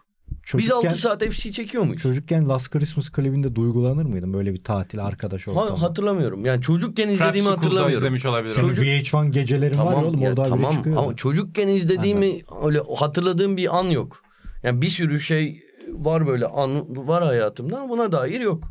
Biz 0.43 0.49
çocukken, 0.67 0.89
6 0.89 0.97
saat 1.01 1.23
FC 1.23 1.51
çekiyor 1.51 1.83
muyuz? 1.83 2.01
çocukken 2.01 2.49
Last 2.49 2.69
Christmas 2.69 3.09
klibinde 3.09 3.55
duygulanır 3.55 4.05
mıydın? 4.05 4.33
Böyle 4.33 4.53
bir 4.53 4.63
tatil 4.63 5.05
arkadaş 5.05 5.47
ortamı. 5.47 5.69
Ha, 5.69 5.81
hatırlamıyorum. 5.81 6.45
Yani 6.45 6.61
çocukken 6.61 7.07
izlediğimi 7.09 7.39
School'da 7.41 7.57
hatırlamıyorum. 7.57 7.97
izlemiş 7.97 8.25
olabilir. 8.25 8.55
Çocuk- 8.55 8.83
VH1 8.85 9.31
gecelerin 9.31 9.77
var 9.77 9.91
ya 9.93 9.97
oğlum 10.05 10.21
ya 10.21 10.29
orada 10.29 10.43
tamam 10.43 10.71
çıkıyor. 10.75 10.97
ama 10.97 11.15
çocukken 11.15 11.67
izlediğimi 11.67 12.41
öyle 12.63 12.81
hatırladığım 12.97 13.57
bir 13.57 13.77
an 13.79 13.83
yok. 13.83 14.21
Yani 14.63 14.81
bir 14.81 14.89
sürü 14.89 15.19
şey 15.19 15.61
var 15.89 16.27
böyle 16.27 16.45
an 16.45 16.97
var 17.07 17.23
hayatımda 17.23 17.77
ama 17.79 17.89
buna 17.89 18.11
dair 18.11 18.41
yok. 18.41 18.63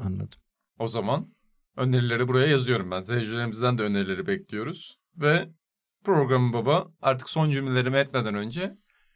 Anladım. 0.00 0.38
O 0.78 0.88
zaman 0.88 1.26
önerileri 1.76 2.28
buraya 2.28 2.46
yazıyorum 2.46 2.90
ben. 2.90 3.00
Seyircilerimizden 3.02 3.78
de 3.78 3.82
önerileri 3.82 4.26
bekliyoruz. 4.26 4.98
Ve 5.16 5.48
programı 6.04 6.52
baba 6.52 6.86
artık 7.02 7.30
son 7.30 7.50
cümlelerimi 7.50 7.96
etmeden 7.96 8.34
önce 8.34 8.72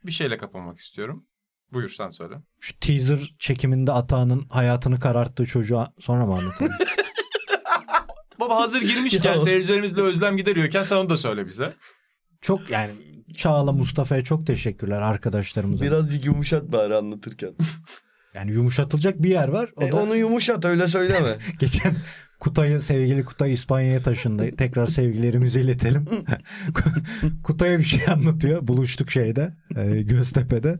bir 0.06 0.10
şeyle 0.12 0.36
kapamak 0.36 0.78
istiyorum. 0.78 1.26
Buyur 1.72 1.88
sen 1.88 2.10
söyle. 2.10 2.34
Şu 2.60 2.78
teaser 2.80 3.34
çekiminde 3.38 3.92
Atağan'ın 3.92 4.46
hayatını 4.50 5.00
kararttığı 5.00 5.46
çocuğa 5.46 5.92
sonra 6.00 6.26
mı 6.26 6.34
anlatalım? 6.34 6.72
Baba 8.40 8.56
hazır 8.56 8.80
girmişken 8.82 9.38
seyircilerimizle 9.44 10.00
özlem 10.02 10.36
gideriyorken 10.36 10.82
sen 10.82 10.96
onu 10.96 11.10
da 11.10 11.16
söyle 11.16 11.46
bize. 11.46 11.72
çok 12.40 12.70
yani 12.70 12.90
Çağla 13.36 13.72
Mustafa'ya 13.72 14.24
çok 14.24 14.46
teşekkürler 14.46 15.00
arkadaşlarımıza. 15.00 15.84
Birazcık 15.84 16.24
yumuşat 16.24 16.72
bari 16.72 16.94
anlatırken. 16.96 17.54
Yani 18.34 18.50
yumuşatılacak 18.52 19.22
bir 19.22 19.30
yer 19.30 19.48
var. 19.48 19.70
O 19.76 19.82
E, 19.84 19.92
da 19.92 19.96
onu 19.96 20.16
yumuşat 20.16 20.64
öyle 20.64 20.88
söyleme. 20.88 21.36
geçen 21.60 21.94
Kutay'ı 22.40 22.80
sevgili 22.80 23.24
Kutay 23.24 23.52
İspanya'ya 23.52 24.02
taşındı. 24.02 24.50
Tekrar 24.56 24.86
sevgilerimizi 24.86 25.60
iletelim. 25.60 26.04
Kutay'a 27.42 27.78
bir 27.78 27.84
şey 27.84 28.08
anlatıyor. 28.08 28.66
Buluştuk 28.66 29.10
şeyde 29.10 29.54
e, 29.76 30.02
Göztepe'de. 30.02 30.78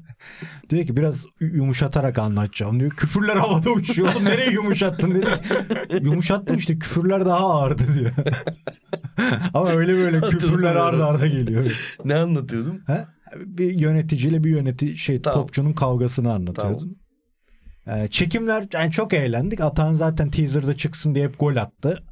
Diyor 0.71 0.87
ki 0.87 0.97
biraz 0.97 1.25
yumuşatarak 1.41 2.19
anlatacağım 2.19 2.81
diyor. 2.81 2.91
Küfürler 2.91 3.37
havada 3.37 3.71
uçuyor. 3.71 4.15
Oğlum 4.15 4.25
nereye 4.25 4.51
yumuşattın 4.51 5.15
dedik. 5.15 6.05
Yumuşattım 6.05 6.57
işte 6.57 6.79
küfürler 6.79 7.27
daha 7.27 7.39
ağırdı 7.39 7.83
diyor. 7.95 8.13
Ama 9.55 9.71
öyle 9.71 9.97
böyle 9.97 10.21
küfürler 10.21 10.77
arda 10.77 11.07
arda 11.07 11.27
geliyor. 11.27 11.65
ne 12.05 12.15
anlatıyordum? 12.15 12.81
Ha? 12.87 13.09
Bir 13.37 13.79
yöneticiyle 13.79 14.45
bir 14.45 14.51
yönetici 14.51 14.99
şey 14.99 15.23
Tamam. 15.23 15.41
topçunun 15.41 15.73
kavgasını 15.73 16.33
anlatıyordun. 16.33 16.97
Ee, 17.91 18.09
çekimler 18.09 18.65
yani 18.73 18.91
çok 18.91 19.15
eğlendik. 19.15 19.61
Atan 19.61 19.95
zaten 19.95 20.31
teaser'da 20.31 20.77
çıksın 20.77 21.15
diye 21.15 21.25
hep 21.25 21.39
gol 21.41 21.57
attı. 21.57 22.03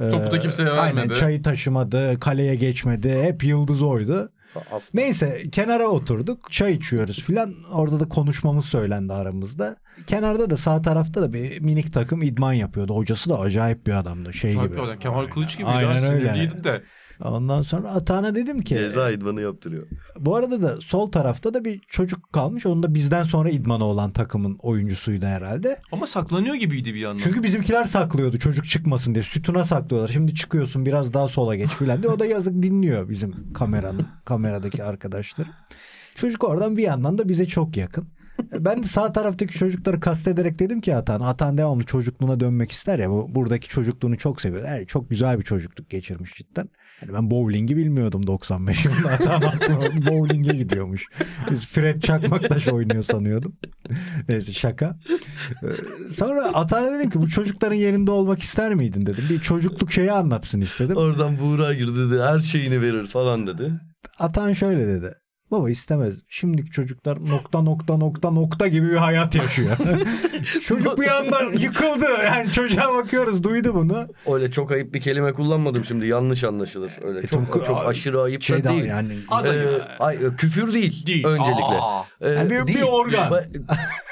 Ee, 0.00 0.10
Topu 0.10 0.32
da 0.32 0.38
kimseye 0.38 0.70
Aynen 0.70 0.96
vermedi. 0.96 1.18
çayı 1.18 1.42
taşımadı, 1.42 2.20
kaleye 2.20 2.54
geçmedi. 2.54 3.22
Hep 3.22 3.44
yıldız 3.44 3.82
oydu. 3.82 4.32
Aslında. 4.72 5.04
Neyse 5.04 5.42
kenara 5.52 5.86
oturduk. 5.86 6.52
Çay 6.52 6.72
içiyoruz 6.72 7.24
filan. 7.24 7.54
Orada 7.72 8.00
da 8.00 8.08
konuşmamız 8.08 8.64
söylendi 8.64 9.12
aramızda. 9.12 9.76
Kenarda 10.06 10.50
da 10.50 10.56
sağ 10.56 10.82
tarafta 10.82 11.22
da 11.22 11.32
bir 11.32 11.60
minik 11.60 11.92
takım 11.92 12.22
idman 12.22 12.52
yapıyordu. 12.52 12.96
Hocası 12.96 13.30
da 13.30 13.38
acayip 13.40 13.86
bir 13.86 13.92
adamdı. 13.92 14.32
Şey 14.32 14.54
Tabii 14.54 14.68
gibi. 14.68 14.98
Kemal 14.98 15.26
Kılıç 15.26 15.58
gibi 15.58 15.66
Aynen 15.66 16.00
ya 16.00 16.10
öyle. 16.12 16.28
sinirliydim 16.28 16.64
de. 16.64 16.82
Ondan 17.20 17.62
sonra 17.62 17.88
Atan'a 17.88 18.34
dedim 18.34 18.62
ki 18.62 18.74
Ceza 18.74 19.10
idmanı 19.10 19.40
yaptırıyor. 19.40 19.82
bu 20.20 20.36
arada 20.36 20.62
da 20.62 20.80
sol 20.80 21.10
tarafta 21.10 21.54
da 21.54 21.64
bir 21.64 21.80
çocuk 21.88 22.32
kalmış. 22.32 22.66
Onun 22.66 22.82
da 22.82 22.94
bizden 22.94 23.24
sonra 23.24 23.50
idmanı 23.50 23.84
olan 23.84 24.10
takımın 24.12 24.58
oyuncusuydu 24.62 25.26
herhalde. 25.26 25.78
Ama 25.92 26.06
saklanıyor 26.06 26.54
gibiydi 26.54 26.94
bir 26.94 27.00
yandan. 27.00 27.22
Çünkü 27.22 27.42
bizimkiler 27.42 27.84
saklıyordu 27.84 28.38
çocuk 28.38 28.64
çıkmasın 28.64 29.14
diye. 29.14 29.22
Sütuna 29.22 29.64
saklıyorlar. 29.64 30.12
Şimdi 30.12 30.34
çıkıyorsun 30.34 30.86
biraz 30.86 31.14
daha 31.14 31.28
sola 31.28 31.56
geç 31.56 31.70
filan 31.70 32.02
diye. 32.02 32.12
O 32.12 32.18
da 32.18 32.26
yazık 32.26 32.62
dinliyor 32.62 33.08
bizim 33.08 33.52
kameranın 33.52 34.06
kameradaki 34.24 34.84
arkadaşlar. 34.84 35.46
Çocuk 36.16 36.44
oradan 36.44 36.76
bir 36.76 36.82
yandan 36.82 37.18
da 37.18 37.28
bize 37.28 37.46
çok 37.46 37.76
yakın. 37.76 38.08
Ben 38.58 38.82
de 38.82 38.86
sağ 38.86 39.12
taraftaki 39.12 39.58
çocukları 39.58 40.00
kastederek 40.00 40.58
dedim 40.58 40.80
ki 40.80 40.96
Atan. 40.96 41.20
Atan 41.20 41.58
devamlı 41.58 41.84
çocukluğuna 41.84 42.40
dönmek 42.40 42.72
ister 42.72 42.98
ya. 42.98 43.10
Bu, 43.10 43.34
buradaki 43.34 43.68
çocukluğunu 43.68 44.18
çok 44.18 44.40
seviyor. 44.40 44.64
Yani 44.68 44.86
çok 44.86 45.10
güzel 45.10 45.38
bir 45.38 45.44
çocukluk 45.44 45.90
geçirmiş 45.90 46.34
cidden. 46.34 46.68
Yani 47.02 47.14
ben 47.14 47.30
bowling'i 47.30 47.76
bilmiyordum 47.76 48.26
95 48.26 48.84
yılında. 48.84 49.10
Atan 49.12 49.42
bowling'e 50.06 50.56
gidiyormuş. 50.56 51.06
Biz 51.50 51.66
Fred 51.66 52.02
Çakmaktaş 52.02 52.68
oynuyor 52.68 53.02
sanıyordum. 53.02 53.56
Neyse 54.28 54.52
şaka. 54.52 54.98
Ee, 55.62 55.66
Sonra 56.10 56.44
Atan'a 56.44 56.92
dedim 56.92 57.10
ki 57.10 57.20
bu 57.20 57.28
çocukların 57.28 57.76
yerinde 57.76 58.10
olmak 58.10 58.42
ister 58.42 58.74
miydin 58.74 59.06
dedim. 59.06 59.24
Bir 59.30 59.40
çocukluk 59.40 59.92
şeyi 59.92 60.12
anlatsın 60.12 60.60
istedim. 60.60 60.96
Oradan 60.96 61.38
Buğra 61.38 61.74
girdi 61.74 62.10
dedi 62.10 62.20
her 62.22 62.40
şeyini 62.40 62.80
verir 62.80 63.06
falan 63.06 63.46
dedi. 63.46 63.72
Atan 64.18 64.52
şöyle 64.52 64.86
dedi. 64.86 65.14
Baba 65.54 65.70
istemez. 65.70 66.14
Şimdiki 66.28 66.70
çocuklar 66.70 67.18
nokta 67.30 67.62
nokta 67.62 67.96
nokta 67.96 68.30
nokta 68.30 68.66
gibi 68.68 68.90
bir 68.90 68.96
hayat 68.96 69.34
yaşıyor. 69.34 69.76
Çocuk 70.66 71.00
bir 71.00 71.08
anda 71.18 71.42
yıkıldı. 71.42 72.04
Yani 72.24 72.52
çocuğa 72.52 72.94
bakıyoruz 72.94 73.44
duydu 73.44 73.74
bunu. 73.74 74.06
Öyle 74.32 74.50
çok 74.50 74.70
ayıp 74.72 74.94
bir 74.94 75.00
kelime 75.00 75.32
kullanmadım 75.32 75.84
şimdi 75.84 76.06
yanlış 76.06 76.44
anlaşılır. 76.44 76.92
Öyle 77.02 77.18
E, 77.18 77.22
çok 77.26 77.52
çok- 77.52 77.66
çok 77.66 77.86
aşırı 77.86 78.20
ayıp 78.22 78.40
da 78.40 78.44
Şey 78.44 78.64
daha 78.64 78.72
değil. 78.74 78.84
yani 78.84 79.16
Az 79.28 79.46
Ee, 79.46 79.66
ay, 79.98 80.18
küfür 80.38 80.72
değil, 80.74 81.06
Değil. 81.06 81.24
öncelikle. 81.26 81.78
Aa. 81.80 82.02
Ee, 82.20 82.30
Yani 82.30 82.50
bir- 82.50 82.60
bir 82.60 82.66
değil. 82.74 82.82
organ. 82.82 83.32
Ba- 83.32 83.46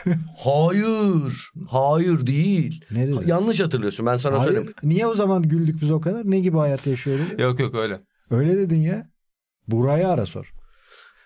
Hayır. 0.44 1.50
Hayır 1.68 2.26
değil. 2.26 2.84
Ne 2.90 3.08
dedi? 3.08 3.16
Yanlış 3.26 3.60
hatırlıyorsun 3.60 4.06
ben 4.06 4.16
sana 4.16 4.34
Hayır, 4.38 4.44
söyleyeyim. 4.48 4.74
niye 4.82 5.06
o 5.06 5.14
zaman 5.14 5.42
güldük 5.42 5.82
biz 5.82 5.90
o 5.90 6.00
kadar? 6.00 6.22
Ne 6.30 6.40
gibi 6.40 6.56
hayat 6.56 6.86
yaşıyor 6.86 7.18
dedi. 7.18 7.42
Yok 7.42 7.60
yok 7.60 7.74
öyle. 7.74 8.00
Öyle 8.30 8.56
dedin 8.56 8.80
ya. 8.82 9.06
Burayı 9.68 10.08
ara 10.08 10.26
sor. 10.26 10.52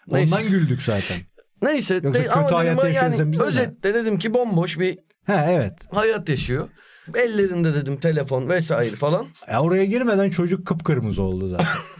Neyse. 0.08 0.34
Ondan 0.34 0.48
güldük 0.50 0.82
zaten. 0.82 1.16
Neyse. 1.62 1.94
Yoksa 1.94 2.14
de- 2.14 2.18
kötü 2.22 2.38
ama 2.38 2.52
hayat 2.82 3.32
bize 3.32 3.42
ne? 3.42 3.46
özetle 3.46 3.94
dedim 3.94 4.18
ki 4.18 4.34
bomboş 4.34 4.78
bir 4.78 4.98
Ha 5.26 5.46
evet. 5.50 5.72
hayat 5.90 6.28
yaşıyor. 6.28 6.68
Ellerinde 7.14 7.74
dedim 7.74 8.00
telefon 8.00 8.48
vesaire 8.48 8.96
falan. 8.96 9.26
Ya 9.48 9.62
oraya 9.62 9.84
girmeden 9.84 10.30
çocuk 10.30 10.66
kıpkırmızı 10.66 11.22
oldu 11.22 11.48
zaten. 11.50 11.66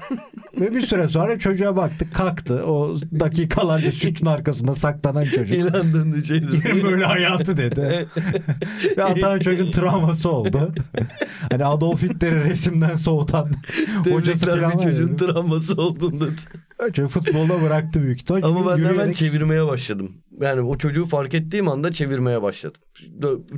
Ve 0.61 0.75
bir 0.75 0.81
süre 0.83 1.09
sonra 1.09 1.39
çocuğa 1.39 1.77
baktık 1.77 2.15
kalktı. 2.15 2.65
O 2.67 2.97
dakikalarca 3.21 3.93
sütün 3.93 4.27
arkasında 4.27 4.75
saklanan 4.75 5.25
çocuk. 5.25 5.57
İlan 5.59 5.93
döndü 5.95 6.25
şey 6.25 6.43
dedi. 6.43 6.81
Böyle 6.85 7.05
hayatı 7.05 7.57
dedi. 7.57 8.09
Ve 8.97 9.05
atan 9.05 9.39
çocuğun 9.39 9.71
travması 9.71 10.31
oldu. 10.31 10.75
hani 11.51 11.65
Adolf 11.65 12.03
Hitler'i 12.03 12.45
resimden 12.45 12.95
soğutan 12.95 13.51
hocası 14.11 14.41
Tebrikler 14.47 14.61
falan 14.71 14.79
bir 14.79 14.83
çocuğun 14.83 15.09
ya. 15.09 15.17
travması 15.17 15.75
oldun 15.75 16.21
dedi. 16.21 16.35
Önce 16.79 17.09
futbolda 17.09 17.63
bıraktı 17.63 18.03
büyük 18.03 18.21
ihtimal. 18.21 18.43
Ama 18.43 18.71
ben 18.71 18.77
Yürüyerek- 18.79 18.89
hemen 18.93 19.13
çevirmeye 19.13 19.67
başladım. 19.67 20.13
Yani 20.41 20.61
o 20.61 20.79
çocuğu 20.79 21.07
fark 21.07 21.35
ettiğim 21.35 21.69
anda 21.69 21.93
çevirmeye 21.93 22.43
başladım. 22.43 22.81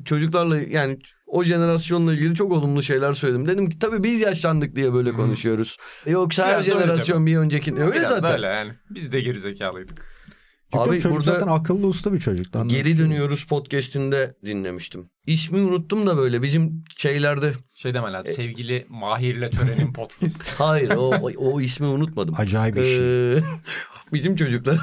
Çocuklarla 0.04 0.58
yani 0.58 0.98
o 1.28 1.44
jenerasyonla 1.44 2.14
ilgili 2.14 2.34
çok 2.34 2.52
olumlu 2.52 2.82
şeyler 2.82 3.12
söyledim. 3.12 3.46
Dedim 3.48 3.68
ki 3.70 3.78
tabii 3.78 4.02
biz 4.04 4.20
yaşlandık 4.20 4.76
diye 4.76 4.92
böyle 4.94 5.12
konuşuyoruz. 5.12 5.76
Yoksa 6.06 6.46
her 6.46 6.54
Biraz 6.54 6.66
da 6.66 6.74
öyle 6.74 6.84
jenerasyon 6.84 7.26
bir 7.26 7.36
önceki 7.36 7.74
öyle 7.74 7.92
Biraz 7.92 8.08
zaten. 8.08 8.32
öyle 8.32 8.46
yani. 8.46 8.72
Biz 8.90 9.12
de 9.12 9.20
gerizekalıydık. 9.20 9.98
Yok, 10.74 10.88
Abi 10.88 10.94
çocuk 10.94 11.12
burada 11.12 11.32
zaten 11.32 11.46
akıllı 11.46 11.86
uslu 11.86 12.12
bir 12.12 12.20
çocuk. 12.20 12.56
Anladın 12.56 12.68
Geri 12.68 12.98
dönüyoruz 12.98 13.44
podcast'inde 13.46 14.34
dinlemiştim. 14.44 15.10
İsmi 15.28 15.58
unuttum 15.58 16.06
da 16.06 16.16
böyle 16.16 16.42
bizim 16.42 16.84
şeylerde. 16.96 17.52
Şey 17.74 17.94
deme 17.94 18.12
lan 18.12 18.24
sevgili 18.24 18.86
Mahir'le 18.88 19.50
Tören'in 19.50 19.92
podcast. 19.92 20.54
Hayır 20.58 20.90
o, 20.90 21.10
o, 21.10 21.30
o 21.36 21.60
ismi 21.60 21.86
unutmadım. 21.86 22.34
Acayip 22.38 22.76
bir 22.76 22.84
şey. 22.84 23.32
Ee, 23.36 23.42
bizim 24.12 24.36
çocuklar. 24.36 24.78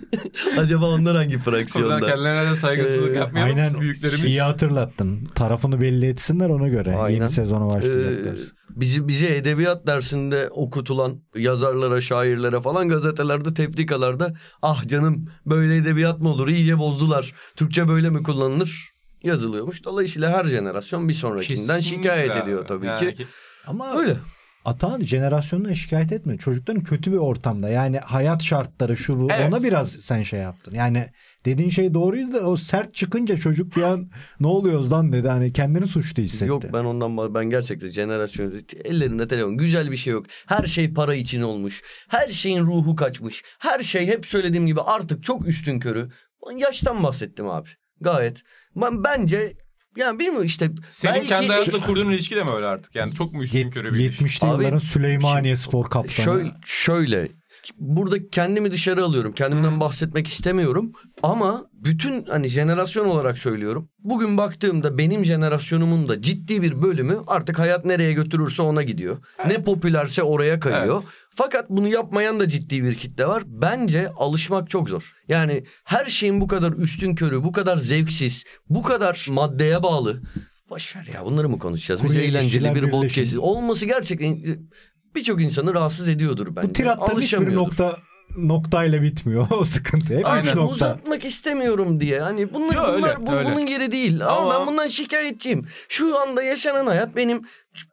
Acaba 0.58 0.86
onlar 0.86 1.16
hangi 1.16 1.34
Buradan 1.34 1.52
fraksiyonda? 1.52 2.06
kendilerine 2.06 2.50
de 2.50 2.56
saygısızlık 2.56 3.10
Ee, 3.14 3.18
yapmayalım. 3.18 3.56
Aynen 3.56 3.80
Büyüklerimiz. 3.80 4.24
iyi 4.24 4.42
hatırlattın. 4.42 5.28
Tarafını 5.34 5.80
belli 5.80 6.06
etsinler 6.06 6.48
ona 6.48 6.68
göre. 6.68 6.96
Aynen. 6.96 7.16
Yeni 7.20 7.30
sezona 7.30 7.70
başlayacaklar. 7.70 8.32
Ee, 8.34 8.38
bizi 8.70 9.08
bizi 9.08 9.26
edebiyat 9.26 9.86
dersinde 9.86 10.48
okutulan 10.50 11.22
yazarlara, 11.36 12.00
şairlere 12.00 12.60
falan 12.60 12.88
gazetelerde, 12.88 13.54
tefrikalarda 13.54 14.34
ah 14.62 14.88
canım 14.88 15.28
böyle 15.46 15.76
edebiyat 15.76 16.20
mı 16.20 16.28
olur? 16.28 16.48
İyice 16.48 16.78
bozdular. 16.78 17.32
Türkçe 17.56 17.88
böyle 17.88 18.10
mi 18.10 18.22
kullanılır? 18.22 18.90
Yazılıyormuş. 19.22 19.84
Dolayısıyla 19.84 20.32
her 20.32 20.44
jenerasyon 20.44 21.08
bir 21.08 21.14
sonrakinden 21.14 21.76
Kesinlikle 21.78 21.82
şikayet 21.82 22.30
abi. 22.30 22.38
ediyor 22.38 22.66
tabii 22.66 22.86
Yani 22.86 23.14
ki. 23.14 23.26
Ama 23.66 23.94
Öyle. 23.98 24.16
Atan 24.64 25.00
jenerasyonuna 25.02 25.74
şikayet 25.74 26.12
etmiyor. 26.12 26.38
Çocukların 26.38 26.82
kötü 26.82 27.12
bir 27.12 27.16
ortamda. 27.16 27.68
Yani 27.68 27.98
hayat 27.98 28.42
şartları 28.42 28.96
şu 28.96 29.18
bu. 29.20 29.28
Evet. 29.32 29.48
Ona 29.52 29.62
biraz 29.62 29.90
sen 29.90 30.22
şey 30.22 30.40
yaptın. 30.40 30.74
Yani 30.74 31.06
dediğin 31.44 31.70
şey 31.70 31.94
doğruydu 31.94 32.32
da 32.34 32.40
o 32.40 32.56
sert 32.56 32.94
çıkınca 32.94 33.36
çocuk 33.36 33.76
bir 33.76 33.82
an 33.82 34.10
ne 34.40 34.46
oluyoruz 34.46 34.92
lan 34.92 35.12
dedi. 35.12 35.28
Hani 35.28 35.52
kendini 35.52 35.86
suçlu 35.86 36.22
hissetti. 36.22 36.48
Yok 36.48 36.62
ben 36.72 36.84
ondan 36.84 37.34
ben 37.34 37.50
gerçekten 37.50 37.88
jenerasyon 37.88 38.62
ellerinde 38.84 39.28
telefon 39.28 39.56
güzel 39.56 39.90
bir 39.90 39.96
şey 39.96 40.12
yok. 40.12 40.26
Her 40.46 40.64
şey 40.64 40.94
para 40.94 41.14
için 41.14 41.42
olmuş. 41.42 41.82
Her 42.08 42.28
şeyin 42.28 42.66
ruhu 42.66 42.96
kaçmış. 42.96 43.42
Her 43.58 43.80
şey 43.80 44.06
hep 44.06 44.26
söylediğim 44.26 44.66
gibi 44.66 44.80
artık 44.80 45.24
çok 45.24 45.48
üstün 45.48 45.80
körü. 45.80 46.08
Ben 46.50 46.56
yaştan 46.56 47.02
bahsettim 47.02 47.48
abi. 47.48 47.68
Gayet. 48.00 48.42
Ben 48.76 49.04
bence 49.04 49.52
yani 49.96 50.18
bilmiyorum 50.18 50.46
işte 50.46 50.70
Senin 50.90 51.14
belki 51.14 51.28
kendi 51.28 51.48
hayatla 51.48 51.80
kurduğun 51.86 52.10
ilişki 52.10 52.36
de 52.36 52.44
mi 52.44 52.50
öyle 52.50 52.66
artık? 52.66 52.94
Yani 52.94 53.14
çok 53.14 53.32
mu 53.32 53.42
üstün 53.42 53.70
körü 53.70 53.94
bir 53.94 53.98
Yet- 53.98 54.02
ilişki? 54.02 54.24
70'li 54.24 54.46
Abi, 54.46 54.62
yılların 54.62 54.78
Süleymaniye 54.78 55.56
spor 55.56 55.84
kaptanı. 55.84 56.10
şöyle, 56.10 56.50
şöyle 56.66 57.28
burada 57.78 58.28
kendimi 58.28 58.72
dışarı 58.72 59.04
alıyorum. 59.04 59.32
Kendimden 59.32 59.80
bahsetmek 59.80 60.26
istemiyorum. 60.26 60.92
Ama 61.22 61.64
bütün 61.72 62.24
hani 62.24 62.48
jenerasyon 62.48 63.06
olarak 63.06 63.38
söylüyorum. 63.38 63.88
Bugün 63.98 64.36
baktığımda 64.36 64.98
benim 64.98 65.24
jenerasyonumun 65.24 66.08
da 66.08 66.22
ciddi 66.22 66.62
bir 66.62 66.82
bölümü 66.82 67.18
artık 67.26 67.58
hayat 67.58 67.84
nereye 67.84 68.12
götürürse 68.12 68.62
ona 68.62 68.82
gidiyor. 68.82 69.16
Ne 69.46 69.62
popülerse 69.62 70.22
oraya 70.22 70.60
kayıyor. 70.60 71.02
Evet. 71.04 71.12
Fakat 71.34 71.70
bunu 71.70 71.88
yapmayan 71.88 72.40
da 72.40 72.48
ciddi 72.48 72.84
bir 72.84 72.94
kitle 72.94 73.26
var. 73.26 73.42
Bence 73.46 74.12
alışmak 74.16 74.70
çok 74.70 74.88
zor. 74.88 75.12
Yani 75.28 75.64
her 75.86 76.06
şeyin 76.06 76.40
bu 76.40 76.46
kadar 76.46 76.72
üstün 76.72 77.14
körü, 77.14 77.44
bu 77.44 77.52
kadar 77.52 77.76
zevksiz, 77.76 78.44
bu 78.68 78.82
kadar 78.82 79.26
maddeye 79.30 79.82
bağlı. 79.82 80.22
Boş 80.70 80.96
ver 80.96 81.08
ya 81.14 81.24
bunları 81.24 81.48
mı 81.48 81.58
konuşacağız? 81.58 82.02
Biz 82.02 82.10
Kuru 82.10 82.18
eğlenceli 82.20 82.74
bir 82.74 82.90
podcast. 82.90 83.36
Olması 83.36 83.86
gerçekten 83.86 84.38
birçok 85.14 85.42
insanı 85.42 85.74
rahatsız 85.74 86.08
ediyordur 86.08 86.56
bence. 86.56 86.68
Bu 86.68 86.72
tiratta 86.72 87.18
hiçbir 87.18 87.54
nokta 87.54 87.96
noktayla 88.36 89.02
bitmiyor 89.02 89.46
o 89.60 89.64
sıkıntı. 89.64 90.16
Hep 90.18 90.26
Aynen. 90.26 90.42
üç 90.42 90.54
nokta. 90.54 90.74
Uzatmak 90.74 91.24
istemiyorum 91.24 92.00
diye. 92.00 92.20
Hani 92.20 92.54
bunlar, 92.54 92.74
Yo, 92.74 92.82
öyle, 92.92 93.02
bunlar 93.02 93.26
bu, 93.26 93.32
öyle. 93.32 93.50
bunun 93.50 93.66
yeri 93.66 93.90
değil. 93.92 94.26
Ama, 94.26 94.36
Ama- 94.36 94.60
ben 94.60 94.66
bundan 94.66 94.86
şikayetçiyim. 94.86 95.66
Şu 95.88 96.18
anda 96.18 96.42
yaşanan 96.42 96.86
hayat 96.86 97.16
benim 97.16 97.42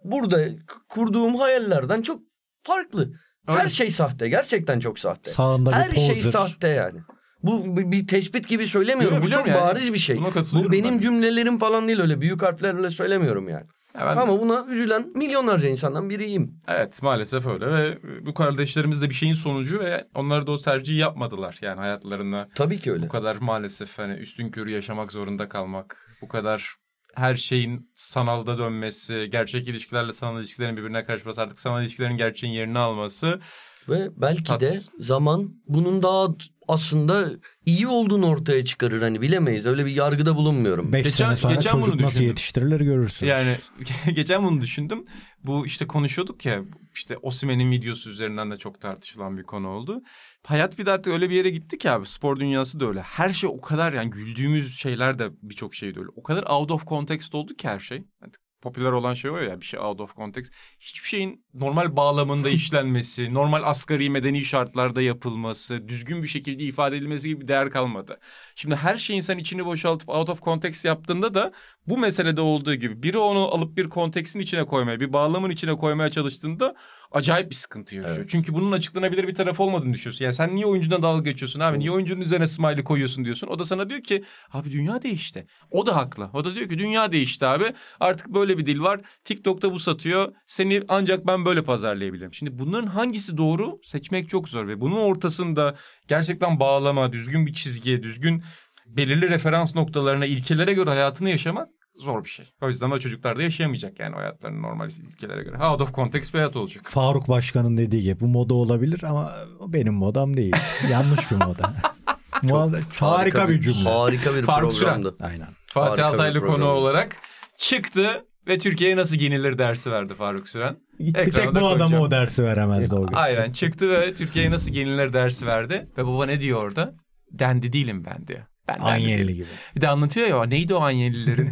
burada 0.04 0.48
kurduğum 0.90 1.36
hayallerden 1.36 2.02
çok 2.02 2.22
farklı. 2.64 3.12
Her 3.48 3.60
Öyle. 3.60 3.70
şey 3.70 3.90
sahte. 3.90 4.30
Gerçekten 4.30 4.80
çok 4.80 5.00
sahte. 5.00 5.32
Sağında 5.32 5.70
bir 5.70 5.76
Her 5.76 5.92
şey 5.92 6.16
poser. 6.16 6.32
sahte 6.32 6.68
yani. 6.68 7.00
Bu 7.44 7.78
bir, 7.92 8.08
tespit 8.08 8.48
gibi 8.48 8.68
söylemiyorum. 8.68 9.18
Yo, 9.18 9.24
bu 9.24 9.32
çok 9.32 9.46
biliyorum 9.46 9.62
yani. 9.64 9.76
bariz 9.76 9.94
bir 9.94 9.98
şey. 10.00 10.18
Bu 10.54 10.72
benim 10.72 10.94
ben. 10.96 11.00
cümlelerim 11.00 11.60
falan 11.60 11.88
değil 11.88 12.00
öyle 12.00 12.22
büyük 12.22 12.42
harflerle 12.42 12.90
söylemiyorum 12.90 13.50
yani. 13.50 13.66
Ya 14.00 14.06
ben- 14.06 14.18
Ama 14.22 14.40
buna 14.42 14.66
üzülen 14.70 15.12
milyonlarca 15.16 15.70
insandan 15.70 16.10
biriyim. 16.10 16.60
Evet 16.68 17.04
maalesef 17.04 17.48
öyle 17.48 17.72
ve 17.72 17.98
bu 18.26 18.34
kardeşlerimiz 18.34 19.02
de 19.02 19.10
bir 19.10 19.14
şeyin 19.16 19.34
sonucu 19.34 19.80
ve 19.80 20.08
onlar 20.16 20.48
da 20.48 20.52
o 20.52 20.58
tercihi 20.60 20.98
yapmadılar. 20.98 21.58
Yani 21.62 21.80
hayatlarında 21.80 22.48
Tabii 22.56 22.80
ki 22.80 22.92
öyle. 22.92 23.04
bu 23.04 23.08
kadar 23.10 23.36
maalesef 23.36 23.98
hani 24.00 24.14
üstün 24.14 24.50
körü 24.52 24.72
yaşamak 24.72 25.12
zorunda 25.12 25.50
kalmak, 25.50 25.98
bu 26.22 26.28
kadar 26.28 26.76
her 27.18 27.36
şeyin 27.36 27.90
sanalda 27.96 28.58
dönmesi, 28.58 29.30
gerçek 29.32 29.68
ilişkilerle 29.68 30.14
sanal 30.14 30.40
ilişkilerin 30.40 30.78
birbirine 30.78 31.06
karışması, 31.06 31.42
artık 31.42 31.60
sanal 31.60 31.82
ilişkilerin 31.82 32.18
gerçeğin 32.18 32.54
yerini 32.54 32.80
alması. 32.80 33.42
Ve 33.90 34.10
belki 34.18 34.44
Tatsız. 34.44 34.88
de 34.88 35.04
zaman 35.04 35.56
bunun 35.68 36.04
daha 36.04 36.28
aslında 36.68 37.32
iyi 37.66 37.88
olduğunu 37.88 38.28
ortaya 38.28 38.66
çıkarır. 38.66 39.02
Hani 39.02 39.22
bilemeyiz. 39.22 39.66
Öyle 39.66 39.86
bir 39.86 39.92
yargıda 39.92 40.36
bulunmuyorum. 40.36 40.94
5 40.94 41.04
Geçen- 41.04 41.26
sene 41.26 41.36
sonra 41.36 41.54
geçen 41.56 41.72
çocuk 41.72 41.94
bunu 41.94 42.02
nasıl 42.02 42.24
yetiştirilir 42.24 42.82
görürsün. 42.82 43.26
Yani 43.26 43.56
geçen 44.16 44.44
bunu 44.44 44.62
düşündüm. 44.62 45.06
Bu 45.44 45.66
işte 45.66 45.88
konuşuyorduk 45.88 46.46
ya 46.46 46.62
işte 46.96 47.18
Osimhen'in 47.18 47.72
videosu 47.72 48.10
üzerinden 48.10 48.52
de 48.52 48.58
çok 48.58 48.82
tartışılan 48.82 49.38
bir 49.38 49.44
konu 49.44 49.68
oldu. 49.68 50.02
Hayat 50.44 50.80
bir 50.80 50.86
de 50.86 50.92
artık 50.92 51.14
öyle 51.14 51.30
bir 51.30 51.36
yere 51.36 51.50
gitti 51.50 51.78
ki 51.78 51.92
abi 51.92 52.06
spor 52.06 52.40
dünyası 52.40 52.80
da 52.80 52.88
öyle. 52.88 53.02
Her 53.02 53.30
şey 53.30 53.50
o 53.54 53.62
kadar 53.62 53.94
yani 53.94 54.10
güldüğümüz 54.10 54.78
şeyler 54.78 55.20
de 55.20 55.30
birçok 55.42 55.76
şey 55.76 55.96
de 55.96 56.00
öyle. 56.00 56.10
O 56.16 56.24
kadar 56.24 56.44
out 56.44 56.72
of 56.72 56.88
context 56.88 57.36
oldu 57.36 57.54
ki 57.56 57.68
her 57.68 57.80
şey. 57.80 58.04
Artık 58.22 58.42
popüler 58.68 58.92
olan 58.92 59.14
şey 59.14 59.32
o 59.32 59.38
ya 59.38 59.62
bir 59.62 59.66
şey 59.66 59.80
out 59.80 60.02
of 60.02 60.16
context. 60.16 60.54
Hiçbir 60.80 61.08
şeyin 61.08 61.46
normal 61.54 61.96
bağlamında 61.96 62.50
işlenmesi, 62.50 63.34
normal 63.34 63.64
asgari 63.64 64.10
medeni 64.10 64.46
şartlarda 64.46 65.02
yapılması, 65.02 65.88
düzgün 65.88 66.24
bir 66.24 66.28
şekilde 66.28 66.64
ifade 66.64 66.98
edilmesi 66.98 67.28
gibi 67.28 67.42
bir 67.42 67.48
değer 67.48 67.70
kalmadı. 67.72 68.20
Şimdi 68.56 68.76
her 68.76 68.96
şeyin 68.96 69.22
sen 69.22 69.38
içini 69.38 69.66
boşaltıp 69.66 70.10
out 70.10 70.30
of 70.30 70.42
context 70.42 70.86
yaptığında 70.86 71.34
da 71.36 71.52
bu 71.88 71.98
meselede 71.98 72.42
olduğu 72.42 72.76
gibi 72.76 73.04
biri 73.04 73.18
onu 73.18 73.54
alıp 73.54 73.78
bir 73.78 73.90
konteksin 73.90 74.40
içine 74.40 74.66
koymaya, 74.66 75.00
bir 75.00 75.14
bağlamın 75.14 75.50
içine 75.50 75.78
koymaya 75.78 76.10
çalıştığında 76.12 76.76
acayip 77.12 77.50
bir 77.50 77.56
sıkıntı 77.56 77.96
yaşıyor. 77.96 78.18
Evet. 78.18 78.30
Çünkü 78.30 78.54
bunun 78.54 78.72
açıklanabilir 78.72 79.28
bir 79.28 79.36
tarafı 79.36 79.64
olmadığını 79.64 79.94
düşünüyorsun. 79.94 80.26
Yani 80.26 80.34
sen 80.36 80.56
niye 80.56 80.66
oyuncudan 80.66 81.02
dalga 81.02 81.32
geçiyorsun 81.32 81.60
abi? 81.60 81.80
Niye 81.80 81.92
oyuncunun 81.92 82.22
üzerine 82.22 82.48
smiley 82.48 82.84
koyuyorsun 82.84 83.26
diyorsun. 83.26 83.48
O 83.48 83.60
da 83.60 83.66
sana 83.66 83.90
diyor 83.90 84.02
ki 84.02 84.24
abi 84.54 84.72
dünya 84.72 85.04
değişti. 85.04 85.48
O 85.72 85.86
da 85.86 85.96
haklı. 85.96 86.30
O 86.34 86.46
da 86.46 86.56
diyor 86.56 86.70
ki 86.70 86.80
dünya 86.80 87.12
değişti 87.12 87.46
abi. 87.46 87.66
Artık 88.00 88.28
böyle 88.28 88.58
bir 88.58 88.66
dil 88.66 88.80
var. 88.80 89.02
TikTok'ta 89.24 89.72
bu 89.72 89.80
satıyor. 89.80 90.34
Seni 90.48 90.84
ancak 90.88 91.28
ben 91.28 91.46
böyle 91.46 91.64
pazarlayabilirim. 91.64 92.34
Şimdi 92.34 92.60
bunların 92.60 92.88
hangisi 92.88 93.38
doğru 93.38 93.80
seçmek 93.84 94.30
çok 94.30 94.50
zor 94.50 94.68
ve 94.68 94.82
bunun 94.82 94.98
ortasında 94.98 95.76
gerçekten 96.08 96.60
bağlama, 96.60 97.12
düzgün 97.12 97.46
bir 97.46 97.54
çizgiye, 97.54 98.04
düzgün 98.04 98.44
belirli 98.86 99.30
referans 99.30 99.76
noktalarına, 99.76 100.26
ilkelere 100.26 100.74
göre 100.74 100.90
hayatını 100.90 101.30
yaşamak 101.30 101.77
zor 102.00 102.24
bir 102.24 102.30
şey. 102.30 102.46
O 102.62 102.68
yüzden 102.68 102.92
o 102.92 103.00
çocuklar 103.00 103.38
da 103.38 103.42
yaşayamayacak 103.44 104.00
yani 104.00 104.16
hayatlarını 104.16 104.62
normal 104.62 104.90
ilkelere 104.90 105.44
göre. 105.44 105.58
Out 105.58 105.82
of 105.82 105.94
context 105.94 106.34
bir 106.34 106.40
hayat 106.40 106.56
olacak. 106.56 106.86
Faruk 106.90 107.28
Başkan'ın 107.28 107.78
dediği 107.78 108.02
gibi 108.04 108.20
bu 108.20 108.28
moda 108.28 108.54
olabilir 108.54 109.04
ama 109.04 109.32
benim 109.68 109.94
modam 109.94 110.38
değil. 110.38 110.56
Yanlış 110.92 111.32
bir 111.32 111.36
moda. 111.36 111.74
Muazzam- 112.44 112.82
harika 113.00 113.50
bir 113.50 113.62
cümle. 113.62 113.90
Harika 113.90 114.36
bir 114.36 114.44
Faruk 114.44 114.74
Süren. 114.74 114.94
programdı. 114.94 115.16
Aynen. 115.24 115.48
Fatih 115.68 115.90
Harika 115.90 116.08
bir 116.08 116.14
Altaylı 116.14 116.42
konu 116.42 116.66
olarak 116.66 117.16
çıktı 117.58 118.26
ve 118.48 118.58
Türkiye'ye 118.58 118.96
nasıl 118.96 119.16
giyinilir 119.16 119.58
dersi 119.58 119.92
verdi 119.92 120.14
Faruk 120.14 120.50
Süren. 120.50 120.78
Bir 121.00 121.16
Ekrana 121.16 121.46
tek 121.46 121.56
da 121.56 121.62
bu 121.62 121.68
adama 121.68 122.00
o 122.00 122.12
dersi 122.12 122.44
veremezdi 122.44 122.96
o 122.96 123.08
gün. 123.08 123.16
Aynen 123.16 123.52
çıktı 123.52 123.90
ve 123.90 124.14
Türkiye'ye 124.14 124.52
nasıl 124.52 124.72
giyinilir 124.72 125.14
dersi 125.14 125.46
verdi. 125.46 125.88
Ve 125.98 126.06
baba 126.06 126.26
ne 126.26 126.42
diyor 126.42 126.64
orada? 126.64 126.96
Dendi 127.32 127.74
değilim 127.74 128.06
ben 128.06 128.28
diyor. 128.28 128.42
Ben 128.68 128.80
Anyeli 128.80 129.36
gibi. 129.36 129.48
Bir 129.76 129.82
de 129.82 129.88
anlatıyor 129.88 130.28
ya 130.28 130.44
neydi 130.44 130.74
o 130.74 130.80
Anyelilerin? 130.80 131.52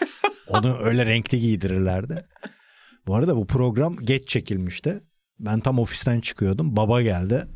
Onu 0.48 0.78
öyle 0.78 1.06
renkli 1.06 1.40
giydirirlerdi. 1.40 2.26
Bu 3.06 3.14
arada 3.14 3.36
bu 3.36 3.46
program 3.46 3.96
geç 3.96 4.28
çekilmişti. 4.28 5.00
Ben 5.40 5.60
tam 5.60 5.78
ofisten 5.78 6.20
çıkıyordum. 6.20 6.76
Baba 6.76 7.02
geldi 7.02 7.46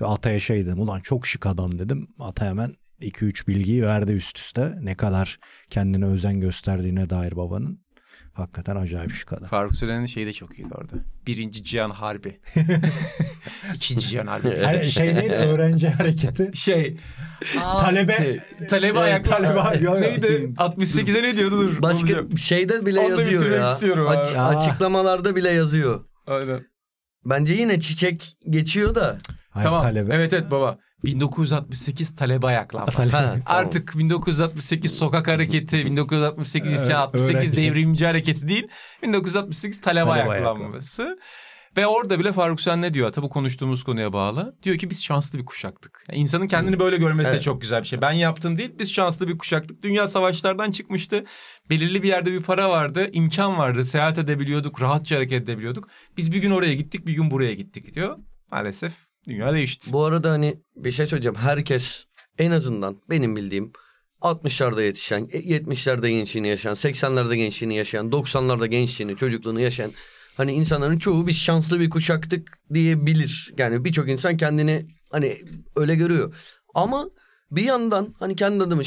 ve 0.00 0.06
Atay'a 0.06 0.40
şey 0.40 0.66
dedim. 0.66 0.80
Ulan 0.80 1.00
çok 1.00 1.26
şık 1.26 1.46
adam 1.46 1.78
dedim. 1.78 2.08
Ata 2.18 2.46
hemen 2.46 2.74
2-3 3.00 3.46
bilgiyi 3.46 3.82
verdi 3.82 4.12
üst 4.12 4.38
üste. 4.38 4.74
Ne 4.80 4.94
kadar 4.94 5.38
kendine 5.70 6.04
özen 6.04 6.40
gösterdiğine 6.40 7.10
dair 7.10 7.36
babanın. 7.36 7.85
Hakikaten 8.36 8.76
acayip 8.76 9.12
şık 9.12 9.32
adam. 9.32 9.48
Faruk 9.48 9.76
Süren'in 9.76 10.06
şeyi 10.06 10.26
de 10.26 10.32
çok 10.32 10.58
iyiydi 10.58 10.74
orada. 10.74 10.92
Birinci 11.26 11.64
Cihan 11.64 11.90
Harbi. 11.90 12.40
İkinci 13.74 14.06
Cihan 14.08 14.26
Harbi. 14.26 14.56
Her 14.60 14.82
şey 14.82 15.14
neydi? 15.14 15.32
Öğrenci 15.32 15.88
hareketi. 15.88 16.50
Şey. 16.54 16.96
Talebe. 17.80 18.44
Talebe 18.68 18.98
ayaklar. 18.98 19.36
talebe- 19.40 19.84
yo. 19.84 20.00
Neydi? 20.00 20.52
68'e 20.56 21.22
ne 21.22 21.36
diyordu 21.36 21.58
dur. 21.58 21.82
Başka 21.82 22.06
bulacağım. 22.06 22.38
şeyde 22.38 22.86
bile 22.86 23.00
Onu 23.00 23.10
yazıyor 23.10 23.50
ya. 23.50 23.64
istiyorum 23.64 24.06
Aç-. 24.08 24.36
Aa. 24.36 24.46
açıklamalarda 24.46 25.36
bile 25.36 25.50
yazıyor. 25.50 26.04
Aynen. 26.26 26.66
Bence 27.24 27.54
yine 27.54 27.80
çiçek 27.80 28.36
geçiyor 28.50 28.94
da. 28.94 29.18
Hayır, 29.50 29.64
tamam. 29.68 29.82
talebe. 29.82 30.14
Evet 30.14 30.32
evet 30.32 30.50
baba. 30.50 30.78
1968 31.04 32.16
talebe 32.16 32.46
ayaklanması. 32.46 33.02
Ha, 33.02 33.08
tamam. 33.10 33.38
Artık 33.46 33.98
1968 33.98 34.92
sokak 34.92 35.28
hareketi, 35.28 35.86
1968 35.86 36.72
isyan, 36.72 36.90
Evet, 36.90 37.14
68 37.14 37.36
öğrenci. 37.36 37.56
devrimci 37.56 38.06
hareketi 38.06 38.48
değil. 38.48 38.68
1968 39.02 39.80
talebe, 39.80 40.10
Talebe 40.10 40.30
ayaklanması. 40.30 41.18
Ve 41.76 41.86
orada 41.86 42.18
bile 42.18 42.32
Faruk 42.32 42.60
Sen 42.60 42.82
ne 42.82 42.94
diyor? 42.94 43.12
Tabii 43.12 43.28
konuştuğumuz 43.28 43.84
konuya 43.84 44.12
bağlı. 44.12 44.56
Diyor 44.62 44.78
ki 44.78 44.90
biz 44.90 45.04
şanslı 45.04 45.38
bir 45.38 45.44
kuşaktık. 45.44 46.04
Yani 46.08 46.18
insanın 46.20 46.46
kendini 46.46 46.78
böyle 46.78 46.96
görmesi 46.96 47.28
de 47.30 47.34
Evet. 47.34 47.42
çok 47.42 47.60
güzel 47.60 47.82
bir 47.82 47.86
şey. 47.86 48.02
Ben 48.02 48.12
yaptım 48.12 48.58
değil, 48.58 48.74
biz 48.78 48.92
şanslı 48.92 49.28
bir 49.28 49.38
kuşaktık. 49.38 49.82
Dünya 49.82 50.06
savaşlardan 50.06 50.70
çıkmıştı. 50.70 51.24
Belirli 51.70 52.02
bir 52.02 52.08
yerde 52.08 52.32
bir 52.32 52.42
para 52.42 52.70
vardı, 52.70 53.10
imkan 53.12 53.58
vardı. 53.58 53.84
Seyahat 53.84 54.18
edebiliyorduk, 54.18 54.82
rahatça 54.82 55.16
hareket 55.16 55.42
edebiliyorduk. 55.42 55.88
Biz 56.16 56.32
bir 56.32 56.38
gün 56.38 56.50
oraya 56.50 56.74
gittik, 56.74 57.06
bir 57.06 57.12
gün 57.12 57.30
buraya 57.30 57.54
gittik 57.54 57.94
diyor. 57.94 58.16
Maalesef 58.50 58.92
dünya 59.28 59.52
değişti. 59.54 59.92
Bu 59.92 60.04
arada 60.04 60.30
hani 60.30 60.60
bir 60.76 60.90
şey 60.90 61.06
söyleyeceğim. 61.06 61.36
Herkes 61.36 62.04
en 62.38 62.50
azından 62.50 62.96
benim 63.10 63.36
bildiğim 63.36 63.72
60'larda 64.20 64.82
yetişen, 64.82 65.24
70'lerde 65.26 66.08
gençliğini 66.08 66.48
yaşayan, 66.48 66.74
80'lerde 66.74 67.34
gençliğini 67.34 67.76
yaşayan, 67.76 68.10
90'larda 68.10 68.66
gençliğini, 68.66 69.16
çocukluğunu 69.16 69.60
yaşayan 69.60 69.90
hani 70.36 70.52
insanların 70.52 70.98
çoğu 70.98 71.26
biz 71.26 71.36
şanslı 71.36 71.80
bir 71.80 71.90
kuşaktık 71.90 72.58
diyebilir. 72.74 73.52
Yani 73.58 73.84
birçok 73.84 74.08
insan 74.08 74.36
kendini 74.36 74.86
hani 75.10 75.36
öyle 75.76 75.94
görüyor. 75.94 76.34
Ama 76.74 77.10
bir 77.50 77.62
yandan 77.62 78.14
hani 78.18 78.36
kendi 78.36 78.64
adımı 78.64 78.82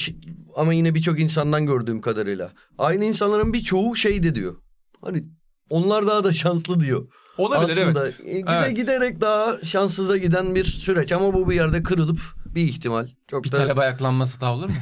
ama 0.56 0.74
yine 0.74 0.96
birçok 0.96 1.20
insandan 1.20 1.66
gördüğüm 1.66 2.02
kadarıyla 2.02 2.52
aynı 2.78 3.06
insanların 3.06 3.54
birçoğu 3.54 3.96
şey 3.96 4.24
de 4.24 4.36
diyor. 4.36 4.56
Hani 5.02 5.24
onlar 5.70 6.08
daha 6.08 6.24
da 6.24 6.34
şanslı 6.34 6.80
diyor. 6.80 7.08
Olabilir 7.40 7.82
Aslında 7.82 8.04
evet. 8.04 8.22
e, 8.26 8.40
gide, 8.40 8.52
Evet. 8.52 8.76
giderek 8.76 9.22
daha 9.22 9.58
şanssıza 9.64 10.18
giden 10.18 10.56
bir 10.56 10.64
süreç 10.64 11.12
ama 11.12 11.34
bu 11.34 11.50
bir 11.50 11.56
yerde 11.56 11.84
kırılıp 11.84 12.20
bir 12.46 12.62
ihtimal. 12.62 13.08
Çok 13.28 13.44
Bir 13.44 13.52
da 13.52 13.58
talebe 13.58 13.82
ayaklanması 13.82 14.42
daha 14.42 14.54
olur 14.54 14.70
mu? 14.70 14.76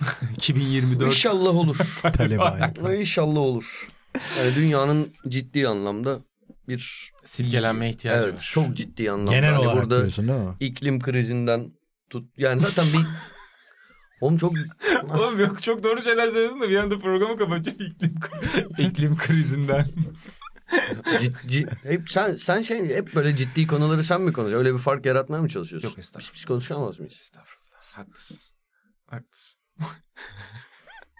2024. 0.36 1.08
inşallah 1.08 1.54
olur. 1.54 1.76
Talebe 2.02 2.42
ayaklanması. 2.42 2.94
inşallah 3.00 3.38
olur. 3.40 3.88
Yani 4.38 4.54
dünyanın 4.54 5.12
ciddi 5.28 5.68
anlamda 5.68 6.18
bir 6.68 7.12
Silkelenme 7.24 7.90
ihtiyacı 7.90 8.24
evet, 8.24 8.34
var. 8.34 8.48
çok 8.52 8.74
ciddi 8.76 9.10
anlamda. 9.10 9.30
Genel 9.32 9.52
Hani 9.52 9.64
olarak 9.64 9.82
burada 9.82 9.98
diyorsun 9.98 10.28
değil 10.28 10.38
mi? 10.40 10.54
iklim 10.60 11.00
krizinden 11.00 11.70
tut 12.10 12.24
yani 12.38 12.60
zaten 12.60 12.84
bir 12.92 12.98
Oğlum 14.20 14.36
çok 14.36 14.52
Oğlum 15.18 15.40
yok 15.40 15.62
çok 15.62 15.84
doğru 15.84 16.02
şeyler 16.02 16.28
söyledin 16.30 16.60
de 16.60 16.68
bir 16.68 16.76
anda 16.76 16.98
programı 16.98 17.36
kapatacağım 17.36 17.78
iklim, 17.80 18.14
iklim 18.78 19.16
krizinden. 19.16 19.84
Cid- 21.20 21.46
cid- 21.48 21.68
hep 21.82 22.10
sen 22.10 22.34
sen 22.34 22.62
şey 22.62 22.96
hep 22.96 23.14
böyle 23.14 23.36
ciddi 23.36 23.66
konuları 23.66 24.04
sen 24.04 24.20
mi 24.20 24.32
konuşuyorsun? 24.32 24.66
Öyle 24.66 24.74
bir 24.76 24.82
fark 24.82 25.06
yaratmaya 25.06 25.42
mı 25.42 25.48
çalışıyorsun? 25.48 25.88
Yok, 25.88 25.98
estağfurullah. 25.98 26.32
Biz, 26.34 26.40
biz 26.40 26.44
konuşamaz 26.44 27.00
mıyız? 27.00 27.18
Estağfurullah. 27.20 27.82
Haklısın. 27.94 28.38
Haklısın. 29.06 29.60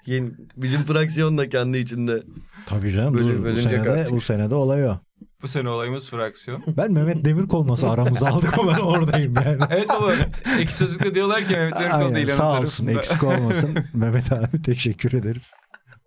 Yeni, 0.06 0.30
bizim 0.56 0.84
fraksiyon 0.84 1.38
da 1.38 1.48
kendi 1.48 1.78
içinde. 1.78 2.22
Tabii 2.66 2.92
canım. 2.92 3.14
Bölün- 3.14 3.44
bu, 3.44 3.48
bu 3.48 3.56
senede, 3.56 3.90
artık. 3.90 4.12
bu 4.12 4.20
senede 4.20 4.54
olay 4.54 4.86
o. 4.88 4.98
Bu 5.42 5.48
sene 5.48 5.68
olayımız 5.68 6.10
fraksiyon. 6.10 6.62
Ben 6.76 6.92
Mehmet 6.92 7.24
Demirkol 7.24 7.68
nasıl 7.68 7.86
aramıza 7.86 8.26
aldık 8.26 8.58
o 8.58 8.68
ben 8.68 8.78
oradayım 8.78 9.34
yani. 9.44 9.58
evet 9.70 9.88
baba. 9.88 10.14
Ekşi 10.58 10.76
Sözlük'te 10.76 11.14
diyorlar 11.14 11.44
ki 11.44 11.52
Mehmet 11.52 11.74
Demirkol 11.80 11.98
Aynen, 11.98 12.14
değil. 12.14 12.30
sağ 12.30 12.60
olsun 12.60 12.86
eksik 12.86 13.22
olmasın. 13.24 13.78
Mehmet 13.94 14.32
abi 14.32 14.62
teşekkür 14.62 15.12
ederiz. 15.12 15.54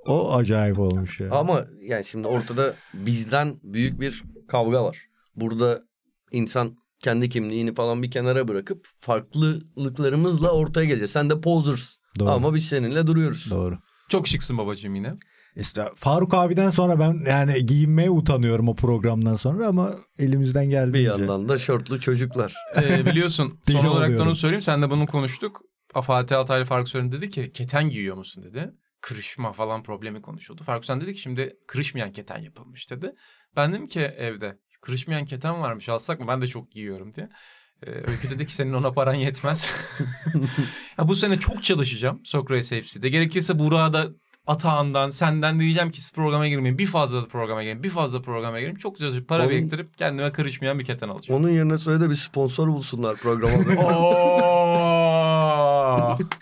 O 0.06 0.34
acayip 0.36 0.80
olmuş 0.80 1.20
ya. 1.20 1.32
Ama 1.32 1.66
yani 1.82 2.06
şimdi 2.06 2.28
ortada 2.28 2.74
bizden 2.94 3.56
büyük 3.64 4.00
bir 4.00 4.24
kavga 4.48 4.84
var. 4.84 4.98
Burada 5.36 5.82
insan 6.32 6.78
kendi 7.00 7.30
kimliğini 7.30 7.74
falan 7.76 8.04
bir 8.04 8.12
kenara 8.12 8.48
bırakıp 8.48 8.88
farklılıklarımızla 9.00 10.52
ortaya 10.52 10.86
geleceğiz. 10.86 11.12
Sen 11.12 11.30
de 11.30 11.42
posers. 11.42 11.98
Doğru. 12.20 12.30
Ama 12.30 12.54
biz 12.54 12.66
seninle 12.66 13.08
duruyoruz. 13.08 13.52
Doğru. 13.52 13.78
Çok 14.10 14.28
şıksın 14.28 14.58
babacığım 14.58 14.96
yine. 14.96 15.14
İşte 15.56 15.86
Faruk 15.96 16.34
abiden 16.34 16.70
sonra 16.70 17.00
ben 17.00 17.30
yani 17.30 17.66
giyinmeye 17.66 18.10
utanıyorum 18.10 18.68
o 18.70 18.76
programdan 18.76 19.36
sonra 19.36 19.68
ama 19.68 19.92
elimizden 20.20 20.66
Bir 20.66 20.70
geldiğince. 20.70 21.10
yandan 21.12 21.50
da 21.50 21.58
şortlu 21.58 22.00
çocuklar. 22.00 22.54
Ee, 22.82 23.06
biliyorsun 23.06 23.54
son 23.72 23.86
olarak 23.86 24.18
da 24.18 24.24
onu 24.24 24.36
söyleyeyim. 24.36 24.62
Sen 24.62 24.82
de 24.82 24.90
bunu 24.90 25.06
konuştuk. 25.08 25.62
Fatih 26.04 26.38
Altaylı 26.38 26.66
Faruk 26.66 26.90
Sören 26.90 27.12
dedi 27.12 27.30
ki 27.30 27.52
keten 27.54 27.90
giyiyor 27.90 28.18
musun 28.18 28.44
dedi. 28.44 28.72
Kırışma 29.06 29.54
falan 29.54 29.84
problemi 29.84 30.22
konuşuldu. 30.22 30.64
Faruk 30.64 30.86
sen 30.86 31.02
dedi 31.02 31.14
ki 31.14 31.20
şimdi 31.20 31.58
kırışmayan 31.68 32.12
keten 32.12 32.38
yapılmış 32.38 32.92
dedi. 32.92 33.12
Ben 33.56 33.74
dedim 33.74 33.88
ki 33.88 34.00
evde 34.00 34.58
kırışmayan 34.82 35.26
keten 35.26 35.62
varmış 35.62 35.90
alsak 35.90 36.20
mı 36.20 36.28
ben 36.28 36.42
de 36.42 36.48
çok 36.48 36.72
giyiyorum 36.72 37.16
diye. 37.16 37.30
Ee, 37.84 37.90
Öykü 37.90 38.30
dedi 38.30 38.46
ki 38.48 38.56
senin 38.56 38.74
ona 38.74 38.92
paran 38.92 39.14
yetmez. 39.14 39.72
ya 40.98 41.08
bu 41.08 41.16
sene 41.16 41.40
çok 41.40 41.64
çalışacağım 41.64 42.22
Sokrates 42.24 42.70
FC'de. 42.70 43.10
Gerekirse 43.10 43.60
Burak'a 43.60 43.94
da 43.94 44.08
Atağan'dan 44.48 45.10
senden 45.10 45.60
diyeceğim 45.60 45.92
ki 45.92 46.02
siz 46.02 46.14
programa 46.14 46.48
girmeyin. 46.48 46.78
Bir 46.78 46.88
fazla 46.88 47.26
programa 47.26 47.64
girin. 47.64 47.84
Bir 47.84 47.90
fazla 47.90 48.22
programa 48.22 48.60
girin. 48.60 48.76
Çok 48.76 48.98
çalışıp 48.98 49.28
para 49.30 49.42
Onun- 49.44 49.52
biriktirip 49.52 49.98
kendime 49.98 50.32
kırışmayan 50.32 50.80
bir 50.80 50.86
keten 50.86 51.10
alacağım. 51.10 51.42
Onun 51.42 51.50
yerine 51.50 51.78
söyle 51.78 52.04
de 52.06 52.10
bir 52.10 52.16
sponsor 52.16 52.68
bulsunlar 52.68 53.16
programa. 53.16 53.54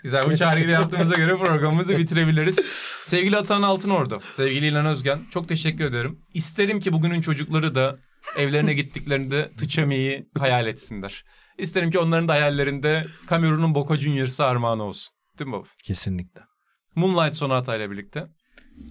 Güzel 0.02 0.30
bu 0.30 0.36
çağrıyı 0.36 0.68
da 0.68 0.70
yaptığımıza 0.70 1.14
göre 1.14 1.36
programımızı 1.38 1.98
bitirebiliriz. 1.98 2.56
Sevgili 3.04 3.36
Atan 3.36 3.62
Altınordu, 3.62 4.20
sevgili 4.36 4.66
İlhan 4.66 4.86
Özgen 4.86 5.18
çok 5.30 5.48
teşekkür 5.48 5.84
ederim. 5.84 6.18
İsterim 6.34 6.80
ki 6.80 6.92
bugünün 6.92 7.20
çocukları 7.20 7.74
da 7.74 7.98
evlerine 8.38 8.74
gittiklerinde 8.74 9.50
tıçamayı 9.58 10.26
hayal 10.38 10.66
etsinler. 10.66 11.24
İsterim 11.58 11.90
ki 11.90 11.98
onların 11.98 12.28
da 12.28 12.32
hayallerinde 12.32 13.06
Cameron'un 13.30 13.74
Boca 13.74 14.00
Juniors'ı 14.00 14.44
armağan 14.44 14.80
olsun. 14.80 15.14
Değil 15.38 15.48
mi 15.48 15.52
baba? 15.52 15.68
Kesinlikle. 15.84 16.40
Moonlight 16.94 17.34
Sonata 17.34 17.76
ile 17.76 17.90
birlikte. 17.90 18.26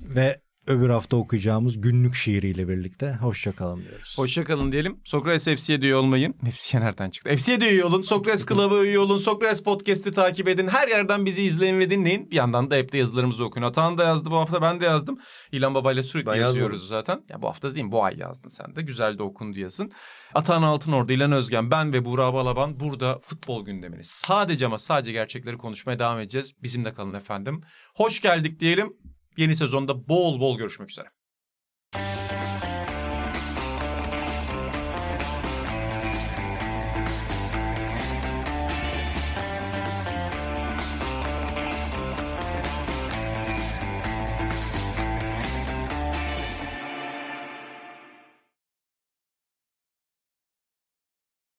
Ve 0.01 0.41
öbür 0.67 0.89
hafta 0.89 1.17
okuyacağımız 1.17 1.81
günlük 1.81 2.15
şiiriyle 2.15 2.67
birlikte 2.67 3.17
hoşçakalın 3.21 3.81
diyoruz. 3.81 4.13
Hoşçakalın 4.17 4.71
diyelim. 4.71 4.97
Sokrates 5.03 5.61
FC'ye 5.61 5.81
de 5.81 5.85
üye 5.85 5.95
olmayın. 5.95 6.33
FC'ye 6.51 6.83
nereden 6.83 7.09
çıktı? 7.09 7.35
FC'ye 7.35 7.61
de 7.61 7.71
üye 7.71 7.85
olun. 7.85 8.01
Sokrates 8.01 8.45
Club'a 8.45 8.83
üye 8.83 8.99
olun. 8.99 9.17
Sokrates 9.17 9.63
Podcast'i 9.63 10.11
takip 10.11 10.47
edin. 10.47 10.67
Her 10.67 10.87
yerden 10.87 11.25
bizi 11.25 11.43
izleyin 11.43 11.79
ve 11.79 11.89
dinleyin. 11.89 12.31
Bir 12.31 12.35
yandan 12.35 12.71
da 12.71 12.75
app'te 12.75 12.97
yazılarımızı 12.97 13.45
okuyun. 13.45 13.67
Atan 13.67 13.97
da 13.97 14.03
yazdı 14.03 14.31
bu 14.31 14.35
hafta 14.35 14.61
ben 14.61 14.79
de 14.79 14.85
yazdım. 14.85 15.17
İlhan 15.51 15.75
Baba'yla 15.75 16.03
sürekli 16.03 16.31
Ben 16.31 16.35
yazıyoruz 16.35 16.87
zaten. 16.87 17.21
Ya 17.29 17.41
bu 17.41 17.47
hafta 17.47 17.75
değil 17.75 17.85
bu 17.91 18.03
ay 18.03 18.17
yazdın 18.17 18.49
sen 18.49 18.75
de. 18.75 18.81
Güzel 18.81 19.17
de 19.17 19.23
okundu 19.23 19.59
yazın. 19.59 19.91
Atan 20.33 20.63
Altınordu, 20.63 21.13
İlhan 21.13 21.31
Özgen, 21.31 21.71
ben 21.71 21.93
ve 21.93 22.05
Burak 22.05 22.33
Balaban 22.33 22.79
burada 22.79 23.19
futbol 23.19 23.65
gündemini 23.65 24.03
sadece 24.03 24.65
ama 24.65 24.79
sadece 24.79 25.11
gerçekleri 25.11 25.57
konuşmaya 25.57 25.99
devam 25.99 26.19
edeceğiz. 26.19 26.53
Bizimle 26.63 26.93
kalın 26.93 27.13
efendim. 27.13 27.61
Hoş 27.95 28.21
geldik 28.21 28.59
diyelim. 28.59 28.93
Yeni 29.37 29.55
sezonda 29.55 30.07
bol 30.07 30.39
bol 30.39 30.57
görüşmek 30.57 30.89
üzere. 30.89 31.07